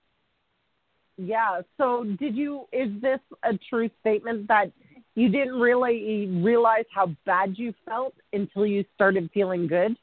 yeah. 1.20 1.60
So, 1.76 2.04
did 2.04 2.36
you? 2.36 2.66
Is 2.72 2.90
this 3.02 3.18
a 3.42 3.58
true 3.68 3.90
statement 4.00 4.46
that 4.48 4.70
you 5.18 5.28
didn't 5.28 5.58
really 5.58 6.28
realize 6.42 6.84
how 6.94 7.10
bad 7.26 7.58
you 7.58 7.74
felt 7.84 8.14
until 8.32 8.64
you 8.64 8.84
started 8.94 9.28
feeling 9.34 9.66
good? 9.66 9.96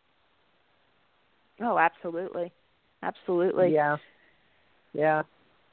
Oh, 1.62 1.78
absolutely. 1.78 2.51
Absolutely. 3.01 3.73
Yeah. 3.73 3.95
Yeah. 4.93 5.23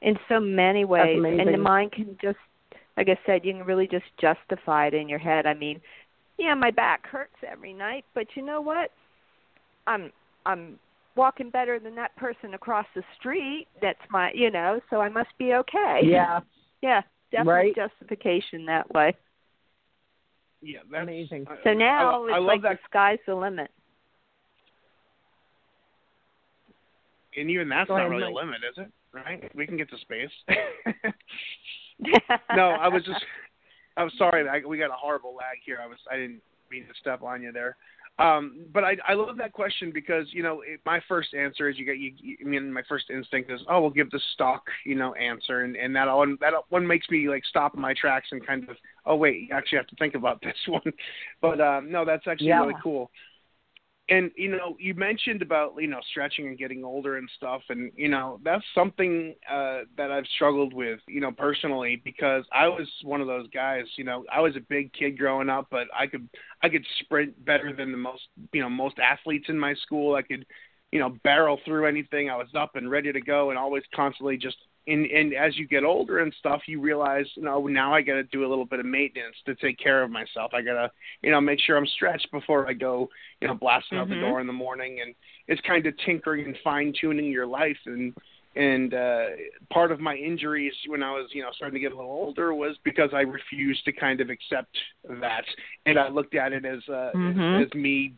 In 0.01 0.17
so 0.29 0.39
many 0.39 0.85
ways. 0.85 1.21
And 1.25 1.53
the 1.53 1.57
mind 1.57 1.91
can 1.91 2.17
just 2.21 2.37
like 2.95 3.09
I 3.09 3.19
said, 3.25 3.43
you 3.43 3.53
can 3.53 3.65
really 3.65 3.87
just 3.87 4.05
justify 4.21 4.87
it 4.87 4.93
in 4.93 5.09
your 5.09 5.19
head. 5.19 5.45
I 5.45 5.55
mean, 5.55 5.81
yeah, 6.37 6.53
my 6.53 6.71
back 6.71 7.05
hurts 7.05 7.35
every 7.45 7.73
night, 7.73 8.05
but 8.13 8.27
you 8.35 8.45
know 8.45 8.61
what? 8.61 8.91
I'm 9.87 10.09
I'm 10.45 10.79
walking 11.17 11.49
better 11.49 11.79
than 11.79 11.95
that 11.95 12.15
person 12.15 12.53
across 12.53 12.85
the 12.95 13.03
street. 13.19 13.67
That's 13.81 13.99
my 14.09 14.31
you 14.33 14.51
know, 14.51 14.79
so 14.89 15.01
I 15.01 15.09
must 15.09 15.37
be 15.37 15.53
okay. 15.53 16.01
Yeah. 16.03 16.39
Yeah. 16.81 17.01
Definitely 17.31 17.53
Right. 17.53 17.75
justification 17.75 18.65
that 18.65 18.93
way. 18.93 19.15
Yeah, 20.63 20.79
that's 20.89 21.03
Amazing. 21.03 21.45
I- 21.49 21.57
So 21.63 21.73
now 21.73 22.23
I, 22.23 22.27
it's 22.27 22.35
I 22.35 22.37
love 22.37 22.45
like 22.47 22.61
that, 22.63 22.71
the 22.77 22.79
sky's 22.89 23.19
the 23.27 23.35
limit. 23.35 23.69
and 27.37 27.49
even 27.49 27.69
that's 27.69 27.87
Go 27.87 27.95
not 27.97 28.05
ahead, 28.07 28.11
really 28.11 28.31
a 28.31 28.35
limit, 28.35 28.61
is 28.69 28.77
it? 28.77 28.91
Right? 29.11 29.51
We 29.55 29.65
can 29.67 29.77
get 29.77 29.89
to 29.89 29.97
space. 29.97 30.29
no, 32.55 32.69
I 32.69 32.87
was 32.87 33.03
just. 33.03 33.23
I'm 33.95 34.09
sorry. 34.17 34.47
I, 34.49 34.65
we 34.67 34.77
got 34.77 34.89
a 34.89 34.95
horrible 34.97 35.35
lag 35.35 35.57
here. 35.65 35.79
I 35.81 35.87
was. 35.87 35.97
I 36.11 36.15
didn't 36.15 36.41
mean 36.71 36.87
to 36.87 36.93
step 36.99 37.21
on 37.21 37.41
you 37.41 37.51
there. 37.51 37.75
Um, 38.19 38.65
but 38.71 38.83
I, 38.83 38.95
I 39.07 39.13
love 39.13 39.37
that 39.37 39.53
question 39.53 39.91
because 39.93 40.27
you 40.31 40.43
know 40.43 40.61
it, 40.61 40.79
my 40.85 40.99
first 41.07 41.33
answer 41.33 41.69
is 41.69 41.77
you 41.77 41.85
get 41.85 41.97
you, 41.97 42.11
you. 42.17 42.37
I 42.41 42.47
mean, 42.47 42.71
my 42.71 42.83
first 42.87 43.05
instinct 43.09 43.51
is 43.51 43.59
oh 43.69 43.81
we'll 43.81 43.89
give 43.89 44.11
the 44.11 44.21
stock 44.33 44.63
you 44.85 44.95
know 44.95 45.13
answer 45.15 45.61
and 45.61 45.75
and 45.75 45.95
that 45.95 46.05
one 46.07 46.37
that 46.39 46.53
one 46.69 46.85
makes 46.85 47.09
me 47.09 47.27
like 47.27 47.43
stop 47.45 47.75
my 47.75 47.93
tracks 47.99 48.27
and 48.31 48.45
kind 48.45 48.69
of 48.69 48.77
oh 49.05 49.15
wait 49.15 49.41
you 49.41 49.49
actually 49.53 49.77
have 49.77 49.87
to 49.87 49.95
think 49.97 50.15
about 50.15 50.41
this 50.43 50.55
one. 50.67 50.81
But 51.41 51.59
um, 51.61 51.91
no, 51.91 52.05
that's 52.05 52.27
actually 52.27 52.53
Yeah. 52.53 52.59
really 52.59 52.75
cool. 52.81 53.11
And 54.09 54.31
you 54.35 54.49
know, 54.51 54.75
you 54.79 54.93
mentioned 54.95 55.41
about 55.41 55.75
you 55.79 55.87
know 55.87 56.01
stretching 56.11 56.47
and 56.47 56.57
getting 56.57 56.83
older 56.83 57.15
and 57.17 57.29
stuff, 57.37 57.61
and 57.69 57.89
you 57.95 58.09
know 58.09 58.37
that's 58.43 58.63
something 58.75 59.33
uh, 59.49 59.81
that 59.95 60.11
I've 60.11 60.25
struggled 60.35 60.73
with, 60.73 60.99
you 61.07 61.21
know, 61.21 61.31
personally 61.31 62.01
because 62.03 62.43
I 62.51 62.67
was 62.67 62.89
one 63.03 63.21
of 63.21 63.27
those 63.27 63.47
guys. 63.51 63.85
You 63.97 64.03
know, 64.03 64.25
I 64.31 64.41
was 64.41 64.57
a 64.57 64.59
big 64.59 64.91
kid 64.91 65.17
growing 65.17 65.47
up, 65.49 65.67
but 65.71 65.87
I 65.97 66.07
could 66.07 66.27
I 66.61 66.67
could 66.67 66.85
sprint 66.99 67.45
better 67.45 67.73
than 67.73 67.91
the 67.91 67.97
most 67.97 68.23
you 68.51 68.61
know 68.61 68.69
most 68.69 68.99
athletes 68.99 69.45
in 69.47 69.57
my 69.57 69.73
school. 69.75 70.15
I 70.15 70.21
could 70.21 70.45
you 70.91 70.99
know 70.99 71.15
barrel 71.23 71.59
through 71.63 71.85
anything. 71.87 72.29
I 72.29 72.35
was 72.35 72.49
up 72.55 72.75
and 72.75 72.91
ready 72.91 73.13
to 73.13 73.21
go, 73.21 73.51
and 73.51 73.57
always 73.57 73.83
constantly 73.95 74.35
just. 74.37 74.57
And, 74.85 75.05
and 75.05 75.33
as 75.33 75.57
you 75.57 75.67
get 75.67 75.83
older 75.83 76.19
and 76.19 76.33
stuff, 76.39 76.61
you 76.67 76.81
realize, 76.81 77.25
you 77.35 77.43
know, 77.43 77.67
now 77.67 77.93
I 77.93 78.01
got 78.01 78.15
to 78.15 78.23
do 78.23 78.45
a 78.45 78.49
little 78.49 78.65
bit 78.65 78.79
of 78.79 78.85
maintenance 78.85 79.35
to 79.45 79.55
take 79.55 79.79
care 79.79 80.03
of 80.03 80.11
myself. 80.11 80.51
I 80.53 80.61
got 80.61 80.73
to, 80.73 80.91
you 81.21 81.31
know, 81.31 81.39
make 81.39 81.59
sure 81.61 81.77
I'm 81.77 81.87
stretched 81.87 82.29
before 82.31 82.67
I 82.67 82.73
go, 82.73 83.09
you 83.39 83.47
know, 83.47 83.53
blasting 83.53 83.97
out 83.97 84.09
the 84.09 84.15
Mhm. 84.15 84.21
door 84.21 84.41
in 84.41 84.47
the 84.47 84.53
morning. 84.53 84.99
And 85.01 85.15
it's 85.47 85.61
kind 85.61 85.85
of 85.85 85.93
tinkering 86.05 86.45
and 86.45 86.57
fine 86.63 86.93
tuning 86.99 87.31
your 87.31 87.47
life. 87.47 87.77
And 87.85 88.13
and 88.55 88.93
uh 88.93 89.25
part 89.71 89.91
of 89.91 89.99
my 89.99 90.15
injuries 90.15 90.73
when 90.87 91.01
I 91.01 91.11
was, 91.11 91.27
you 91.33 91.41
know, 91.41 91.49
starting 91.55 91.73
to 91.73 91.79
get 91.79 91.91
a 91.91 91.95
little 91.95 92.11
older 92.11 92.53
was 92.53 92.77
because 92.83 93.09
I 93.11 93.21
refused 93.21 93.83
to 93.85 93.91
kind 93.91 94.21
of 94.21 94.29
accept 94.29 94.77
that 95.09 95.43
and 95.87 95.97
I 95.97 96.09
looked 96.09 96.35
at 96.35 96.53
it 96.53 96.63
as 96.63 96.87
uh 96.87 97.13
Mhm. 97.15 97.61
as, 97.61 97.67
as 97.67 97.73
me 97.73 98.13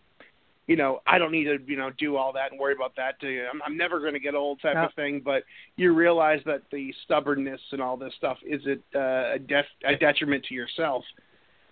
you 0.68 0.76
know, 0.76 1.02
I 1.06 1.18
don't 1.18 1.32
need 1.32 1.46
to, 1.46 1.58
you 1.66 1.78
know, 1.78 1.92
do 1.98 2.16
all 2.16 2.34
that 2.34 2.52
and 2.52 2.60
worry 2.60 2.74
about 2.74 2.96
that. 2.98 3.20
To, 3.22 3.46
I'm, 3.52 3.62
I'm 3.64 3.78
never 3.78 4.00
going 4.00 4.14
to 4.14 4.20
get 4.20 4.36
old, 4.36 4.62
type 4.62 4.76
Yeah. 4.76 4.86
of 4.86 4.94
thing. 4.94 5.22
But 5.24 5.44
you 5.76 5.94
realize 5.94 6.42
that 6.46 6.64
the 6.72 6.94
stubbornness 7.04 7.62
and 7.72 7.82
all 7.82 7.98
this 7.98 8.14
stuff 8.18 8.38
is 8.46 8.62
it 8.66 8.82
uh, 8.96 9.36
a, 9.36 9.40
def- 9.40 9.66
a 9.86 9.96
detriment 9.96 10.44
to 10.46 10.54
yourself. 10.54 11.04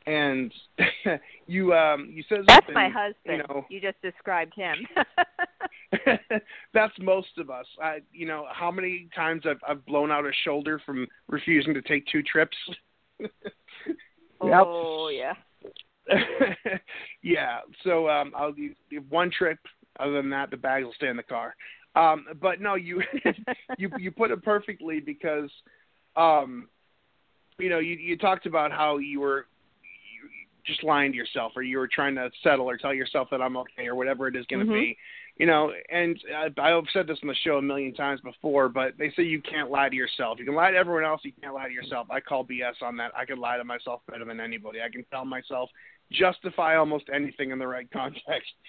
And 0.05 0.53
you, 1.47 1.73
um, 1.73 2.09
you 2.11 2.23
said 2.27 2.39
That's 2.47 2.67
my 2.73 2.89
husband. 2.89 3.15
You 3.25 3.37
know, 3.37 3.65
you 3.69 3.81
just 3.81 4.01
described 4.01 4.53
him. 4.55 4.75
that's 6.73 6.93
most 6.99 7.37
of 7.37 7.49
us. 7.49 7.65
I, 7.81 7.99
you 8.11 8.27
know, 8.27 8.45
how 8.51 8.69
many 8.71 9.07
times 9.15 9.43
I've, 9.49 9.61
I've 9.67 9.85
blown 9.85 10.11
out 10.11 10.25
a 10.25 10.31
shoulder 10.43 10.81
from 10.85 11.07
refusing 11.27 11.73
to 11.73 11.81
take 11.81 12.05
two 12.07 12.23
trips. 12.23 12.57
Oh 14.41 15.09
yeah. 15.09 15.33
yeah. 17.22 17.60
So 17.84 18.10
um, 18.10 18.34
I'll 18.36 18.51
do 18.51 18.72
one 19.10 19.32
trip. 19.32 19.60
Other 19.99 20.14
than 20.14 20.30
that, 20.32 20.49
the 20.49 20.58
bags 20.58 20.86
will 20.86 20.93
stay 20.93 21.08
in 21.08 21.18
the 21.18 21.24
car. 21.24 21.56
Um, 21.95 22.26
but 22.41 22.60
no, 22.60 22.76
you 22.76 23.01
you 23.78 23.91
you 23.99 24.12
put 24.12 24.32
it 24.32 24.43
perfectly 24.43 24.99
because, 24.99 25.49
um, 26.16 26.68
you 27.60 27.70
know, 27.70 27.80
you 27.80 27.95
you 27.95 28.18
talked 28.18 28.45
about 28.45 28.72
how 28.72 28.97
you 28.97 29.20
were 29.20 29.45
you, 29.84 30.30
just 30.66 30.84
lying 30.84 31.12
to 31.12 31.18
yourself, 31.18 31.51
or 31.56 31.62
you 31.62 31.78
were 31.78 31.88
trying 31.88 32.16
to 32.16 32.32
settle, 32.41 32.68
or 32.68 32.78
tell 32.78 32.93
yourself 32.93 33.28
that 33.30 33.41
I'm 33.41 33.58
okay, 33.58 33.86
or 33.86 33.95
whatever 33.95 34.28
it 34.28 34.36
is 34.36 34.45
going 34.47 34.66
to 34.66 34.72
Mhm. 34.72 34.80
be. 34.80 34.97
You 35.38 35.47
know, 35.47 35.74
and 35.89 36.20
I, 36.36 36.49
I've 36.62 36.84
said 36.93 37.08
this 37.08 37.18
on 37.24 37.28
the 37.28 37.36
show 37.43 37.58
a 37.58 37.62
million 37.62 37.93
times 37.93 38.22
before, 38.22 38.70
but 38.70 38.97
they 38.99 39.12
say 39.16 39.24
you 39.24 39.41
can't 39.41 39.72
lie 39.72 39.89
to 39.89 39.95
yourself. 39.95 40.38
You 40.38 40.45
can 40.45 40.54
lie 40.54 40.70
to 40.70 40.78
everyone 40.78 41.04
else, 41.04 41.22
you 41.24 41.32
can't 41.41 41.56
lie 41.56 41.68
to 41.68 41.74
yourself. 41.74 42.08
I 42.12 42.20
call 42.20 42.45
BS 42.45 42.84
on 42.84 42.97
that. 42.97 43.12
I 43.18 43.26
can 43.26 43.39
lie 43.39 43.58
to 43.58 43.64
myself 43.64 44.01
better 44.08 44.26
than 44.26 44.39
anybody. 44.39 44.80
I 44.82 44.89
can 44.89 45.04
tell 45.12 45.26
myself 45.26 45.72
justify 46.14 46.76
almost 46.78 47.05
anything 47.14 47.51
in 47.51 47.59
the 47.59 47.68
right 47.68 47.89
context. 47.91 48.51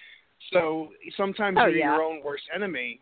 So 0.51 0.89
sometimes 1.15 1.57
Oh, 1.59 1.65
you're 1.65 1.77
yeah. 1.77 1.93
your 1.95 2.03
own 2.03 2.21
worst 2.23 2.43
enemy. 2.53 2.99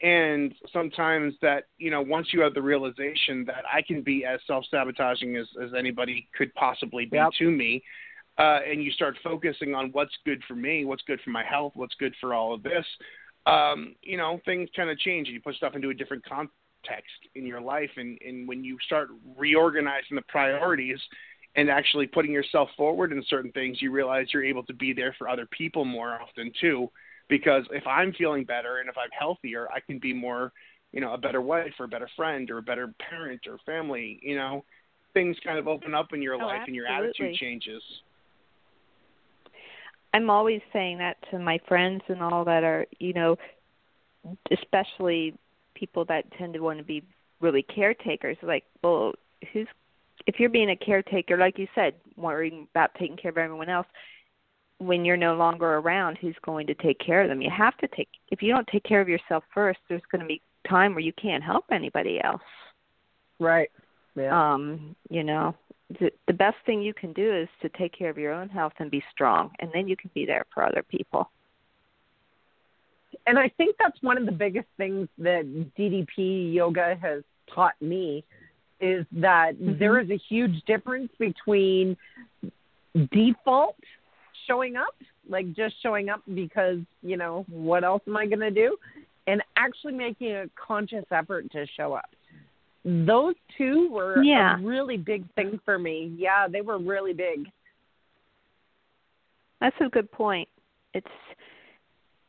And 0.00 0.54
sometimes 0.72 1.34
that, 1.42 1.64
you 1.78 1.90
know, 1.90 2.00
once 2.00 2.28
you 2.32 2.40
have 2.40 2.54
the 2.54 2.62
realization 2.62 3.44
that 3.46 3.64
I 3.70 3.82
can 3.82 4.00
be 4.00 4.24
as 4.24 4.40
self 4.46 4.64
sabotaging 4.70 5.36
as, 5.36 5.46
as 5.62 5.70
anybody 5.76 6.28
could 6.38 6.54
possibly 6.54 7.04
be 7.04 7.16
Yep. 7.16 7.32
to 7.40 7.50
me, 7.50 7.82
uh, 8.38 8.60
and 8.66 8.82
you 8.82 8.90
start 8.92 9.16
focusing 9.22 9.74
on 9.74 9.90
what's 9.90 10.14
good 10.24 10.40
for 10.48 10.54
me, 10.54 10.84
what's 10.84 11.02
good 11.02 11.20
for 11.22 11.30
my 11.30 11.44
health, 11.44 11.72
what's 11.74 11.94
good 11.96 12.14
for 12.20 12.32
all 12.32 12.54
of 12.54 12.62
this, 12.62 12.86
um, 13.46 13.94
you 14.02 14.16
know, 14.16 14.40
things 14.44 14.68
kind 14.74 14.88
of 14.88 14.98
change. 14.98 15.28
and 15.28 15.34
You 15.34 15.40
put 15.42 15.56
stuff 15.56 15.74
into 15.74 15.90
a 15.90 15.94
different 15.94 16.24
context 16.24 17.12
in 17.34 17.44
your 17.46 17.60
life, 17.60 17.90
and, 17.96 18.18
and 18.26 18.48
when 18.48 18.64
you 18.64 18.78
start 18.86 19.10
reorganizing 19.36 20.14
the 20.16 20.22
priorities 20.22 20.98
and 21.54 21.70
actually 21.70 22.06
putting 22.06 22.32
yourself 22.32 22.68
forward 22.76 23.12
in 23.12 23.22
certain 23.28 23.52
things, 23.52 23.82
you 23.82 23.90
realize 23.90 24.26
you're 24.32 24.44
able 24.44 24.62
to 24.64 24.72
be 24.72 24.92
there 24.92 25.14
for 25.18 25.28
other 25.28 25.46
people 25.46 25.84
more 25.84 26.18
often 26.20 26.52
too. 26.60 26.90
Because 27.28 27.64
if 27.70 27.86
I'm 27.86 28.12
feeling 28.14 28.44
better 28.44 28.78
and 28.78 28.88
if 28.88 28.96
I'm 28.96 29.10
healthier, 29.18 29.68
I 29.70 29.80
can 29.80 29.98
be 29.98 30.12
more, 30.12 30.52
you 30.92 31.00
know, 31.00 31.14
a 31.14 31.18
better 31.18 31.40
wife 31.40 31.72
or 31.78 31.84
a 31.84 31.88
better 31.88 32.08
friend 32.16 32.50
or 32.50 32.58
a 32.58 32.62
better 32.62 32.92
parent 33.10 33.46
or 33.46 33.58
family. 33.64 34.18
You 34.22 34.36
know, 34.36 34.64
things 35.14 35.36
kind 35.44 35.58
of 35.58 35.68
open 35.68 35.94
up 35.94 36.12
in 36.12 36.22
your 36.22 36.34
Oh, 36.34 36.46
life 36.46 36.62
and 36.66 36.74
your 36.74 36.86
attitude 36.86 37.34
changes. 37.36 37.82
I'm 40.14 40.28
always 40.28 40.60
saying 40.72 40.98
that 40.98 41.16
to 41.30 41.38
my 41.38 41.58
friends 41.68 42.02
and 42.08 42.22
all 42.22 42.44
that 42.44 42.64
are, 42.64 42.86
you 42.98 43.14
know, 43.14 43.36
especially 44.50 45.34
people 45.74 46.04
that 46.06 46.30
tend 46.38 46.54
to 46.54 46.60
want 46.60 46.78
to 46.78 46.84
be 46.84 47.02
really 47.40 47.62
caretakers. 47.62 48.36
Like, 48.42 48.64
well, 48.82 49.12
who's 49.52 49.68
if 50.26 50.38
you're 50.38 50.50
being 50.50 50.70
a 50.70 50.76
caretaker, 50.76 51.36
like 51.36 51.58
you 51.58 51.66
said, 51.74 51.94
worrying 52.16 52.66
about 52.74 52.90
taking 52.98 53.16
care 53.16 53.30
of 53.30 53.38
everyone 53.38 53.68
else, 53.68 53.86
when 54.78 55.04
you're 55.04 55.16
no 55.16 55.34
longer 55.34 55.74
around, 55.76 56.18
who's 56.20 56.36
going 56.44 56.66
to 56.66 56.74
take 56.74 56.98
care 56.98 57.22
of 57.22 57.28
them? 57.28 57.40
You 57.40 57.50
have 57.56 57.76
to 57.78 57.88
take. 57.88 58.08
If 58.30 58.42
you 58.42 58.52
don't 58.52 58.66
take 58.66 58.84
care 58.84 59.00
of 59.00 59.08
yourself 59.08 59.44
first, 59.54 59.78
there's 59.88 60.02
going 60.10 60.22
to 60.22 60.26
be 60.26 60.40
time 60.68 60.94
where 60.94 61.00
you 61.00 61.12
can't 61.12 61.42
help 61.42 61.64
anybody 61.70 62.20
else. 62.22 62.42
Right. 63.38 63.70
Yeah. 64.16 64.54
Um, 64.54 64.94
you 65.08 65.24
know, 65.24 65.54
the, 66.00 66.10
the 66.26 66.32
best 66.32 66.56
thing 66.66 66.82
you 66.82 66.94
can 66.94 67.12
do 67.12 67.34
is 67.34 67.48
to 67.62 67.68
take 67.70 67.96
care 67.96 68.10
of 68.10 68.18
your 68.18 68.32
own 68.32 68.48
health 68.48 68.72
and 68.78 68.90
be 68.90 69.02
strong, 69.12 69.50
and 69.60 69.70
then 69.72 69.88
you 69.88 69.96
can 69.96 70.10
be 70.14 70.26
there 70.26 70.44
for 70.52 70.64
other 70.64 70.82
people. 70.82 71.30
and 73.26 73.38
I 73.38 73.48
think 73.56 73.76
that's 73.78 74.00
one 74.02 74.18
of 74.18 74.26
the 74.26 74.32
biggest 74.32 74.68
things 74.76 75.08
that 75.18 75.44
DDP 75.78 76.52
yoga 76.52 76.96
has 77.00 77.22
taught 77.54 77.74
me 77.80 78.24
is 78.82 79.06
that 79.12 79.54
Mhm. 79.56 79.78
there 79.78 79.98
is 80.00 80.10
a 80.10 80.16
huge 80.16 80.62
difference 80.64 81.10
between 81.16 81.96
default 83.12 83.78
showing 84.46 84.76
up, 84.76 84.94
like 85.28 85.50
just 85.52 85.80
showing 85.80 86.10
up 86.10 86.20
because, 86.34 86.80
you 87.02 87.16
know, 87.16 87.44
what 87.48 87.84
else 87.84 88.02
am 88.06 88.16
I 88.16 88.26
going 88.26 88.40
to 88.40 88.50
do? 88.50 88.76
And 89.28 89.42
actually 89.56 89.94
making 89.94 90.32
a 90.32 90.48
conscious 90.56 91.04
effort 91.12 91.50
to 91.52 91.64
show 91.66 91.94
up. 91.94 92.10
Those 92.84 93.36
two 93.56 93.88
were 93.90 94.22
Yeah. 94.24 94.58
a 94.58 94.62
really 94.62 94.96
big 94.96 95.30
thing 95.34 95.58
for 95.60 95.78
me. 95.78 96.06
Yeah, 96.18 96.48
they 96.48 96.60
were 96.60 96.78
really 96.78 97.12
big. 97.12 97.50
That's 99.60 99.80
a 99.80 99.88
good 99.88 100.10
point. 100.10 100.48
It's 100.92 101.06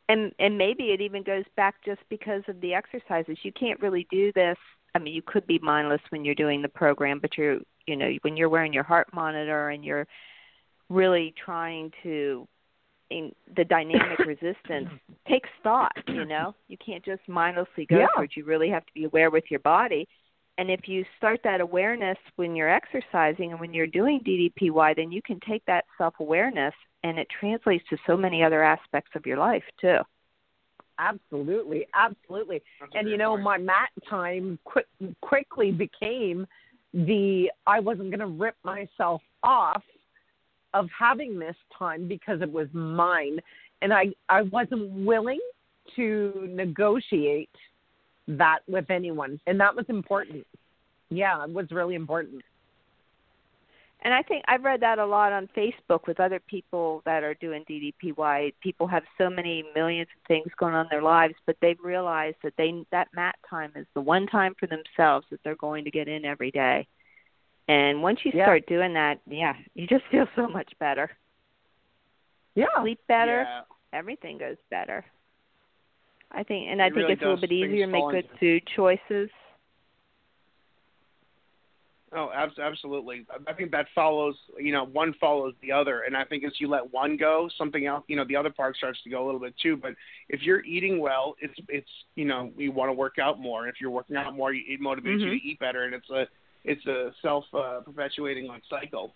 and 0.10 0.36
and 0.38 0.58
maybe 0.58 0.92
it 0.92 1.02
even 1.02 1.24
goes 1.24 1.46
back 1.56 1.82
just 1.84 2.08
because 2.10 2.48
of 2.48 2.62
the 2.62 2.76
exercises. 2.76 3.44
You 3.44 3.52
can't 3.54 3.80
really 3.80 4.06
do 4.12 4.32
this. 4.34 4.58
I 4.96 5.00
mean, 5.00 5.14
you 5.14 5.22
could 5.26 5.48
be 5.48 5.60
mindless 5.60 6.02
when 6.10 6.24
you're 6.24 6.36
doing 6.36 6.62
the 6.62 6.70
program, 6.70 7.20
but 7.20 7.38
you're 7.38 7.60
you 7.88 7.96
know 7.96 8.12
when 8.22 8.38
you're 8.38 8.50
wearing 8.50 8.74
your 8.74 8.84
heart 8.84 9.08
monitor 9.14 9.70
and 9.70 9.84
you're 9.84 10.08
really 10.90 11.34
trying 11.44 11.92
to 12.04 12.48
in 13.10 13.32
the 13.58 13.66
dynamic 13.66 14.20
resistance 14.26 14.88
takes 15.28 15.50
thought 15.64 15.92
you 16.08 16.26
know 16.26 16.56
you 16.70 16.78
can't 16.78 17.04
just 17.04 17.22
mindlessly 17.28 17.86
go 17.86 18.00
Yeah. 18.00 18.08
through 18.16 18.24
it 18.26 18.32
you 18.36 18.46
really 18.46 18.70
have 18.70 18.86
to 18.86 18.94
be 18.94 19.04
aware 19.04 19.30
with 19.30 19.44
your 19.50 19.60
body 19.60 20.08
and 20.58 20.70
if 20.70 20.88
you 20.88 21.04
start 21.18 21.40
that 21.44 21.62
awareness 21.62 22.18
when 22.36 22.56
you're 22.56 22.70
exercising 22.70 23.52
and 23.52 23.60
when 23.60 23.74
you're 23.74 23.88
doing 23.88 24.20
DDPY, 24.20 24.96
then 24.96 25.12
you 25.12 25.22
can 25.26 25.40
take 25.48 25.66
that 25.66 25.86
self 25.98 26.14
awareness 26.20 26.74
and 27.04 27.18
it 27.18 27.28
translates 27.40 27.84
to 27.90 27.98
so 28.06 28.16
many 28.16 28.44
other 28.44 28.64
aspects 28.64 29.12
of 29.16 29.26
your 29.26 29.38
life 29.38 29.64
too. 29.82 29.98
Absolutely, 31.00 31.88
absolutely. 31.96 32.62
That's 32.80 32.92
and 32.96 33.10
you 33.10 33.18
know, 33.18 33.32
point. 33.32 33.44
my 33.44 33.58
mat 33.58 33.90
time 34.10 34.60
quick, 34.64 34.88
quickly 35.22 35.72
became 35.72 36.46
the 36.94 37.50
I 37.66 37.80
wasn't 37.80 38.10
going 38.10 38.20
to 38.20 38.28
rip 38.28 38.56
myself 38.64 39.22
off 39.44 39.84
of 40.74 40.88
having 40.98 41.40
this 41.40 41.56
time 41.78 42.08
because 42.08 42.42
it 42.42 42.52
was 42.52 42.68
mine, 42.74 43.40
and 43.82 43.94
I 43.94 44.08
I 44.30 44.44
wasn't 44.44 45.06
willing 45.06 45.40
to 45.96 46.48
negotiate 46.52 47.50
that 48.28 48.60
with 48.68 48.90
anyone, 48.90 49.40
and 49.48 49.60
that 49.60 49.76
was 49.76 49.86
important. 49.90 50.46
Yeah, 51.10 51.44
it 51.44 51.50
was 51.52 51.68
really 51.72 51.96
important. 51.96 52.44
And 54.04 54.14
I 54.14 54.22
think 54.22 54.44
I've 54.50 54.64
read 54.66 54.82
that 54.82 55.00
a 55.00 55.06
lot 55.06 55.32
on 55.32 55.48
Facebook 55.56 56.08
with 56.08 56.20
other 56.20 56.40
people 56.42 57.02
that 57.06 57.24
are 57.24 57.36
doing 57.36 57.64
DDPY. 57.70 58.54
People 58.62 58.86
have 58.86 59.04
so 59.18 59.30
many 59.30 59.64
millions 59.74 60.10
of 60.16 60.28
things 60.28 60.48
going 60.58 60.74
on 60.74 60.86
in 60.86 60.90
their 60.92 61.02
lives, 61.02 61.36
but 61.46 61.56
they've 61.62 61.80
realized 61.82 62.36
that 62.44 62.54
they 62.58 62.84
that 62.92 63.08
mat 63.16 63.36
time 63.50 63.72
is 63.78 63.88
the 63.94 64.02
one 64.02 64.28
time 64.28 64.56
for 64.60 64.68
themselves 64.68 65.26
that 65.32 65.40
they're 65.44 65.56
going 65.56 65.86
to 65.86 65.92
get 65.92 66.10
in 66.10 66.26
every 66.26 66.52
day. 66.52 66.86
And 67.70 68.04
once 68.04 68.20
you 68.26 68.32
Yeah. 68.36 68.44
start 68.44 68.66
doing 68.68 68.94
that, 68.94 69.22
yeah, 69.26 69.56
you 69.74 69.88
just 69.88 70.06
feel 70.08 70.28
so 70.36 70.50
much 70.50 70.78
better. 70.80 71.10
Yeah, 72.56 72.68
Sleep 72.82 73.00
better, 73.08 73.44
Yeah. 73.44 73.62
everything 73.94 74.38
goes 74.38 74.58
better. 74.70 75.06
I 76.30 76.44
think, 76.44 76.68
and 76.70 76.82
I 76.82 76.88
It 76.88 76.90
think 76.90 76.98
really 76.98 77.14
it's 77.14 77.22
a 77.22 77.26
little 77.26 77.40
bit 77.40 77.52
easier 77.54 77.86
to 77.86 77.92
make 77.92 78.10
good 78.10 78.30
food 78.38 78.68
choices. 78.68 79.30
Oh, 82.16 82.30
abs- 82.34 82.60
absolutely. 82.60 83.26
I 83.48 83.54
think 83.54 83.72
that 83.72 83.88
follows, 83.96 84.36
you 84.60 84.72
know, 84.72 84.86
one 84.86 85.16
follows 85.20 85.54
the 85.62 85.72
other, 85.72 86.02
and 86.02 86.16
I 86.16 86.24
think 86.24 86.44
as 86.44 86.52
you 86.60 86.68
let 86.68 86.94
one 86.94 87.18
go, 87.18 87.50
something 87.58 87.88
else, 87.88 88.04
you 88.08 88.16
know, 88.16 88.26
the 88.26 88.36
other 88.36 88.52
part 88.52 88.76
starts 88.78 89.02
to 89.04 89.10
go 89.10 89.24
a 89.24 89.26
little 89.26 89.40
bit 89.40 89.56
too. 89.62 89.76
But 89.76 89.94
if 90.30 90.42
you're 90.44 90.64
eating 90.64 91.00
well, 91.00 91.36
it's 91.42 91.56
it's 91.70 91.90
you 92.16 92.26
know, 92.26 92.52
you 92.56 92.72
want 92.72 92.90
to 92.90 92.94
work 92.94 93.18
out 93.20 93.40
more. 93.40 93.62
And 93.66 93.70
If 93.70 93.82
you're 93.82 93.90
working 93.90 94.16
out 94.16 94.36
more, 94.36 94.54
it 94.54 94.80
motivates 94.80 95.22
you 95.22 95.28
Mhm. 95.28 95.42
to 95.42 95.48
eat 95.48 95.60
better, 95.60 95.86
and 95.86 95.96
it's 95.96 96.10
a 96.12 96.28
it's 96.64 96.86
a 96.86 97.14
self 97.22 97.46
uh, 97.54 97.80
perpetuating 97.82 98.48
like 98.48 98.62
cycle. 98.70 99.16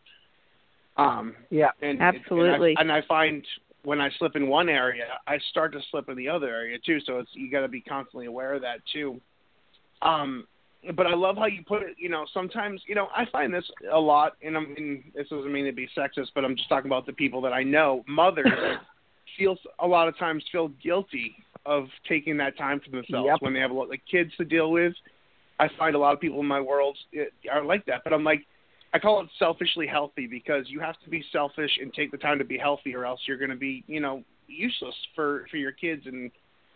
Um, 0.98 1.36
yeah, 1.52 1.72
and 1.82 2.02
Absolutely. 2.02 2.72
and 2.72 2.80
I, 2.80 2.82
and 2.82 2.92
I 2.92 3.08
find 3.08 3.46
when 3.84 4.02
I 4.02 4.10
slip 4.18 4.36
in 4.36 4.48
one 4.48 4.70
area, 4.70 5.20
I 5.28 5.38
start 5.52 5.72
to 5.74 5.82
slip 5.92 6.10
in 6.10 6.18
the 6.18 6.28
other 6.28 6.48
area 6.48 6.80
too. 6.84 7.00
So 7.02 7.20
it's 7.20 7.30
you 7.34 7.52
got 7.52 7.62
to 7.62 7.68
be 7.68 7.82
constantly 7.82 8.26
aware 8.26 8.56
of 8.56 8.62
that 8.64 8.80
too. 8.92 9.22
Um, 10.02 10.48
but 10.96 11.08
I 11.08 11.14
love 11.16 11.38
how 11.38 11.46
you 11.46 11.64
put 11.68 11.82
it. 11.84 11.96
You 11.98 12.10
know, 12.10 12.26
sometimes 12.34 12.82
you 12.88 12.96
know 12.96 13.08
I 13.16 13.26
find 13.32 13.54
this 13.54 13.66
a 13.92 14.00
lot, 14.00 14.34
and 14.42 14.56
I'm. 14.56 14.74
And 14.78 15.04
this 15.16 15.28
doesn't 15.30 15.52
mean 15.52 15.66
to 15.66 15.72
be 15.72 15.88
sexist, 15.98 16.28
but 16.36 16.46
I'm 16.46 16.56
just 16.56 16.70
talking 16.70 16.90
about 16.90 17.06
the 17.06 17.14
people 17.14 17.42
that 17.42 17.54
I 17.54 17.64
know. 17.64 18.04
Mothers 18.08 18.48
feel 19.38 19.58
a 19.80 19.88
lot 19.88 20.08
of 20.08 20.18
times 20.18 20.44
feel 20.52 20.70
guilty 20.84 21.36
of 21.66 21.88
taking 22.08 22.38
that 22.38 22.58
time 22.58 22.80
for 22.80 22.90
themselves 22.92 23.28
Yep. 23.28 23.42
when 23.42 23.54
they 23.54 23.60
have 23.60 23.72
a 23.72 23.74
lot 23.74 23.90
like 23.90 24.02
kids 24.10 24.32
to 24.38 24.46
deal 24.46 24.72
with. 24.72 24.94
I 25.60 25.68
find 25.78 25.96
a 25.96 26.00
lot 26.00 26.14
of 26.14 26.20
people 26.20 26.40
in 26.40 26.46
my 26.46 26.62
world 26.62 26.98
eh, 27.16 27.26
are 27.52 27.64
like 27.64 27.86
that, 27.88 28.04
but 28.04 28.14
I'm 28.14 28.24
like, 28.24 28.46
I 28.94 29.00
call 29.00 29.22
it 29.22 29.30
selfishly 29.38 29.86
healthy 29.88 30.28
because 30.28 30.66
you 30.70 30.80
have 30.80 31.00
to 31.04 31.10
be 31.10 31.24
selfish 31.32 31.72
and 31.82 31.94
take 31.94 32.12
the 32.12 32.18
time 32.18 32.38
to 32.38 32.46
be 32.46 32.58
healthy, 32.58 32.96
or 32.96 33.06
else 33.06 33.20
you're 33.28 33.38
going 33.38 33.50
to 33.50 33.56
be, 33.58 33.84
you 33.88 34.00
know, 34.00 34.24
useless 34.48 34.96
for 35.14 35.46
for 35.52 35.58
your 35.58 35.74
kids 35.74 36.04
and 36.06 36.32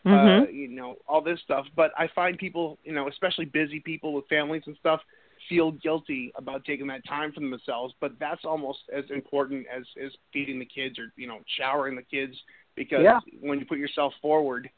uh, 0.05 0.09
Mhm. 0.09 0.53
you 0.53 0.67
know 0.67 0.97
all 1.07 1.21
this 1.21 1.39
stuff. 1.41 1.67
But 1.75 1.91
I 1.97 2.07
find 2.07 2.37
people, 2.37 2.79
you 2.83 2.93
know, 2.93 3.07
especially 3.07 3.45
busy 3.45 3.79
people 3.79 4.13
with 4.13 4.27
families 4.27 4.63
and 4.65 4.75
stuff, 4.77 5.01
feel 5.47 5.71
guilty 5.71 6.31
about 6.35 6.65
taking 6.65 6.87
that 6.87 7.05
time 7.05 7.31
for 7.31 7.39
themselves. 7.39 7.93
But 7.99 8.17
that's 8.19 8.43
almost 8.45 8.79
as 8.93 9.09
important 9.09 9.67
as 9.67 9.83
as 10.03 10.11
feeding 10.33 10.59
the 10.59 10.65
kids 10.65 10.97
or 10.99 11.11
you 11.15 11.27
know 11.27 11.39
showering 11.57 11.95
the 11.95 12.03
kids 12.03 12.35
because 12.75 13.03
Yeah. 13.03 13.19
when 13.41 13.59
you 13.59 13.65
put 13.65 13.77
yourself 13.77 14.13
forward, 14.21 14.69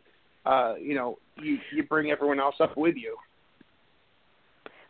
uh, 0.46 0.76
you 0.80 0.96
know, 0.96 1.18
you 1.38 1.60
you 1.72 1.84
bring 1.84 2.12
everyone 2.12 2.40
else 2.40 2.60
up 2.60 2.76
with 2.76 2.96
you. 2.96 3.18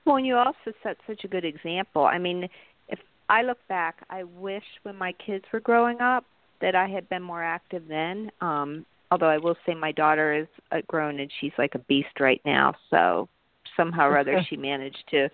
Well, 0.06 0.18
and 0.18 0.26
you 0.26 0.36
also 0.36 0.74
set 0.82 0.98
such 1.08 1.24
a 1.24 1.28
good 1.28 1.46
example. 1.46 2.06
I 2.06 2.18
mean, 2.18 2.50
if 2.90 3.00
I 3.30 3.42
look 3.42 3.60
back, 3.68 4.04
I 4.10 4.24
wish 4.24 4.64
when 4.84 4.96
my 4.98 5.14
kids 5.14 5.46
were 5.54 5.62
growing 5.62 6.02
up 6.02 6.26
that 6.60 6.76
I 6.76 6.88
had 6.88 7.08
been 7.10 7.22
more 7.24 7.44
active 7.44 7.88
then. 7.88 8.32
Um, 8.42 8.86
although 9.14 9.30
I 9.30 9.38
will 9.38 9.55
say 9.64 9.76
my 9.76 9.91
daughter 9.91 10.34
is 10.34 10.47
uh, 10.72 10.78
grown 10.88 11.20
and 11.20 11.30
she's 11.39 11.51
like 11.59 11.76
a 11.76 11.80
beast 11.80 12.20
right 12.20 12.41
now. 12.45 12.74
So 12.89 13.30
somehow 13.78 14.09
or 14.09 14.18
other 14.18 14.43
she 14.49 14.57
managed 14.57 15.03
to 15.11 15.30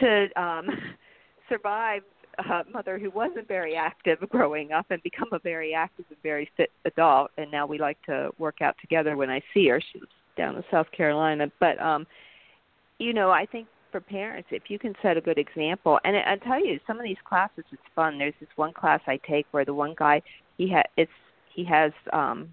to 0.00 0.40
um 0.40 0.66
survive 1.50 2.02
a 2.38 2.64
mother 2.72 2.98
who 2.98 3.10
wasn't 3.10 3.46
very 3.46 3.76
active 3.76 4.18
growing 4.30 4.72
up 4.72 4.86
and 4.90 5.02
become 5.02 5.28
a 5.32 5.38
very 5.38 5.74
active 5.74 6.06
and 6.08 6.18
very 6.22 6.50
fit 6.56 6.70
adult 6.86 7.30
and 7.36 7.50
now 7.52 7.66
we 7.66 7.78
like 7.78 8.00
to 8.06 8.30
work 8.38 8.62
out 8.62 8.74
together 8.80 9.18
when 9.18 9.28
I 9.28 9.42
see 9.52 9.68
her. 9.68 9.82
She's 9.92 10.02
down 10.36 10.56
in 10.56 10.64
South 10.70 10.90
Carolina. 10.90 11.52
But 11.60 11.78
um 11.82 12.06
you 12.98 13.12
know, 13.12 13.30
I 13.30 13.44
think 13.44 13.66
for 13.92 14.00
parents, 14.00 14.48
if 14.50 14.62
you 14.68 14.78
can 14.78 14.94
set 15.02 15.18
a 15.18 15.20
good 15.20 15.36
example, 15.36 15.98
and 16.04 16.16
I, 16.16 16.32
I 16.32 16.36
tell 16.36 16.64
you, 16.64 16.80
some 16.86 16.96
of 16.96 17.04
these 17.04 17.22
classes 17.28 17.64
it's 17.70 17.82
fun. 17.94 18.18
There's 18.18 18.34
this 18.40 18.48
one 18.56 18.72
class 18.72 19.00
I 19.06 19.18
take 19.28 19.46
where 19.50 19.66
the 19.66 19.74
one 19.74 19.94
guy 19.96 20.22
he 20.56 20.72
ha 20.72 20.82
it's 20.96 21.12
he 21.54 21.64
has 21.66 21.92
um 22.14 22.48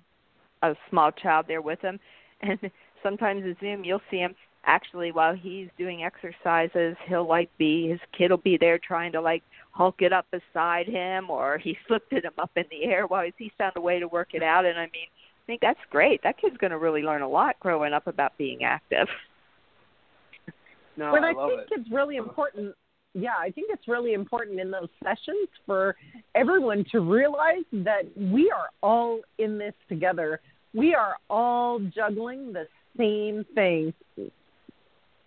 a 0.61 0.75
small 0.89 1.11
child 1.11 1.45
there 1.47 1.61
with 1.61 1.81
him, 1.81 1.99
and 2.41 2.59
sometimes 3.03 3.43
in 3.43 3.55
Zoom 3.59 3.83
you'll 3.83 4.01
see 4.09 4.17
him 4.17 4.35
actually 4.65 5.11
while 5.11 5.35
he's 5.35 5.67
doing 5.77 6.03
exercises, 6.03 6.95
he'll 7.07 7.27
like 7.27 7.49
be 7.57 7.89
his 7.89 7.99
kid 8.15 8.29
will 8.29 8.37
be 8.37 8.57
there 8.57 8.77
trying 8.77 9.11
to 9.11 9.21
like 9.21 9.43
hulk 9.71 9.95
it 10.01 10.13
up 10.13 10.25
beside 10.31 10.87
him, 10.87 11.29
or 11.29 11.57
he's 11.63 11.75
lifted 11.89 12.25
him 12.25 12.33
up 12.37 12.51
in 12.55 12.65
the 12.69 12.85
air 12.85 13.07
while 13.07 13.23
he's, 13.23 13.33
he's 13.37 13.51
found 13.57 13.73
a 13.75 13.81
way 13.81 13.99
to 13.99 14.07
work 14.07 14.29
it 14.33 14.43
out. 14.43 14.65
And 14.65 14.77
I 14.77 14.83
mean, 14.83 15.07
I 15.07 15.45
think 15.47 15.61
that's 15.61 15.79
great. 15.89 16.21
That 16.23 16.39
kid's 16.39 16.57
going 16.57 16.71
to 16.71 16.77
really 16.77 17.01
learn 17.01 17.21
a 17.21 17.29
lot 17.29 17.59
growing 17.59 17.93
up 17.93 18.07
about 18.07 18.37
being 18.37 18.63
active. 18.63 19.07
No, 20.97 21.09
but 21.13 21.23
I, 21.23 21.29
I, 21.29 21.31
love 21.31 21.49
think 21.49 21.61
it. 21.61 21.79
it's 21.79 21.89
really 21.89 22.17
important. 22.17 22.75
Yeah, 23.13 23.35
I 23.39 23.49
think 23.49 23.69
it's 23.71 23.87
really 23.87 24.11
important 24.13 24.59
in 24.59 24.69
those 24.69 24.89
sessions 25.01 25.47
for 25.65 25.95
everyone 26.35 26.83
to 26.91 26.99
realize 26.99 27.63
that 27.71 28.01
we 28.17 28.51
are 28.51 28.67
all 28.83 29.21
in 29.37 29.57
this 29.57 29.73
together. 29.87 30.41
We 30.73 30.95
are 30.95 31.15
all 31.29 31.79
juggling 31.79 32.53
the 32.53 32.67
same 32.97 33.45
thing. 33.55 33.93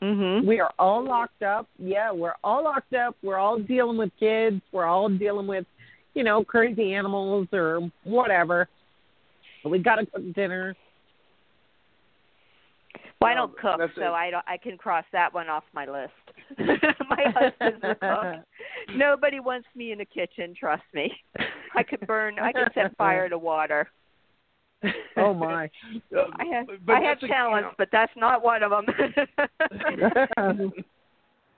Mhm. 0.03 0.45
We 0.45 0.61
are 0.61 0.73
all 0.79 1.03
locked 1.03 1.43
up. 1.43 1.67
Yeah, 1.79 2.11
we're 2.13 2.35
all 2.43 2.65
locked 2.65 2.95
up. 2.95 3.17
We're 3.23 3.39
all 3.39 3.59
dealing 3.59 3.97
with 3.97 4.15
kids. 4.19 4.61
We're 4.71 4.85
all 4.85 5.09
dealing 5.09 5.47
with, 5.47 5.67
you 6.15 6.25
know, 6.25 6.45
crazy 6.45 6.95
animals 6.95 7.49
or 7.53 7.91
whatever. 8.05 8.69
We 9.65 9.79
got 9.79 9.97
to 9.97 10.07
cook 10.07 10.35
dinner. 10.35 10.77
Well, 13.21 13.33
I 13.33 13.35
don't 13.35 13.57
cook, 13.57 13.79
that's 13.79 13.95
so. 13.95 14.13
I 14.13 14.31
don't. 14.31 14.45
I 14.47 14.59
can 14.59 14.77
cross 14.77 15.05
that 15.13 15.33
one 15.33 15.49
off 15.49 15.65
my 15.73 15.87
list. 15.87 16.13
my 16.59 17.25
husband's 17.35 17.83
a 17.83 17.95
cook. 17.95 18.45
Nobody 18.95 19.41
wants 19.41 19.67
me 19.75 19.93
in 19.93 19.99
the 19.99 20.05
kitchen. 20.05 20.55
Trust 20.59 20.83
me. 20.93 21.11
I 21.75 21.83
could 21.83 22.07
burn. 22.07 22.39
I 22.39 22.53
could 22.53 22.69
set 22.75 22.95
fire 22.99 23.31
to 23.31 23.39
water. 23.39 23.89
Oh 25.17 25.33
my. 25.35 25.71
I 26.17 26.45
have. 26.53 26.67
but 26.85 26.93
I 26.95 27.01
have 27.01 27.19
that's 27.19 27.23
a- 27.23 27.27
you 27.27 27.33
talents, 27.33 27.67
know- 27.67 27.75
but 27.79 27.89
that's 27.93 28.13
not 28.17 28.43
one 28.45 28.63
of 28.63 28.71
them. 28.71 28.87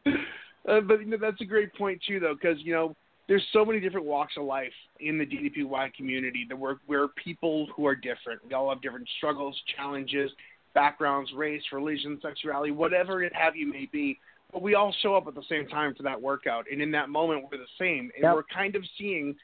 uh, 0.68 0.80
but 0.80 1.00
you 1.00 1.06
know, 1.06 1.16
that's 1.20 1.40
a 1.40 1.44
great 1.44 1.74
point 1.74 2.00
too, 2.06 2.20
though, 2.20 2.34
because 2.34 2.58
you 2.60 2.72
know 2.72 2.94
there's 3.28 3.44
so 3.52 3.64
many 3.64 3.80
different 3.80 4.06
walks 4.06 4.34
of 4.36 4.44
life 4.44 4.72
in 5.00 5.18
the 5.18 5.26
DDPY 5.26 5.94
community 5.94 6.46
that 6.48 6.56
we're 6.58 6.76
we're 6.86 7.08
people 7.22 7.66
who 7.74 7.86
are 7.86 7.94
different. 7.96 8.40
We 8.46 8.54
all 8.54 8.68
have 8.70 8.80
different 8.82 9.08
struggles, 9.18 9.60
challenges, 9.76 10.30
backgrounds, 10.74 11.32
race, 11.34 11.62
religion, 11.72 12.18
sexuality, 12.22 12.70
whatever 12.70 13.22
it 13.22 13.32
have 13.34 13.56
you 13.56 13.70
may 13.70 13.88
be. 13.90 14.18
But 14.52 14.62
we 14.62 14.76
all 14.76 14.94
show 15.02 15.16
up 15.16 15.26
at 15.26 15.34
the 15.34 15.42
same 15.48 15.66
time 15.66 15.94
for 15.94 16.04
that 16.04 16.20
workout, 16.20 16.66
and 16.70 16.80
in 16.80 16.92
that 16.92 17.08
moment 17.08 17.44
we're 17.50 17.58
the 17.58 17.64
same, 17.78 18.10
and 18.14 18.22
Yep. 18.22 18.34
we're 18.34 18.42
kind 18.44 18.76
of 18.76 18.84
seeing 18.96 19.34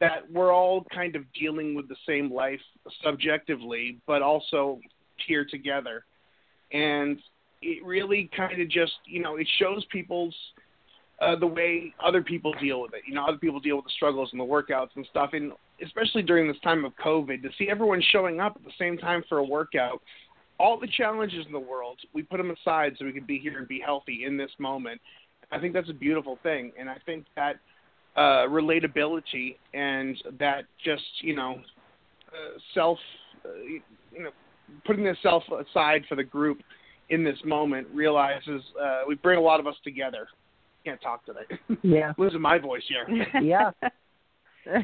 that 0.00 0.30
we're 0.32 0.52
all 0.52 0.84
kind 0.92 1.14
of 1.14 1.22
dealing 1.38 1.74
with 1.74 1.88
the 1.88 1.96
same 2.06 2.32
life 2.32 2.60
subjectively, 3.04 3.98
but 4.06 4.22
also 4.22 4.80
here 5.26 5.44
together. 5.44 6.04
And 6.72 7.18
it 7.62 7.84
really 7.84 8.30
kind 8.34 8.60
of 8.60 8.68
just, 8.68 8.94
you 9.06 9.22
know, 9.22 9.36
it 9.36 9.46
shows 9.58 9.84
people's 9.92 10.34
uh, 11.20 11.36
the 11.36 11.46
way 11.46 11.92
other 12.02 12.22
people 12.22 12.54
deal 12.60 12.80
with 12.80 12.94
it. 12.94 13.02
You 13.06 13.14
know, 13.14 13.26
other 13.26 13.36
people 13.36 13.60
deal 13.60 13.76
with 13.76 13.84
the 13.84 13.90
struggles 13.90 14.30
and 14.32 14.40
the 14.40 14.44
workouts 14.44 14.88
and 14.96 15.06
stuff. 15.10 15.30
And 15.34 15.52
especially 15.84 16.22
during 16.22 16.48
this 16.48 16.60
time 16.62 16.84
of 16.84 16.92
COVID, 16.96 17.42
to 17.42 17.50
see 17.58 17.68
everyone 17.68 18.02
showing 18.10 18.40
up 18.40 18.56
at 18.56 18.64
the 18.64 18.72
same 18.78 18.96
time 18.96 19.22
for 19.28 19.38
a 19.38 19.44
workout, 19.44 20.00
all 20.58 20.80
the 20.80 20.88
challenges 20.88 21.44
in 21.46 21.52
the 21.52 21.60
world, 21.60 21.98
we 22.14 22.22
put 22.22 22.38
them 22.38 22.50
aside 22.50 22.94
so 22.98 23.04
we 23.04 23.12
can 23.12 23.24
be 23.24 23.38
here 23.38 23.58
and 23.58 23.68
be 23.68 23.80
healthy 23.80 24.24
in 24.24 24.38
this 24.38 24.50
moment. 24.58 25.00
I 25.52 25.58
think 25.58 25.74
that's 25.74 25.90
a 25.90 25.94
beautiful 25.94 26.38
thing. 26.42 26.72
And 26.78 26.88
I 26.88 26.96
think 27.04 27.26
that 27.36 27.56
uh, 28.16 28.46
relatability 28.48 29.56
and 29.74 30.16
that 30.38 30.64
just, 30.84 31.02
you 31.20 31.34
know, 31.34 31.60
uh, 32.28 32.58
self, 32.74 32.98
uh, 33.44 33.48
you 33.62 33.80
know, 34.18 34.30
putting 34.84 35.04
the 35.04 35.16
self 35.22 35.42
aside 35.48 36.04
for 36.08 36.16
the 36.16 36.24
group 36.24 36.58
in 37.08 37.24
this 37.24 37.38
moment 37.44 37.86
realizes 37.92 38.62
uh, 38.80 39.02
we 39.06 39.14
bring 39.16 39.38
a 39.38 39.42
lot 39.42 39.60
of 39.60 39.66
us 39.66 39.74
together. 39.84 40.28
Can't 40.84 41.00
talk 41.00 41.24
today. 41.24 41.78
Yeah. 41.82 42.12
Losing 42.18 42.40
my 42.40 42.58
voice 42.58 42.82
here. 42.88 43.06
Yeah. 43.42 43.70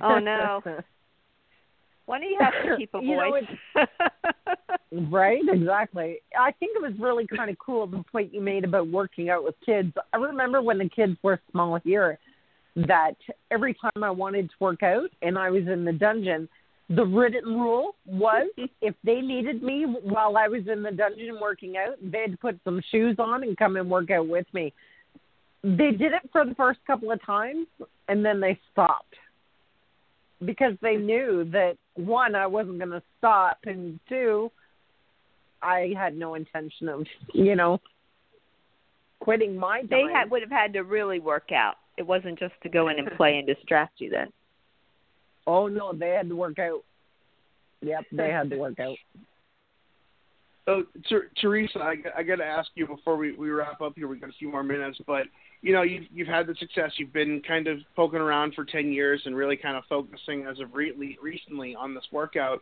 Oh, 0.02 0.18
no. 0.18 0.62
One 2.06 2.22
of 2.22 2.30
you 2.30 2.38
have 2.40 2.52
to 2.52 2.76
keep 2.78 2.94
a 2.94 3.00
You 3.02 3.16
know, 3.16 3.30
voice. 3.30 3.86
Right, 5.10 5.42
exactly. 5.46 6.18
I 6.38 6.52
think 6.52 6.76
it 6.76 6.82
was 6.82 6.92
really 6.98 7.26
kind 7.26 7.50
of 7.50 7.58
cool 7.58 7.86
the 7.86 8.02
point 8.10 8.32
you 8.32 8.40
made 8.40 8.64
about 8.64 8.88
working 8.88 9.28
out 9.28 9.44
with 9.44 9.54
kids. 9.64 9.92
I 10.12 10.16
remember 10.16 10.62
when 10.62 10.78
the 10.78 10.88
kids 10.88 11.16
were 11.22 11.40
small 11.50 11.78
here 11.84 12.18
that 12.76 13.16
every 13.50 13.74
time 13.74 14.02
I 14.02 14.10
wanted 14.10 14.48
to 14.50 14.54
work 14.60 14.82
out 14.82 15.10
and 15.22 15.38
I 15.38 15.50
was 15.50 15.66
in 15.66 15.84
the 15.84 15.92
dungeon, 15.92 16.48
the 16.88 17.04
written 17.04 17.58
rule 17.58 17.94
was 18.06 18.48
if 18.80 18.94
they 19.04 19.20
needed 19.20 19.62
me 19.62 19.86
while 20.02 20.36
I 20.36 20.48
was 20.48 20.62
in 20.70 20.82
the 20.82 20.92
dungeon 20.92 21.38
working 21.40 21.76
out, 21.76 21.96
they'd 22.02 22.38
put 22.40 22.58
some 22.64 22.80
shoes 22.90 23.16
on 23.18 23.42
and 23.42 23.56
come 23.56 23.76
and 23.76 23.90
work 23.90 24.10
out 24.10 24.28
with 24.28 24.46
me. 24.52 24.72
They 25.62 25.90
did 25.90 26.12
it 26.12 26.30
for 26.30 26.44
the 26.44 26.54
first 26.54 26.78
couple 26.86 27.10
of 27.10 27.24
times 27.24 27.66
and 28.08 28.24
then 28.24 28.40
they 28.40 28.58
stopped 28.72 29.14
because 30.44 30.74
they 30.82 30.96
knew 30.96 31.48
that 31.52 31.76
one, 31.94 32.34
I 32.34 32.46
wasn't 32.46 32.78
going 32.78 32.90
to 32.90 33.02
stop, 33.18 33.58
and 33.64 33.98
two, 34.08 34.50
I 35.62 35.92
had 35.96 36.14
no 36.16 36.34
intention 36.34 36.88
of, 36.88 37.06
you 37.32 37.56
know, 37.56 37.80
quitting 39.20 39.56
my 39.56 39.80
time. 39.80 39.88
they 39.90 40.04
had 40.12 40.30
would 40.30 40.42
have 40.42 40.50
had 40.50 40.74
to 40.74 40.82
really 40.82 41.20
work 41.20 41.50
out. 41.52 41.76
It 41.96 42.06
wasn't 42.06 42.38
just 42.38 42.54
to 42.62 42.68
go 42.68 42.88
in 42.88 42.98
and 42.98 43.10
play 43.16 43.38
and 43.38 43.46
distract 43.46 44.00
you. 44.00 44.10
Then. 44.10 44.28
Oh 45.48 45.68
no, 45.68 45.92
they 45.92 46.08
had 46.08 46.28
to 46.28 46.34
work 46.34 46.58
out. 46.58 46.82
Yep, 47.80 48.06
they 48.10 48.30
had 48.30 48.50
to 48.50 48.56
work 48.56 48.80
out. 48.80 48.96
So, 50.64 50.68
oh, 50.72 50.82
Ter- 51.08 51.30
Teresa, 51.40 51.78
I, 51.78 51.94
I 52.16 52.24
got 52.24 52.36
to 52.36 52.44
ask 52.44 52.68
you 52.74 52.84
before 52.84 53.16
we, 53.16 53.30
we 53.30 53.50
wrap 53.50 53.80
up 53.80 53.92
here. 53.94 54.08
We've 54.08 54.20
got 54.20 54.30
a 54.30 54.38
few 54.40 54.50
more 54.50 54.64
minutes, 54.64 54.98
but 55.06 55.26
you 55.62 55.72
know, 55.72 55.82
you've 55.82 56.04
you've 56.12 56.26
had 56.26 56.48
the 56.48 56.56
success. 56.58 56.90
You've 56.96 57.12
been 57.12 57.42
kind 57.46 57.68
of 57.68 57.78
poking 57.94 58.18
around 58.18 58.54
for 58.54 58.64
ten 58.64 58.92
years 58.92 59.22
and 59.24 59.36
really 59.36 59.56
kind 59.56 59.76
of 59.76 59.84
focusing 59.88 60.46
as 60.50 60.58
of 60.58 60.74
re- 60.74 61.16
recently 61.22 61.76
on 61.76 61.94
this 61.94 62.06
workout. 62.10 62.60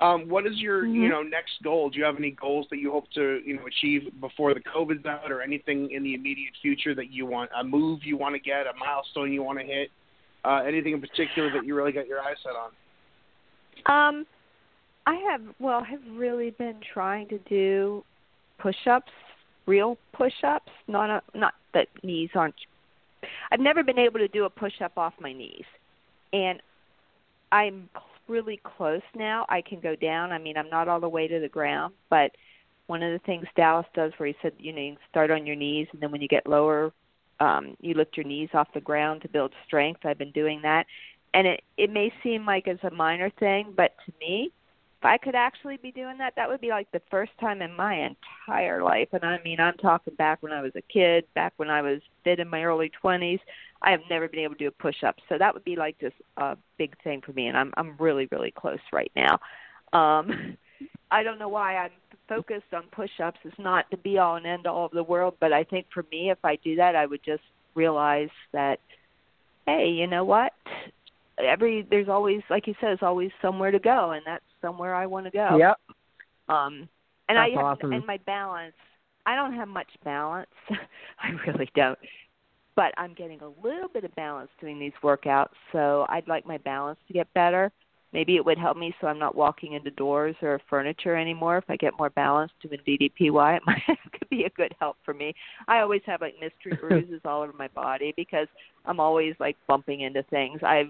Um, 0.00 0.28
what 0.28 0.46
is 0.46 0.58
your 0.58 0.82
Mm-hmm. 0.82 1.02
you 1.02 1.08
know 1.08 1.22
next 1.22 1.62
goal? 1.62 1.88
Do 1.88 1.98
you 1.98 2.04
have 2.04 2.16
any 2.16 2.32
goals 2.32 2.66
that 2.70 2.78
you 2.78 2.90
hope 2.90 3.10
to 3.14 3.40
you 3.44 3.56
know 3.56 3.62
achieve 3.66 4.12
before 4.20 4.52
the 4.52 4.60
COVID's 4.60 5.06
out, 5.06 5.32
or 5.32 5.40
anything 5.40 5.90
in 5.90 6.02
the 6.02 6.14
immediate 6.14 6.52
future 6.60 6.94
that 6.94 7.10
you 7.10 7.24
want 7.24 7.50
a 7.58 7.64
move 7.64 8.00
you 8.04 8.16
want 8.16 8.34
to 8.34 8.38
get, 8.38 8.66
a 8.66 8.72
milestone 8.78 9.32
you 9.32 9.42
want 9.42 9.58
to 9.58 9.64
hit, 9.64 9.90
uh, 10.44 10.62
anything 10.66 10.92
in 10.92 11.00
particular 11.00 11.50
that 11.52 11.64
you 11.64 11.74
really 11.74 11.92
got 11.92 12.06
your 12.06 12.20
eyes 12.20 12.36
set 12.42 12.52
on? 12.52 12.70
Um, 13.86 14.26
I 15.06 15.14
have 15.30 15.40
well, 15.60 15.80
I 15.80 15.88
have 15.88 16.02
really 16.12 16.50
been 16.50 16.80
trying 16.92 17.28
to 17.28 17.38
do 17.48 18.04
push-ups, 18.58 19.12
real 19.66 19.96
push-ups, 20.12 20.70
not 20.88 21.08
a, 21.08 21.22
not 21.38 21.54
that 21.72 21.88
knees 22.02 22.30
aren't. 22.34 22.54
I've 23.50 23.60
never 23.60 23.82
been 23.82 23.98
able 23.98 24.18
to 24.18 24.28
do 24.28 24.44
a 24.44 24.50
push-up 24.50 24.98
off 24.98 25.14
my 25.20 25.32
knees, 25.32 25.64
and 26.32 26.60
I'm 27.50 27.88
really 28.28 28.60
close 28.76 29.02
now. 29.14 29.46
I 29.48 29.62
can 29.62 29.80
go 29.80 29.96
down. 29.96 30.32
I 30.32 30.38
mean, 30.38 30.56
I'm 30.56 30.70
not 30.70 30.88
all 30.88 31.00
the 31.00 31.08
way 31.08 31.28
to 31.28 31.40
the 31.40 31.48
ground, 31.48 31.94
but 32.10 32.32
one 32.86 33.02
of 33.02 33.12
the 33.12 33.24
things 33.26 33.46
Dallas 33.56 33.86
does 33.94 34.12
where 34.16 34.28
he 34.28 34.36
said, 34.42 34.52
you 34.58 34.72
know, 34.72 34.80
you 34.80 34.96
start 35.10 35.30
on 35.30 35.46
your 35.46 35.56
knees 35.56 35.88
and 35.92 36.00
then 36.00 36.12
when 36.12 36.20
you 36.20 36.28
get 36.28 36.46
lower, 36.46 36.92
um, 37.40 37.76
you 37.80 37.94
lift 37.94 38.16
your 38.16 38.26
knees 38.26 38.48
off 38.54 38.68
the 38.74 38.80
ground 38.80 39.22
to 39.22 39.28
build 39.28 39.52
strength. 39.66 40.00
I've 40.04 40.18
been 40.18 40.32
doing 40.32 40.62
that. 40.62 40.86
And 41.34 41.46
it 41.46 41.62
it 41.76 41.90
may 41.90 42.12
seem 42.22 42.46
like 42.46 42.66
it's 42.66 42.82
a 42.84 42.90
minor 42.90 43.30
thing, 43.38 43.74
but 43.76 43.92
to 44.06 44.12
me, 44.20 44.52
I 45.06 45.18
could 45.18 45.34
actually 45.34 45.76
be 45.78 45.92
doing 45.92 46.18
that, 46.18 46.34
that 46.36 46.48
would 46.48 46.60
be 46.60 46.70
like 46.70 46.90
the 46.92 47.02
first 47.10 47.32
time 47.40 47.62
in 47.62 47.74
my 47.74 48.08
entire 48.46 48.82
life. 48.82 49.08
And 49.12 49.24
I 49.24 49.40
mean, 49.42 49.60
I'm 49.60 49.76
talking 49.76 50.14
back 50.14 50.42
when 50.42 50.52
I 50.52 50.62
was 50.62 50.72
a 50.76 50.82
kid, 50.82 51.24
back 51.34 51.52
when 51.56 51.70
I 51.70 51.82
was 51.82 52.00
fit 52.24 52.40
in 52.40 52.48
my 52.48 52.64
early 52.64 52.90
20s. 53.02 53.40
I 53.82 53.90
have 53.90 54.00
never 54.10 54.28
been 54.28 54.40
able 54.40 54.54
to 54.54 54.58
do 54.58 54.68
a 54.68 54.82
push 54.82 55.04
up. 55.04 55.16
So 55.28 55.36
that 55.38 55.52
would 55.54 55.64
be 55.64 55.76
like 55.76 55.98
just 56.00 56.16
a 56.36 56.56
big 56.78 56.94
thing 57.02 57.20
for 57.24 57.32
me 57.32 57.46
and 57.48 57.56
I'm 57.56 57.72
I'm 57.76 57.96
really 57.98 58.26
really 58.32 58.50
close 58.50 58.78
right 58.92 59.12
now. 59.14 59.38
Um 59.92 60.56
I 61.10 61.22
don't 61.22 61.38
know 61.38 61.48
why 61.48 61.76
I'm 61.76 61.90
focused 62.28 62.74
on 62.74 62.84
push-ups. 62.90 63.38
It's 63.44 63.58
not 63.58 63.86
the 63.90 63.96
be 63.96 64.18
all 64.18 64.36
and 64.36 64.46
end 64.46 64.66
all 64.66 64.86
of 64.86 64.92
the 64.92 65.02
world, 65.02 65.34
but 65.40 65.52
I 65.52 65.64
think 65.64 65.86
for 65.92 66.04
me, 66.10 66.30
if 66.30 66.38
I 66.44 66.56
do 66.56 66.76
that, 66.76 66.96
I 66.96 67.06
would 67.06 67.22
just 67.24 67.42
realize 67.74 68.28
that, 68.52 68.80
hey, 69.66 69.88
you 69.88 70.06
know 70.06 70.24
what? 70.24 70.52
Every 71.38 71.86
there's 71.88 72.08
always, 72.08 72.40
like 72.50 72.66
you 72.66 72.74
said, 72.80 72.88
there's 72.88 72.98
always 73.02 73.30
somewhere 73.42 73.70
to 73.70 73.78
go, 73.78 74.12
and 74.12 74.22
that's 74.26 74.44
somewhere 74.66 74.94
I 74.94 75.06
want 75.06 75.26
to 75.26 75.30
go. 75.30 75.56
Yep. 75.58 75.78
Um, 76.48 76.88
and 77.28 77.36
That's 77.36 77.50
I 77.52 77.56
have, 77.56 77.64
awesome. 77.64 77.92
and 77.92 78.06
my 78.06 78.18
balance. 78.18 78.74
I 79.24 79.34
don't 79.34 79.54
have 79.54 79.68
much 79.68 79.88
balance. 80.04 80.50
I 81.18 81.30
really 81.46 81.68
don't. 81.74 81.98
But 82.76 82.92
I'm 82.96 83.14
getting 83.14 83.40
a 83.40 83.48
little 83.66 83.88
bit 83.92 84.04
of 84.04 84.14
balance 84.14 84.50
doing 84.60 84.78
these 84.78 84.92
workouts, 85.02 85.48
so 85.72 86.06
I'd 86.08 86.28
like 86.28 86.46
my 86.46 86.58
balance 86.58 86.98
to 87.08 87.12
get 87.12 87.32
better 87.34 87.72
maybe 88.16 88.36
it 88.36 88.44
would 88.46 88.56
help 88.56 88.78
me 88.78 88.94
so 88.98 89.06
I'm 89.06 89.18
not 89.18 89.36
walking 89.36 89.74
into 89.74 89.90
doors 89.90 90.34
or 90.40 90.58
furniture 90.70 91.14
anymore. 91.14 91.58
If 91.58 91.64
I 91.68 91.76
get 91.76 91.92
more 91.98 92.08
balance 92.08 92.50
doing 92.62 92.78
DDPY, 92.86 93.56
it 93.56 93.62
might 93.66 93.82
could 94.12 94.28
be 94.30 94.44
a 94.44 94.50
good 94.50 94.74
help 94.80 94.96
for 95.04 95.12
me. 95.12 95.34
I 95.68 95.80
always 95.80 96.00
have 96.06 96.22
like 96.22 96.34
mystery 96.40 96.78
bruises 96.80 97.20
all 97.24 97.42
over 97.42 97.52
my 97.52 97.68
body 97.68 98.14
because 98.16 98.48
I'm 98.86 99.00
always 99.00 99.34
like 99.38 99.56
bumping 99.66 100.00
into 100.00 100.22
things. 100.24 100.60
I 100.62 100.84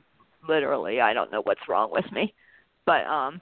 literally 0.49 1.01
I 1.01 1.13
don't 1.13 1.33
know 1.33 1.43
what's 1.43 1.69
wrong 1.69 1.91
with 1.91 2.11
me, 2.13 2.33
but 2.85 3.05
um, 3.07 3.41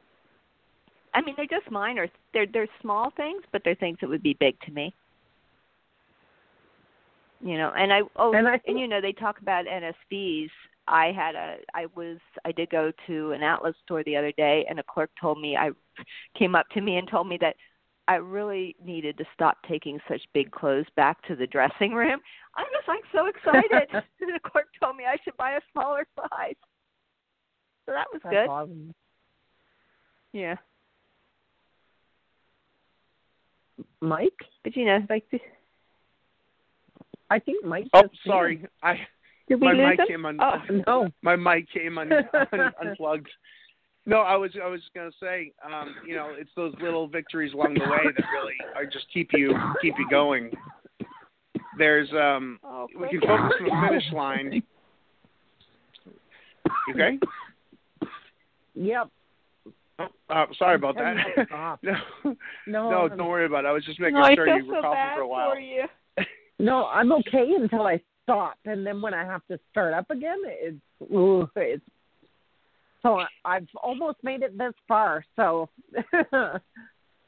I 1.15 1.23
mean 1.23 1.35
they're 1.37 1.47
just 1.47 1.71
minor. 1.71 2.09
They're 2.33 2.47
they're 2.47 2.69
small 2.81 3.11
things, 3.17 3.43
but 3.53 3.63
they're 3.65 3.75
things 3.75 3.99
that 4.01 4.09
would 4.09 4.23
be 4.23 4.37
big 4.41 4.59
to 4.61 4.73
me. 4.73 4.95
You 7.41 7.59
know, 7.59 7.73
and 7.77 7.93
I 7.93 8.01
oh, 8.17 8.35
And 8.35 8.49
I 8.49 8.61
and 8.67 8.79
you 8.79 8.89
know 8.89 9.01
they 9.01 9.13
talk 9.13 9.41
about 9.41 9.67
NSVs 9.67 10.51
I 10.87 11.13
had 11.13 11.35
a 11.35 11.57
I 11.75 11.87
was 11.95 12.19
I 12.45 12.53
did 12.53 12.71
go 12.71 12.93
to 13.07 13.33
an 13.33 13.43
Atlas 13.43 13.75
store 13.85 14.05
the 14.05 14.17
other 14.17 14.33
day 14.33 14.67
and 14.69 14.79
a 14.79 14.83
clerk 14.83 15.11
told 15.21 15.41
me 15.41 15.57
I 15.57 15.71
came 16.39 16.55
up 16.55 16.69
to 16.71 16.81
me 16.81 16.97
and 16.97 17.09
told 17.09 17.29
me 17.29 17.39
that 17.41 17.57
I 18.07 18.17
really 18.17 18.77
needed 18.85 19.17
to 19.19 19.25
stop 19.33 19.57
taking 19.67 19.99
such 20.09 20.21
big 20.35 20.51
clothes 20.51 20.87
back 20.95 21.23
to 21.27 21.35
the 21.35 21.47
dressing 21.47 21.95
room. 21.95 22.21
I 22.55 22.63
was 22.63 22.85
like 22.87 23.03
so 23.15 23.27
excited. 23.27 23.89
the 24.21 24.41
clerk 24.45 24.67
told 24.79 24.97
me 24.97 25.05
I 25.07 25.17
should 25.25 25.37
buy 25.39 25.53
a 25.53 25.61
smaller 25.73 26.07
size. 26.17 26.55
So 27.87 27.93
that 27.93 28.07
was 28.13 28.21
That's 28.25 28.35
good. 28.35 28.49
awesome. 28.49 28.95
Yeah. 30.33 30.57
Mike, 34.05 34.39
But 34.63 34.77
you 34.77 34.85
know, 34.85 34.99
like 35.09 35.25
I 37.31 37.39
think 37.39 37.65
Mike. 37.65 37.87
Oh, 37.95 38.03
just 38.03 38.25
sorry. 38.27 38.65
I 38.83 38.95
did 39.49 39.61
we 39.61 39.67
my 39.67 39.73
lose 39.73 39.87
mic 39.91 40.01
him? 40.01 40.07
came 40.07 40.27
on. 40.27 40.39
Oh. 40.41 40.83
No. 40.87 41.09
my 41.23 41.37
mic 41.37 41.71
came 41.73 41.99
un, 41.99 42.13
un, 42.13 42.73
unplugged. 42.85 43.29
No, 44.07 44.19
I 44.19 44.37
was 44.37 44.51
I 44.63 44.69
was 44.69 44.83
gonna 44.95 45.11
say, 45.21 45.53
um, 45.65 45.95
you 46.07 46.15
know, 46.15 46.33
it's 46.37 46.51
those 46.55 46.75
little 46.83 47.09
victories 47.09 47.55
along 47.55 47.75
the 47.75 47.81
way 47.89 48.05
that 48.05 48.25
really 48.33 48.55
are 48.77 48.85
just 48.85 49.07
keep 49.13 49.31
you 49.33 49.55
keep 49.81 49.95
you 49.99 50.07
going. 50.11 50.51
There's 51.79 52.11
um, 52.13 52.61
Oh, 52.63 52.87
we 53.01 53.09
can 53.09 53.21
focus 53.23 53.55
on 53.61 53.65
the 53.65 53.89
finish 53.89 54.13
line. 54.13 54.63
Okay. 56.91 57.19
Yep. 58.75 59.09
Uh, 59.99 60.47
sorry 60.59 60.75
about 60.77 60.97
that. 60.97 61.15
No, 61.83 62.35
No, 62.67 62.91
no, 62.91 63.09
don't 63.09 63.29
worry 63.29 63.47
about 63.47 63.65
it. 63.65 63.69
I 63.69 63.73
was 63.73 63.85
just 63.85 64.01
making 64.01 64.17
Oh, 64.17 64.23
I 64.23 64.35
sure 64.35 64.47
you 64.49 64.67
were 64.67 64.75
so 64.77 64.83
coughing 64.83 65.15
for 65.17 65.21
a 65.23 65.29
while. 65.29 65.53
for 65.53 65.61
you. 65.61 65.85
No, 66.61 66.87
I'm 66.87 67.11
okay 67.13 67.51
until 67.59 67.83
I 67.87 68.01
stop, 68.23 68.57
and 68.65 68.87
then 68.87 69.03
when 69.03 69.13
I 69.13 69.25
have 69.25 69.43
to 69.51 69.59
start 69.73 69.93
up 69.93 70.09
again, 70.11 70.39
it's 70.45 70.77
ooh, 71.13 71.49
it's. 71.57 71.83
So 73.03 73.19
I- 73.19 73.27
I've 73.45 73.67
almost 73.83 74.19
made 74.23 74.43
it 74.43 74.57
this 74.57 74.73
far. 74.87 75.25
So. 75.37 75.69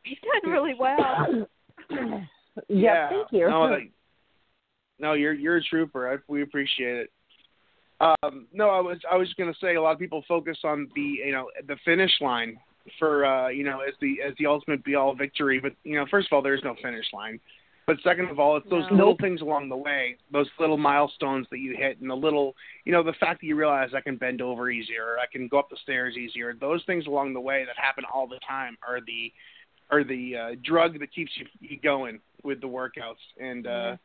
You've 0.07 0.21
done 0.23 0.53
really 0.53 0.75
well. 0.79 1.49
yeah, 2.69 3.09
Thank 3.09 3.33
you. 3.33 3.49
No, 3.49 3.79
no, 5.01 5.13
you're 5.15 5.33
you're 5.35 5.57
a 5.57 5.63
trooper. 5.65 6.13
I, 6.13 6.17
we 6.29 6.43
appreciate 6.43 6.97
it. 6.97 7.11
Um, 8.01 8.47
no, 8.53 8.69
I 8.69 8.81
was 8.81 8.99
I 9.11 9.17
was 9.17 9.33
going 9.35 9.53
to 9.53 9.59
say 9.59 9.75
a 9.77 9.83
lot 9.83 9.93
of 9.93 9.99
people 9.99 10.23
focus 10.29 10.59
on 10.65 10.89
the 10.95 11.01
you 11.01 11.33
know 11.33 11.49
the 11.67 11.77
finish 11.85 12.13
line 12.21 12.59
for 12.99 13.25
uh, 13.25 13.49
you 13.49 13.65
know 13.65 13.81
as 13.81 13.95
the 14.01 14.17
as 14.27 14.35
the 14.39 14.47
ultimate 14.47 14.85
be 14.85 14.95
all 14.95 15.15
victory, 15.15 15.59
but 15.61 15.73
you 15.85 15.97
know 15.97 16.05
first 16.11 16.29
of 16.31 16.35
all 16.37 16.43
there's 16.43 16.63
no 16.63 16.75
finish 16.83 17.07
line, 17.15 17.41
but 17.87 17.97
second 18.05 18.27
of 18.29 18.39
all 18.39 18.57
it's 18.59 18.69
those 18.69 18.85
No. 18.91 18.97
little 18.99 19.17
things 19.19 19.41
along 19.41 19.71
the 19.71 19.77
way, 19.77 20.17
those 20.31 20.49
little 20.61 20.77
milestones 20.77 21.47
that 21.51 21.59
you 21.59 21.75
hit, 21.75 21.99
and 22.01 22.11
the 22.11 22.15
little 22.15 22.55
you 22.85 22.93
know 22.93 23.03
the 23.03 23.15
fact 23.15 23.41
that 23.41 23.47
you 23.47 23.57
realize 23.57 23.89
I 23.95 24.03
can 24.03 24.17
bend 24.17 24.43
over 24.43 24.69
easier, 24.71 25.17
I 25.19 25.25
can 25.33 25.49
go 25.49 25.59
up 25.59 25.71
the 25.71 25.79
stairs 25.83 26.17
easier. 26.19 26.53
Those 26.53 26.85
things 26.85 27.07
along 27.07 27.33
the 27.33 27.41
way 27.41 27.65
that 27.65 27.77
happen 27.83 28.05
all 28.13 28.27
the 28.27 28.41
time 28.47 28.77
are 28.87 29.01
the 29.01 29.33
are 29.91 30.05
the 30.05 30.37
uh, 30.37 30.57
drug 30.63 30.99
that 30.99 31.15
keeps 31.15 31.31
you, 31.37 31.47
you 31.61 31.79
going 31.81 32.21
with 32.43 32.61
the 32.61 32.69
workouts 32.69 33.25
and. 33.41 33.67
uh 33.67 33.97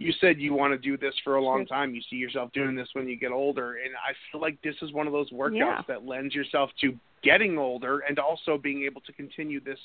you 0.00 0.12
said 0.18 0.40
you 0.40 0.54
want 0.54 0.72
to 0.72 0.78
do 0.78 0.96
this 0.96 1.14
for 1.22 1.36
a 1.36 1.42
long 1.44 1.66
time. 1.66 1.94
You 1.94 2.00
see 2.08 2.16
yourself 2.16 2.50
doing 2.52 2.74
this 2.74 2.88
when 2.94 3.06
you 3.06 3.16
get 3.16 3.32
older, 3.32 3.74
and 3.84 3.94
I 3.96 4.14
feel 4.32 4.40
like 4.40 4.60
this 4.62 4.74
is 4.80 4.92
one 4.92 5.06
of 5.06 5.12
those 5.12 5.30
workouts 5.30 5.58
Yeah. 5.58 5.82
that 5.88 6.06
lends 6.06 6.34
yourself 6.34 6.70
to 6.80 6.98
getting 7.22 7.58
older 7.58 7.98
and 8.00 8.18
also 8.18 8.56
being 8.56 8.84
able 8.84 9.02
to 9.02 9.12
continue 9.12 9.60
this 9.60 9.78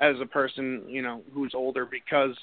as 0.00 0.16
a 0.20 0.26
person, 0.26 0.82
you 0.88 1.02
know, 1.02 1.22
who's 1.34 1.52
older 1.54 1.84
because 1.84 2.34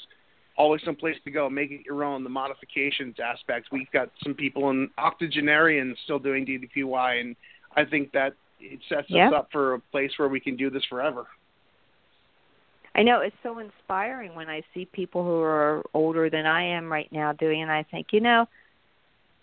always 0.56 0.84
some 0.84 0.96
place 0.96 1.16
to 1.24 1.32
go. 1.32 1.50
Make 1.50 1.72
it 1.72 1.82
your 1.84 2.04
own. 2.04 2.24
The 2.24 2.30
modifications 2.30 3.16
aspect. 3.20 3.70
We've 3.72 3.90
got 3.92 4.12
some 4.24 4.36
people 4.36 4.70
in 4.70 4.90
octogenarians 5.00 5.98
still 6.04 6.20
doing 6.20 6.46
DDPY, 6.46 7.22
and 7.22 7.36
I 7.76 7.86
think 7.86 8.12
that 8.12 8.34
it 8.60 8.80
sets 8.88 9.10
Yeah. 9.10 9.30
us 9.30 9.34
up 9.34 9.52
for 9.52 9.74
a 9.74 9.80
place 9.80 10.12
where 10.20 10.30
we 10.30 10.40
can 10.40 10.56
do 10.58 10.70
this 10.70 10.84
forever. 10.86 11.26
I 12.96 13.04
know 13.04 13.22
it's 13.22 13.36
so 13.44 13.60
inspiring 13.60 14.36
when 14.36 14.50
I 14.50 14.62
see 14.74 14.86
people 14.86 15.24
who 15.24 15.40
are 15.42 15.84
older 15.94 16.30
than 16.30 16.46
I 16.46 16.64
am 16.64 16.92
right 16.92 17.12
now 17.12 17.34
doing 17.34 17.60
it. 17.60 17.64
And 17.64 17.72
I 17.72 17.84
think, 17.84 18.08
you 18.12 18.20
know, 18.20 18.48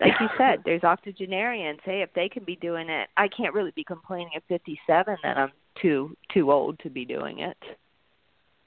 like 0.01 0.13
you 0.21 0.29
said, 0.37 0.61
there's 0.65 0.85
octogenarians. 0.85 1.81
Hey, 1.85 2.03
if 2.03 2.13
they 2.15 2.29
can 2.29 2.45
be 2.45 2.57
doing 2.57 2.89
it, 2.91 3.09
I 3.17 3.29
can't 3.29 3.55
really 3.55 3.73
be 3.75 3.85
complaining 3.85 4.31
at 4.37 4.43
57 4.49 5.17
that 5.23 5.39
I'm 5.39 5.53
too 5.81 6.17
too 6.33 6.53
old 6.53 6.79
to 6.81 6.91
be 6.91 7.05
doing 7.05 7.41
it. 7.41 7.57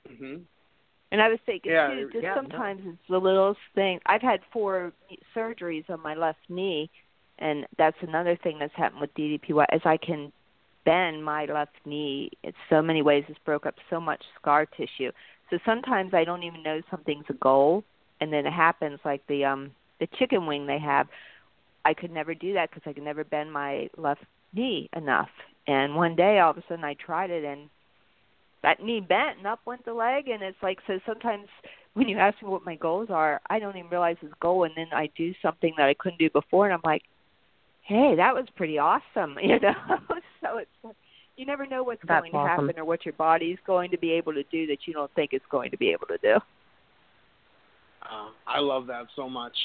hmm 0.08 0.38
And 1.12 1.22
I 1.22 1.28
was 1.28 1.40
thinking 1.46 1.72
Yeah, 1.72 1.88
too, 1.88 2.10
just 2.12 2.24
yeah, 2.24 2.36
no. 2.36 2.42
sometimes 2.42 2.82
it's 2.86 2.98
the 3.10 3.20
littlest 3.20 3.60
thing. 3.76 4.00
I've 4.06 4.22
had 4.22 4.40
four 4.52 4.94
surgeries 5.36 5.90
on 5.90 6.02
my 6.02 6.16
left 6.16 6.40
knee, 6.50 6.90
and 7.40 7.66
that's 7.78 7.98
another 8.02 8.36
thing 8.38 8.58
that's 8.60 8.76
happened 8.76 9.02
with 9.02 9.14
DDPY. 9.16 9.66
As 9.72 9.82
I 9.86 9.98
can 9.98 10.32
bend 10.90 11.24
my 11.24 11.46
left 11.46 11.76
knee 11.86 12.32
in 12.44 12.52
so 12.68 12.82
many 12.82 13.04
ways, 13.04 13.24
it's 13.28 13.38
broke 13.46 13.68
up 13.68 13.76
so 13.92 14.00
much 14.00 14.24
scar 14.40 14.66
tissue. 14.66 15.12
So 15.52 15.60
sometimes 15.64 16.16
I 16.16 16.24
don't 16.24 16.42
even 16.42 16.64
know 16.64 16.82
something's 16.90 17.26
a 17.30 17.34
goal, 17.34 17.84
and 18.20 18.34
then 18.34 18.48
it 18.48 18.54
happens 18.54 19.00
like 19.06 19.22
the 19.28 19.46
um 19.46 19.72
the 20.00 20.08
chicken 20.18 20.48
wing 20.48 20.66
they 20.66 20.80
have. 20.80 21.08
I 21.86 21.94
could 21.94 22.12
never 22.12 22.34
do 22.34 22.54
that 22.56 22.72
because 22.72 22.84
I 22.90 22.94
could 22.94 23.04
never 23.04 23.24
bend 23.24 23.54
my 23.54 23.90
left 23.98 24.24
knee 24.54 24.90
enough. 24.96 25.30
And 25.68 25.96
one 25.96 26.16
day, 26.16 26.40
all 26.40 26.52
of 26.52 26.58
a 26.58 26.64
sudden, 26.68 26.84
I 26.84 26.96
tried 26.96 27.30
it, 27.30 27.44
and 27.44 27.70
that 28.64 28.84
knee 28.84 29.00
bent 29.00 29.38
and 29.38 29.48
up 29.48 29.60
went 29.66 29.86
the 29.86 29.94
leg 29.94 30.28
and 30.28 30.42
it's 30.42 30.58
like 30.62 30.80
so 30.88 31.00
sometimes 31.06 31.48
when 31.94 32.08
you 32.10 32.18
ask 32.18 32.42
me 32.42 32.50
what 32.50 32.66
my 32.66 32.76
goals 32.76 33.10
are 33.10 33.40
i 33.50 33.58
don't 33.58 33.78
even 33.78 33.90
realize 33.90 34.18
it's 34.22 34.34
a 34.34 34.42
goal 34.42 34.66
and 34.66 34.74
then 34.76 34.88
i 34.94 35.10
do 35.18 35.34
something 35.42 35.74
that 35.78 35.88
i 35.88 35.94
couldn't 35.94 36.20
do 36.20 36.30
before 36.32 36.66
and 36.66 36.74
i'm 36.74 36.82
like 36.84 37.04
hey 37.90 38.16
that 38.16 38.34
was 38.34 38.46
pretty 38.56 38.78
awesome 38.78 39.38
you 39.44 39.60
know 39.60 39.74
so 40.42 40.58
it's 40.60 40.96
you 41.36 41.46
never 41.46 41.66
know 41.66 41.84
what's 41.84 42.02
That's 42.06 42.22
going 42.22 42.34
to 42.34 42.38
awesome. 42.38 42.68
happen 42.68 42.80
or 42.82 42.86
what 42.86 43.06
your 43.06 43.14
body's 43.14 43.58
going 43.66 43.92
to 43.92 43.98
be 43.98 44.12
able 44.12 44.34
to 44.34 44.44
do 44.52 44.68
that 44.68 44.80
you 44.86 44.94
don't 44.94 45.12
think 45.16 45.32
it's 45.34 45.46
going 45.50 45.72
to 45.72 45.78
be 45.78 45.90
able 45.90 46.08
to 46.08 46.18
do 46.22 46.36
Uh, 48.02 48.30
I 48.48 48.60
love 48.60 48.88
that 48.88 49.08
so 49.16 49.30
much. 49.30 49.56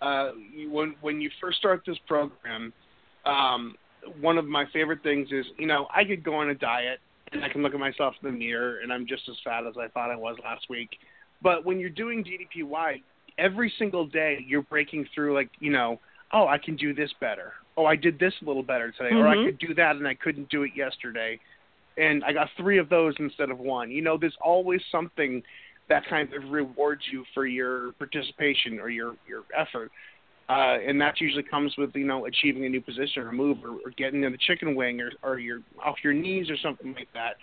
Uh, 0.00 0.30
you, 0.54 0.70
when 0.70 0.94
when 1.00 1.20
you 1.20 1.30
first 1.40 1.58
start 1.58 1.82
this 1.86 1.98
program, 2.06 2.72
um, 3.26 3.74
one 4.20 4.38
of 4.38 4.46
my 4.46 4.64
favorite 4.72 5.02
things 5.02 5.28
is 5.32 5.44
you 5.58 5.66
know 5.66 5.86
I 5.94 6.04
could 6.04 6.22
go 6.22 6.34
on 6.34 6.50
a 6.50 6.54
diet 6.54 7.00
and 7.32 7.44
I 7.44 7.48
can 7.48 7.62
look 7.62 7.74
at 7.74 7.80
myself 7.80 8.14
in 8.22 8.30
the 8.30 8.36
mirror 8.36 8.78
and 8.82 8.92
I'm 8.92 9.06
just 9.06 9.28
as 9.28 9.36
fat 9.44 9.66
as 9.66 9.74
I 9.76 9.88
thought 9.88 10.10
I 10.10 10.16
was 10.16 10.36
last 10.44 10.66
week. 10.70 10.90
But 11.42 11.64
when 11.66 11.78
you're 11.78 11.90
doing 11.90 12.24
DDPY, 12.24 13.02
every 13.38 13.72
single 13.78 14.06
day 14.06 14.44
you're 14.46 14.62
breaking 14.62 15.06
through 15.14 15.34
like 15.34 15.50
you 15.60 15.70
know 15.72 15.98
oh, 16.32 16.46
I 16.46 16.58
can 16.58 16.76
do 16.76 16.94
this 16.94 17.10
better. 17.20 17.52
Oh, 17.76 17.86
I 17.86 17.96
did 17.96 18.18
this 18.18 18.34
a 18.42 18.44
little 18.44 18.62
better 18.62 18.90
today, 18.90 19.14
or 19.14 19.28
I 19.28 19.36
Mhm. 19.36 19.44
could 19.44 19.58
do 19.58 19.74
that 19.74 19.96
and 19.96 20.06
I 20.06 20.14
couldn't 20.14 20.48
do 20.48 20.62
it 20.62 20.74
yesterday, 20.74 21.38
and 21.96 22.24
I 22.24 22.32
got 22.32 22.50
three 22.52 22.78
of 22.78 22.88
those 22.88 23.18
instead 23.18 23.50
of 23.50 23.58
one. 23.58 23.90
You 23.90 24.02
know, 24.02 24.16
there's 24.16 24.36
always 24.40 24.84
something 24.86 25.42
that 25.88 26.04
kind 26.06 26.32
of 26.34 26.50
rewards 26.50 27.02
you 27.10 27.24
for 27.32 27.46
your 27.46 27.92
participation 27.92 28.78
or 28.78 28.90
your 28.90 29.16
your 29.26 29.44
effort. 29.56 29.90
Uh, 30.48 30.78
and 30.86 30.98
that 30.98 31.20
usually 31.20 31.42
comes 31.42 31.76
with 31.76 31.94
you 31.94 32.06
know 32.06 32.26
achieving 32.26 32.64
a 32.64 32.68
new 32.68 32.80
position 32.80 33.22
or 33.22 33.32
move 33.32 33.58
or, 33.64 33.78
or 33.84 33.90
getting 33.96 34.24
in 34.24 34.32
the 34.32 34.38
chicken 34.38 34.74
wing 34.74 35.00
or 35.00 35.10
or 35.22 35.38
your 35.38 35.60
off 35.84 35.96
your 36.02 36.12
knees 36.12 36.50
or 36.50 36.56
something 36.58 36.94
like 36.94 37.12
that. 37.14 37.36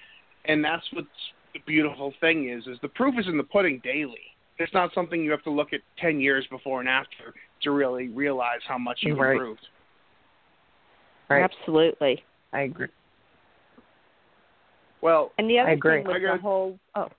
And 0.45 0.63
that's 0.63 0.83
what's 0.93 1.07
the 1.53 1.59
beautiful 1.65 2.13
thing 2.19 2.49
is 2.49 2.65
is 2.67 2.79
the 2.81 2.89
proof 2.89 3.15
is 3.17 3.27
in 3.27 3.37
the 3.37 3.43
pudding 3.43 3.79
daily. 3.83 4.21
It's 4.57 4.73
not 4.73 4.93
something 4.93 5.23
you 5.23 5.31
have 5.31 5.43
to 5.43 5.51
look 5.51 5.73
at 5.73 5.81
ten 5.97 6.19
years 6.19 6.45
before 6.49 6.79
and 6.79 6.89
after 6.89 7.33
to 7.63 7.71
really 7.71 8.09
realize 8.09 8.59
how 8.67 8.77
much 8.77 8.99
you've 9.01 9.17
Right. 9.17 9.33
improved. 9.33 9.67
Right. 11.29 11.43
Absolutely. 11.43 12.23
I 12.53 12.61
agree. 12.61 12.87
Well, 15.01 15.31
And 15.37 15.49
the 15.49 15.59
other 15.59 15.69
I 15.69 15.73
agree. 15.73 15.97
thing 15.97 16.07
with 16.07 16.15
I 16.15 16.19
the 16.19 16.25
got- 16.25 16.39
whole 16.41 16.79
oh 16.95 17.09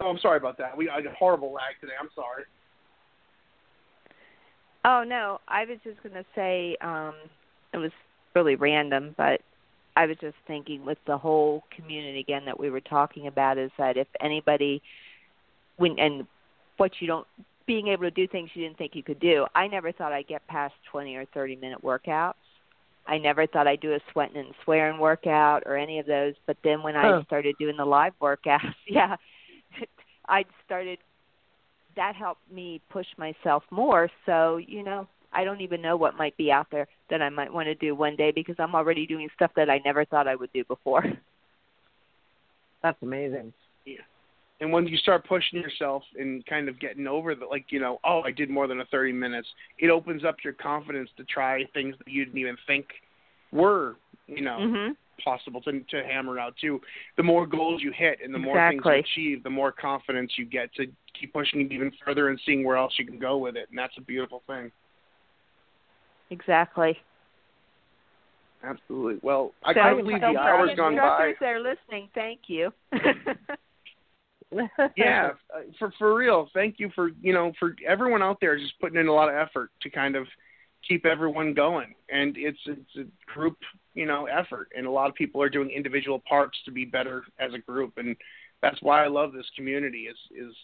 oh, 0.00 0.10
I'm 0.10 0.18
sorry 0.18 0.36
about 0.36 0.58
that. 0.58 0.76
We 0.76 0.88
I 0.88 1.00
got 1.00 1.14
horrible 1.14 1.52
lag 1.52 1.74
today. 1.80 1.94
I'm 2.00 2.10
sorry. 2.14 2.44
Oh 4.84 5.02
no, 5.04 5.40
I 5.48 5.64
was 5.64 5.78
just 5.82 6.02
going 6.02 6.14
to 6.14 6.24
say 6.34 6.76
um 6.80 7.14
it 7.72 7.78
was 7.78 7.90
really 8.34 8.54
random, 8.56 9.14
but 9.16 9.40
I 9.96 10.06
was 10.06 10.16
just 10.20 10.36
thinking 10.46 10.84
with 10.84 10.98
the 11.06 11.16
whole 11.16 11.64
community 11.74 12.20
again 12.20 12.44
that 12.44 12.58
we 12.58 12.70
were 12.70 12.80
talking 12.82 13.26
about 13.28 13.58
is 13.58 13.70
that 13.78 13.96
if 13.96 14.06
anybody 14.20 14.82
when 15.78 15.98
and 15.98 16.26
what 16.76 16.92
you 17.00 17.06
don't 17.06 17.26
being 17.66 17.88
able 17.88 18.04
to 18.04 18.10
do 18.10 18.26
things 18.28 18.50
you 18.54 18.64
didn't 18.64 18.78
think 18.78 18.94
you 18.94 19.02
could 19.02 19.20
do. 19.20 19.46
I 19.54 19.66
never 19.66 19.92
thought 19.92 20.12
I'd 20.12 20.28
get 20.28 20.46
past 20.46 20.74
20 20.90 21.16
or 21.16 21.24
30 21.26 21.56
minute 21.56 21.82
workouts. 21.82 22.34
I 23.08 23.18
never 23.18 23.46
thought 23.46 23.66
I'd 23.66 23.80
do 23.80 23.94
a 23.94 24.00
sweating 24.12 24.36
and 24.36 24.54
swearing 24.64 24.98
workout 24.98 25.62
or 25.66 25.76
any 25.76 25.98
of 25.98 26.06
those, 26.06 26.34
but 26.46 26.56
then 26.64 26.82
when. 26.82 26.96
I 26.96 27.22
started 27.24 27.54
doing 27.58 27.76
the 27.76 27.84
live 27.84 28.14
workouts, 28.20 28.74
yeah, 28.88 29.16
I 30.28 30.44
started 30.64 30.98
that 31.96 32.14
helped 32.14 32.42
me 32.52 32.80
push 32.90 33.06
myself 33.16 33.64
more. 33.70 34.10
So, 34.26 34.58
you 34.58 34.82
know, 34.82 35.08
I 35.32 35.44
don't 35.44 35.60
even 35.62 35.82
know 35.82 35.96
what 35.96 36.16
might 36.16 36.36
be 36.36 36.52
out 36.52 36.68
there 36.70 36.86
that 37.10 37.20
I 37.20 37.28
might 37.30 37.52
want 37.52 37.66
to 37.66 37.74
do 37.74 37.94
one 37.94 38.16
day 38.16 38.30
because 38.30 38.56
I'm 38.58 38.74
already 38.74 39.06
doing 39.06 39.28
stuff 39.34 39.50
that 39.56 39.68
I 39.68 39.80
never 39.84 40.04
thought 40.04 40.28
I 40.28 40.36
would 40.36 40.52
do 40.52 40.64
before. 40.64 41.04
That's 42.82 43.02
amazing. 43.02 43.52
And 44.60 44.72
when 44.72 44.86
you 44.86 44.96
start 44.96 45.26
pushing 45.26 45.60
yourself 45.60 46.02
and 46.18 46.44
kind 46.46 46.68
of 46.68 46.80
getting 46.80 47.06
over 47.06 47.34
the 47.34 47.44
like, 47.44 47.66
you 47.70 47.78
know, 47.80 48.00
oh, 48.04 48.22
I 48.24 48.30
did 48.30 48.48
more 48.48 48.66
than 48.66 48.80
a 48.80 48.86
30 48.86 49.12
minutes, 49.12 49.46
it 49.78 49.90
opens 49.90 50.24
up 50.24 50.36
your 50.42 50.54
confidence 50.54 51.10
to 51.18 51.24
try 51.24 51.64
things 51.74 51.94
that 51.98 52.08
you 52.08 52.24
didn't 52.24 52.38
even 52.38 52.56
think 52.66 52.86
were, 53.52 53.96
you 54.26 54.40
know, 54.42 54.58
Mhm. 54.60 54.96
possible 55.22 55.60
to 55.62 55.80
to 55.80 56.04
hammer 56.04 56.38
out 56.38 56.56
too. 56.56 56.80
The 57.16 57.22
more 57.22 57.46
goals 57.46 57.82
you 57.82 57.90
hit 57.92 58.20
and 58.22 58.34
the 58.34 58.38
more 58.38 58.56
Exactly. 58.56 59.02
things 59.02 59.10
you 59.16 59.24
achieve, 59.32 59.42
the 59.42 59.50
more 59.50 59.72
confidence 59.72 60.38
you 60.38 60.46
get 60.46 60.72
to 60.74 60.86
keep 61.18 61.32
pushing 61.34 61.60
it 61.60 61.72
even 61.72 61.90
further 62.04 62.28
and 62.28 62.40
seeing 62.46 62.64
where 62.64 62.76
else 62.76 62.98
you 62.98 63.04
can 63.06 63.18
go 63.18 63.36
with 63.36 63.56
it. 63.56 63.68
And 63.68 63.78
that's 63.78 63.96
a 63.98 64.02
beautiful 64.02 64.42
thing. 64.46 64.72
Exactly. 66.30 66.98
Absolutely. 68.62 69.20
Well, 69.22 69.52
I 69.64 69.74
so, 69.74 69.80
can't 69.80 69.98
believe 69.98 70.20
so 70.22 70.32
the 70.32 70.38
hour's 70.38 70.74
gone 70.76 70.96
by. 70.96 71.28
instructors 71.28 71.36
that 71.40 71.48
are 71.50 71.60
listening, 71.60 72.08
thank 72.14 72.48
you. 72.48 72.72
yeah, 74.96 75.30
uh, 75.54 75.60
for 75.78 75.92
for 75.98 76.14
real. 76.14 76.48
Thank 76.54 76.76
you 76.78 76.90
for 76.94 77.10
you 77.20 77.32
know 77.32 77.52
for 77.58 77.74
everyone 77.86 78.22
out 78.22 78.38
there 78.40 78.58
just 78.58 78.78
putting 78.80 78.98
in 78.98 79.08
a 79.08 79.12
lot 79.12 79.28
of 79.28 79.34
effort 79.34 79.70
to 79.82 79.90
kind 79.90 80.16
of 80.16 80.26
keep 80.86 81.04
everyone 81.04 81.54
going. 81.54 81.94
And 82.10 82.36
it's 82.36 82.58
it's 82.66 82.96
a 82.96 83.32
group 83.32 83.56
you 83.94 84.06
know 84.06 84.26
effort, 84.26 84.68
and 84.76 84.86
a 84.86 84.90
lot 84.90 85.08
of 85.08 85.14
people 85.14 85.42
are 85.42 85.48
doing 85.48 85.70
individual 85.70 86.22
parts 86.28 86.58
to 86.64 86.70
be 86.70 86.84
better 86.84 87.24
as 87.38 87.52
a 87.54 87.58
group, 87.58 87.94
and 87.96 88.16
that's 88.62 88.80
why 88.82 89.04
I 89.04 89.08
love 89.08 89.32
this 89.32 89.50
community. 89.56 90.06
Is 90.08 90.16
is 90.30 90.54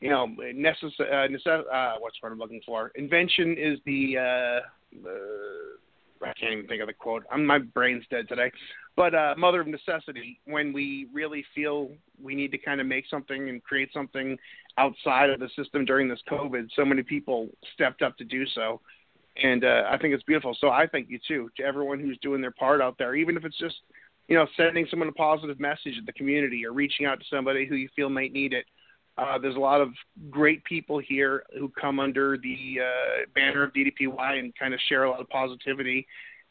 you 0.00 0.10
know 0.10 0.26
necessary 0.26 1.10
uh, 1.10 1.28
necess- 1.28 1.72
uh, 1.72 1.96
what's 2.00 2.16
what 2.20 2.32
I'm 2.32 2.38
looking 2.38 2.62
for? 2.66 2.92
Invention 2.96 3.56
is 3.58 3.78
the 3.86 4.18
uh, 4.18 4.66
the 5.02 5.76
I 6.22 6.32
can't 6.38 6.52
even 6.52 6.66
think 6.66 6.80
of 6.80 6.86
the 6.86 6.92
quote. 6.92 7.24
I'm 7.30 7.44
my 7.44 7.58
brain's 7.58 8.04
dead 8.10 8.28
today. 8.28 8.50
But 8.96 9.14
uh, 9.14 9.34
mother 9.36 9.60
of 9.60 9.66
necessity, 9.66 10.40
when 10.46 10.72
we 10.72 11.06
really 11.12 11.44
feel 11.54 11.90
we 12.20 12.34
need 12.34 12.50
to 12.52 12.58
kind 12.58 12.80
of 12.80 12.86
make 12.86 13.04
something 13.10 13.48
and 13.48 13.62
create 13.62 13.90
something 13.92 14.38
outside 14.78 15.30
of 15.30 15.40
the 15.40 15.50
system 15.56 15.84
during 15.84 16.08
this 16.08 16.20
COVID, 16.30 16.68
so 16.74 16.84
many 16.84 17.02
people 17.02 17.48
stepped 17.74 18.02
up 18.02 18.16
to 18.18 18.24
do 18.24 18.46
so, 18.46 18.80
and 19.42 19.64
uh, 19.64 19.84
I 19.90 19.98
think 19.98 20.14
it's 20.14 20.22
beautiful. 20.22 20.56
So 20.60 20.70
I 20.70 20.86
thank 20.86 21.10
you 21.10 21.18
too 21.26 21.50
to 21.56 21.62
everyone 21.62 22.00
who's 22.00 22.18
doing 22.22 22.40
their 22.40 22.52
part 22.52 22.80
out 22.80 22.96
there, 22.98 23.14
even 23.14 23.36
if 23.36 23.44
it's 23.44 23.58
just 23.58 23.76
you 24.28 24.36
know 24.36 24.46
sending 24.56 24.86
someone 24.90 25.08
a 25.08 25.12
positive 25.12 25.60
message 25.60 25.98
in 25.98 26.04
the 26.06 26.12
community 26.12 26.64
or 26.64 26.72
reaching 26.72 27.06
out 27.06 27.20
to 27.20 27.26
somebody 27.30 27.66
who 27.66 27.76
you 27.76 27.88
feel 27.94 28.08
might 28.08 28.32
need 28.32 28.52
it. 28.52 28.64
Uh, 29.18 29.38
there's 29.38 29.56
a 29.56 29.60
lot 29.60 29.80
of 29.80 29.88
great 30.30 30.62
people 30.64 30.98
here 30.98 31.44
who 31.58 31.70
come 31.80 31.98
under 31.98 32.36
the 32.36 32.76
uh, 32.80 33.24
banner 33.34 33.62
of 33.62 33.72
DDPY 33.72 34.38
and 34.38 34.54
kind 34.58 34.74
of 34.74 34.80
share 34.88 35.04
a 35.04 35.10
lot 35.10 35.20
of 35.20 35.28
positivity 35.30 36.06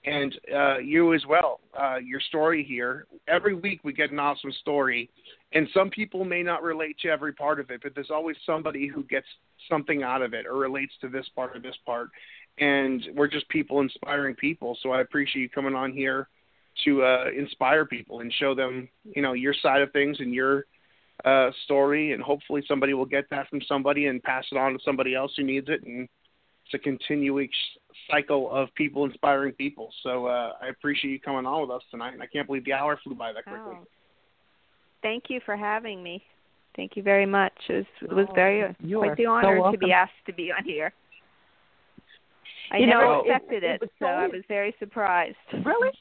and 0.05 0.39
uh, 0.55 0.77
you 0.77 1.13
as 1.13 1.25
well. 1.27 1.59
Uh, 1.77 1.97
your 1.97 2.19
story 2.19 2.63
here. 2.63 3.07
Every 3.27 3.55
week 3.55 3.81
we 3.83 3.93
get 3.93 4.11
an 4.11 4.19
awesome 4.19 4.51
story, 4.61 5.09
and 5.53 5.67
some 5.73 5.89
people 5.89 6.25
may 6.25 6.43
not 6.43 6.63
relate 6.63 6.97
to 7.01 7.09
every 7.09 7.33
part 7.33 7.59
of 7.59 7.69
it, 7.71 7.81
but 7.83 7.95
there's 7.95 8.11
always 8.11 8.37
somebody 8.45 8.87
who 8.87 9.03
gets 9.03 9.27
something 9.69 10.03
out 10.03 10.21
of 10.21 10.33
it 10.33 10.45
or 10.45 10.57
relates 10.57 10.93
to 11.01 11.09
this 11.09 11.25
part 11.35 11.55
or 11.55 11.59
this 11.59 11.77
part. 11.85 12.09
And 12.59 13.03
we're 13.15 13.27
just 13.27 13.49
people 13.49 13.81
inspiring 13.81 14.35
people. 14.35 14.77
So 14.81 14.91
I 14.91 15.01
appreciate 15.01 15.41
you 15.41 15.49
coming 15.49 15.75
on 15.75 15.91
here 15.91 16.29
to 16.85 17.03
uh, 17.03 17.25
inspire 17.35 17.85
people 17.85 18.19
and 18.19 18.31
show 18.33 18.53
them, 18.53 18.87
you 19.03 19.21
know, 19.21 19.33
your 19.33 19.53
side 19.61 19.81
of 19.81 19.91
things 19.91 20.17
and 20.19 20.33
your 20.33 20.65
uh, 21.23 21.51
story. 21.63 22.11
And 22.13 22.21
hopefully 22.21 22.63
somebody 22.67 22.93
will 22.93 23.05
get 23.05 23.25
that 23.31 23.47
from 23.49 23.61
somebody 23.67 24.07
and 24.07 24.21
pass 24.21 24.45
it 24.51 24.57
on 24.57 24.73
to 24.73 24.79
somebody 24.83 25.15
else 25.15 25.31
who 25.37 25.43
needs 25.43 25.67
it. 25.69 25.83
And 25.83 26.09
it's 26.65 26.73
a 26.73 26.79
continuing 26.79 27.49
cycle 28.09 28.51
of 28.51 28.73
people 28.75 29.05
inspiring 29.05 29.53
people. 29.53 29.91
So 30.03 30.25
uh, 30.25 30.53
I 30.61 30.67
appreciate 30.67 31.11
you 31.11 31.19
coming 31.19 31.45
on 31.45 31.61
with 31.61 31.71
us 31.71 31.83
tonight, 31.91 32.13
and 32.13 32.21
I 32.21 32.25
can't 32.27 32.47
believe 32.47 32.65
the 32.65 32.73
hour 32.73 32.99
flew 33.03 33.15
by 33.15 33.31
that 33.33 33.43
quickly. 33.43 33.77
Oh. 33.79 33.87
Thank 35.01 35.25
you 35.29 35.39
for 35.45 35.55
having 35.55 36.01
me. 36.01 36.23
Thank 36.75 36.97
you 36.97 37.03
very 37.03 37.25
much. 37.27 37.53
It 37.69 37.73
was, 37.73 37.85
it 38.01 38.13
was 38.13 38.25
Oh, 38.31 38.33
very 38.33 38.75
you 38.81 38.97
quite 38.97 39.11
are 39.11 39.15
the 39.15 39.23
so 39.25 39.29
honor 39.29 39.71
to 39.71 39.77
be 39.77 39.91
asked 39.93 40.11
to 40.25 40.33
be 40.33 40.51
on 40.51 40.63
here. 40.65 40.91
I 42.71 42.77
You 42.77 42.87
never 42.87 43.01
know, 43.03 43.19
it- 43.23 43.29
expected 43.29 43.63
it 43.63 43.69
it, 43.75 43.81
was 43.81 43.89
so 43.99 44.05
so- 44.05 44.09
I 44.09 44.27
was 44.27 44.41
very 44.47 44.75
surprised. 44.79 45.37
Really? 45.63 45.91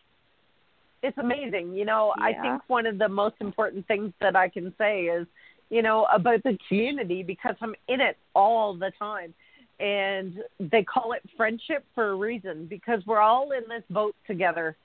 It's 1.05 1.19
amazing. 1.19 1.75
You 1.75 1.85
know, 1.85 2.15
I 2.19 2.33
think 2.41 2.63
one 2.69 2.87
of 2.87 2.97
the 2.97 3.11
most 3.11 3.35
important 3.41 3.87
things 3.87 4.11
that 4.23 4.35
I 4.35 4.49
can 4.49 4.73
say 4.79 5.03
is, 5.03 5.27
you 5.69 5.83
know, 5.83 6.07
about 6.11 6.43
the 6.45 6.57
community 6.67 7.23
because 7.23 7.57
I'm 7.61 7.75
in 7.89 8.01
it 8.01 8.17
all 8.35 8.75
the 8.75 8.91
time. 8.99 9.35
And 9.81 10.39
they 10.59 10.83
call 10.83 11.13
it 11.13 11.21
friendship 11.37 11.85
for 11.95 12.11
a 12.11 12.15
reason 12.15 12.67
because 12.71 13.03
we're 13.07 13.21
all 13.21 13.51
in 13.53 13.69
this 13.69 13.83
boat 13.91 14.15
together. 14.27 14.77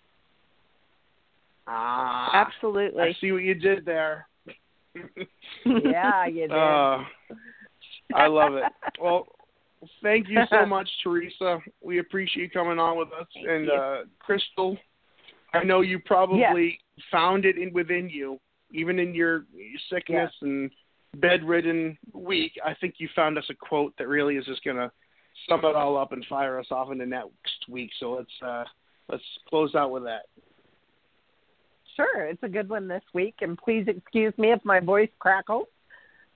Ah, 1.68 2.32
Absolutely. 2.34 3.02
I 3.02 3.14
see 3.22 3.32
what 3.32 3.44
you 3.44 3.54
did 3.54 3.86
there. 3.86 4.28
Yeah, 5.66 6.26
you 6.26 6.48
did. 6.48 6.52
Uh, 6.52 7.04
I 8.16 8.28
love 8.28 8.56
it. 8.56 8.64
Well, 9.00 9.28
thank 10.02 10.28
you 10.28 10.40
so 10.50 10.66
much, 10.68 10.90
Teresa. 11.04 11.60
We 11.82 12.00
appreciate 12.00 12.44
you 12.44 12.50
coming 12.50 12.80
on 12.80 12.98
with 12.98 13.10
us. 13.10 13.28
Thank 13.36 13.48
and 13.48 13.70
uh 13.70 13.98
Crystal, 14.20 14.78
I 15.54 15.64
know 15.64 15.82
you 15.82 16.00
probably 16.00 16.80
found 17.12 17.46
it 17.46 17.58
in 17.58 17.74
within 17.74 18.10
you, 18.10 18.40
even 18.72 19.00
in 19.00 19.14
your 19.14 19.46
sickness 19.90 20.32
and 20.42 20.70
bedridden 21.18 21.98
week. 22.14 22.54
I 22.64 22.76
think 22.76 22.96
you 22.98 23.10
found 23.16 23.38
us 23.38 23.46
a 23.50 23.56
quote 23.56 23.94
that 23.98 24.08
really 24.08 24.36
is 24.36 24.46
just 24.46 24.64
gonna 24.64 24.92
sum 25.48 25.62
it 25.64 25.76
all 25.76 25.98
up 25.98 26.12
and 26.12 26.26
fire 26.30 26.60
us 26.60 26.68
off 26.72 26.92
into 26.92 27.06
next 27.06 27.68
week. 27.68 27.92
So 28.00 28.12
let's 28.12 28.42
uh 28.46 28.64
let's 29.10 29.24
close 29.48 29.76
out 29.76 29.92
with 29.92 30.04
that. 30.04 30.24
Sure, 31.96 32.26
it's 32.26 32.44
a 32.44 32.50
good 32.50 32.70
one 32.70 32.88
this 32.88 33.04
week, 33.14 33.36
and 33.42 33.58
please 33.58 33.86
excuse 33.88 34.34
me 34.38 34.52
if 34.52 34.64
my 34.64 34.80
voice 34.80 35.10
crackles. 35.20 35.68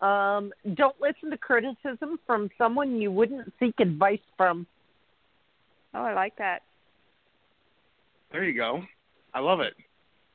Um, 0.02 0.52
don't 0.74 1.00
listen 1.00 1.30
to 1.30 1.38
criticism 1.38 2.20
from 2.28 2.50
someone 2.58 3.00
you 3.00 3.12
wouldn't 3.12 3.54
seek 3.60 3.80
advice 3.80 4.20
from. 4.36 4.68
Oh, 5.94 6.04
I 6.04 6.14
like 6.14 6.36
that. 6.38 6.64
There 8.32 8.44
you 8.44 8.54
go. 8.54 8.82
I 9.34 9.40
love 9.40 9.60
it. 9.60 9.74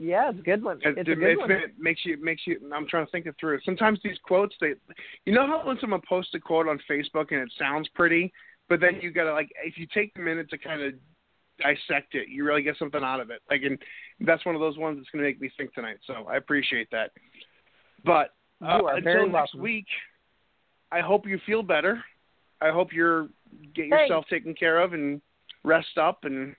Yeah, 0.00 0.30
it's 0.30 0.38
a 0.38 0.42
good 0.42 0.62
one. 0.62 0.78
It, 0.84 0.96
It's 0.96 1.08
a 1.08 1.14
good 1.14 1.22
it's- 1.32 1.38
one. 1.38 1.50
it 1.50 1.72
makes 1.78 2.04
you 2.04 2.16
makes 2.22 2.42
you. 2.46 2.58
I'm 2.74 2.86
trying 2.86 3.04
to 3.06 3.10
think 3.10 3.26
it 3.26 3.34
through. 3.40 3.58
Sometimes 3.64 3.98
these 4.04 4.18
quotes, 4.22 4.54
they, 4.60 4.74
you 5.24 5.32
know 5.34 5.46
how 5.46 5.66
when 5.66 5.78
someone 5.80 6.00
posts 6.08 6.32
a 6.34 6.38
quote 6.40 6.68
on 6.68 6.78
Facebook 6.88 7.32
and 7.32 7.40
it 7.40 7.52
sounds 7.58 7.88
pretty, 7.94 8.32
but 8.68 8.80
then 8.80 9.00
you 9.00 9.10
gotta 9.10 9.32
like, 9.32 9.50
if 9.64 9.76
you 9.76 9.86
take 9.92 10.14
the 10.14 10.20
minute 10.20 10.48
to 10.50 10.58
kind 10.58 10.82
of 10.82 10.94
dissect 11.60 12.14
it, 12.14 12.28
you 12.28 12.44
really 12.44 12.62
get 12.62 12.76
something 12.78 13.02
out 13.02 13.18
of 13.18 13.30
it. 13.30 13.40
Like, 13.50 13.62
and 13.62 13.76
that's 14.20 14.44
one 14.46 14.54
of 14.54 14.60
those 14.60 14.78
ones 14.78 14.98
that's 14.98 15.10
gonna 15.10 15.24
make 15.24 15.40
me 15.40 15.50
think 15.56 15.74
tonight. 15.74 15.96
So 16.06 16.26
I 16.30 16.36
appreciate 16.36 16.88
that. 16.92 17.10
But 18.04 18.34
uh, 18.64 18.78
until 18.94 19.22
next 19.26 19.32
welcome. 19.32 19.60
week, 19.62 19.86
I 20.92 21.00
hope 21.00 21.26
you 21.26 21.40
feel 21.44 21.64
better. 21.64 22.02
I 22.60 22.70
hope 22.70 22.92
you're 22.92 23.28
get 23.74 23.90
Thanks. 23.90 24.02
yourself 24.08 24.26
taken 24.30 24.54
care 24.54 24.78
of 24.78 24.92
and 24.92 25.20
rest 25.64 25.98
up 26.00 26.20
and 26.22 26.54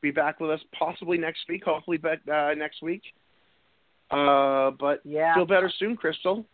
be 0.00 0.10
back 0.10 0.40
with 0.40 0.50
us 0.50 0.60
possibly 0.78 1.18
next 1.18 1.40
week. 1.48 1.64
Hopefully, 1.64 1.98
but 1.98 2.26
uh, 2.30 2.54
next 2.54 2.82
week. 2.82 3.02
Uh, 4.10 4.70
but 4.72 5.00
Yeah. 5.04 5.34
feel 5.34 5.46
better 5.46 5.70
soon, 5.78 5.96
Crystal. 5.96 6.44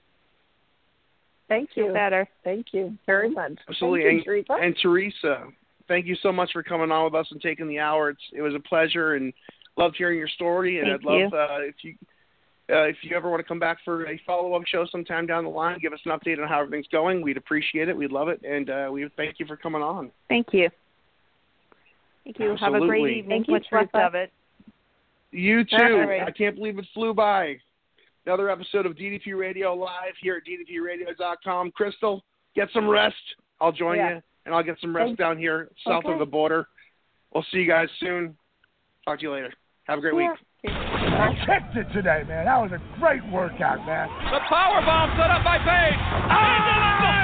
Thank 1.49 1.71
Feel 1.73 1.87
you. 1.89 1.93
better. 1.93 2.27
Thank 2.43 2.73
you 2.73 2.97
very 3.05 3.29
much. 3.31 3.53
Absolutely. 3.69 4.05
Thank 4.05 4.19
you, 4.21 4.25
Teresa. 4.25 4.53
And 4.61 4.77
Teresa, 4.81 5.45
thank 5.89 6.07
you 6.07 6.17
so 6.17 6.33
much 6.33 6.51
for 6.53 6.63
coming 6.63 6.91
on 6.91 7.05
with 7.05 7.15
us 7.15 7.29
and 7.31 7.41
taking 7.41 7.69
the 7.69 7.79
hour. 7.79 8.09
It's 8.11 8.23
it 8.33 8.41
was 8.41 8.55
a 8.55 8.61
pleasure 8.61 9.15
and 9.15 9.33
loved 9.77 9.95
hearing 9.97 10.19
your 10.19 10.29
story. 10.29 10.79
And 10.79 10.89
Thank 10.89 11.01
I'd 11.01 11.05
love 11.05 11.19
you. 11.33 11.39
uh, 11.39 11.59
if 11.61 11.75
you 11.83 11.95
uh, 12.75 12.85
if 12.85 12.97
you 13.03 13.15
ever 13.15 13.29
want 13.31 13.41
to 13.41 13.45
come 13.47 13.59
back 13.59 13.77
for 13.85 14.07
a 14.07 14.19
follow 14.27 14.55
up 14.55 14.63
show 14.67 14.87
sometime 14.91 15.27
down 15.27 15.45
the 15.45 15.51
line, 15.51 15.79
give 15.81 15.93
us 15.93 16.01
an 16.07 16.13
update 16.13 16.41
on 16.43 16.49
how 16.49 16.61
everything's 16.63 16.89
going. 16.89 17.21
We'd 17.21 17.37
appreciate 17.37 17.91
it. 17.91 17.97
We'd 17.97 18.11
love 18.11 18.29
it, 18.29 18.43
and 18.43 18.71
uh, 18.71 18.89
we 18.91 19.07
thank 19.15 19.39
you 19.39 19.45
for 19.45 19.57
coming 19.59 19.83
on. 19.83 20.11
Thank 20.31 20.55
you. 20.55 20.71
Thank 22.25 22.39
you. 22.39 22.57
Have 22.59 22.75
a 22.75 22.81
great 22.81 23.19
evening. 23.19 23.29
Thank 23.29 23.49
you, 23.49 23.53
What's 23.55 23.67
left 23.71 23.95
of 23.95 24.15
it. 24.15 24.33
You 25.31 25.65
too. 25.65 25.77
All 25.77 26.07
right. 26.07 26.23
I 26.23 26.31
can't 26.31 26.57
believe 26.57 26.79
it 26.79 26.87
flew 26.95 27.13
by. 27.13 27.57
Another 28.27 28.49
episode 28.49 28.87
of 28.87 28.95
DDP 28.95 29.39
Radio 29.39 29.75
live 29.75 30.15
here 30.23 30.37
at 30.37 30.43
DDPRadio.com. 30.49 31.73
Crystal, 31.73 32.23
get 32.55 32.69
some 32.73 32.89
rest. 32.89 33.17
I'll 33.61 33.73
join 33.73 33.99
Yeah. 33.99 34.15
you, 34.15 34.23
and 34.47 34.55
I'll 34.55 34.63
get 34.63 34.79
some 34.81 34.97
rest 34.97 35.09
Thanks. 35.09 35.19
down 35.19 35.37
here 35.39 35.69
south 35.87 36.05
Okay. 36.05 36.13
of 36.15 36.19
the 36.19 36.27
border. 36.27 36.67
We'll 37.33 37.43
see 37.51 37.59
you 37.59 37.67
guys 37.67 37.89
soon. 38.01 38.37
Talk 39.05 39.19
to 39.19 39.25
you 39.25 39.33
later. 39.33 39.53
Have 39.85 39.99
a 39.99 40.01
great 40.01 40.15
week. 40.15 40.31
I 40.67 41.35
kicked 41.45 41.77
it 41.77 41.93
today, 41.93 42.25
man. 42.27 42.47
That 42.47 42.57
was 42.63 42.73
a 42.73 42.81
great 42.99 43.23
workout, 43.27 43.85
man. 43.85 44.09
The 44.33 44.41
power 44.49 44.81
bomb 44.81 45.11
set 45.19 45.29
up 45.31 45.45
by 45.45 45.59
Page. 45.59 45.93
Into 45.93 46.33
ah! 46.33 46.65
the 46.65 46.73
diamond 47.05 47.24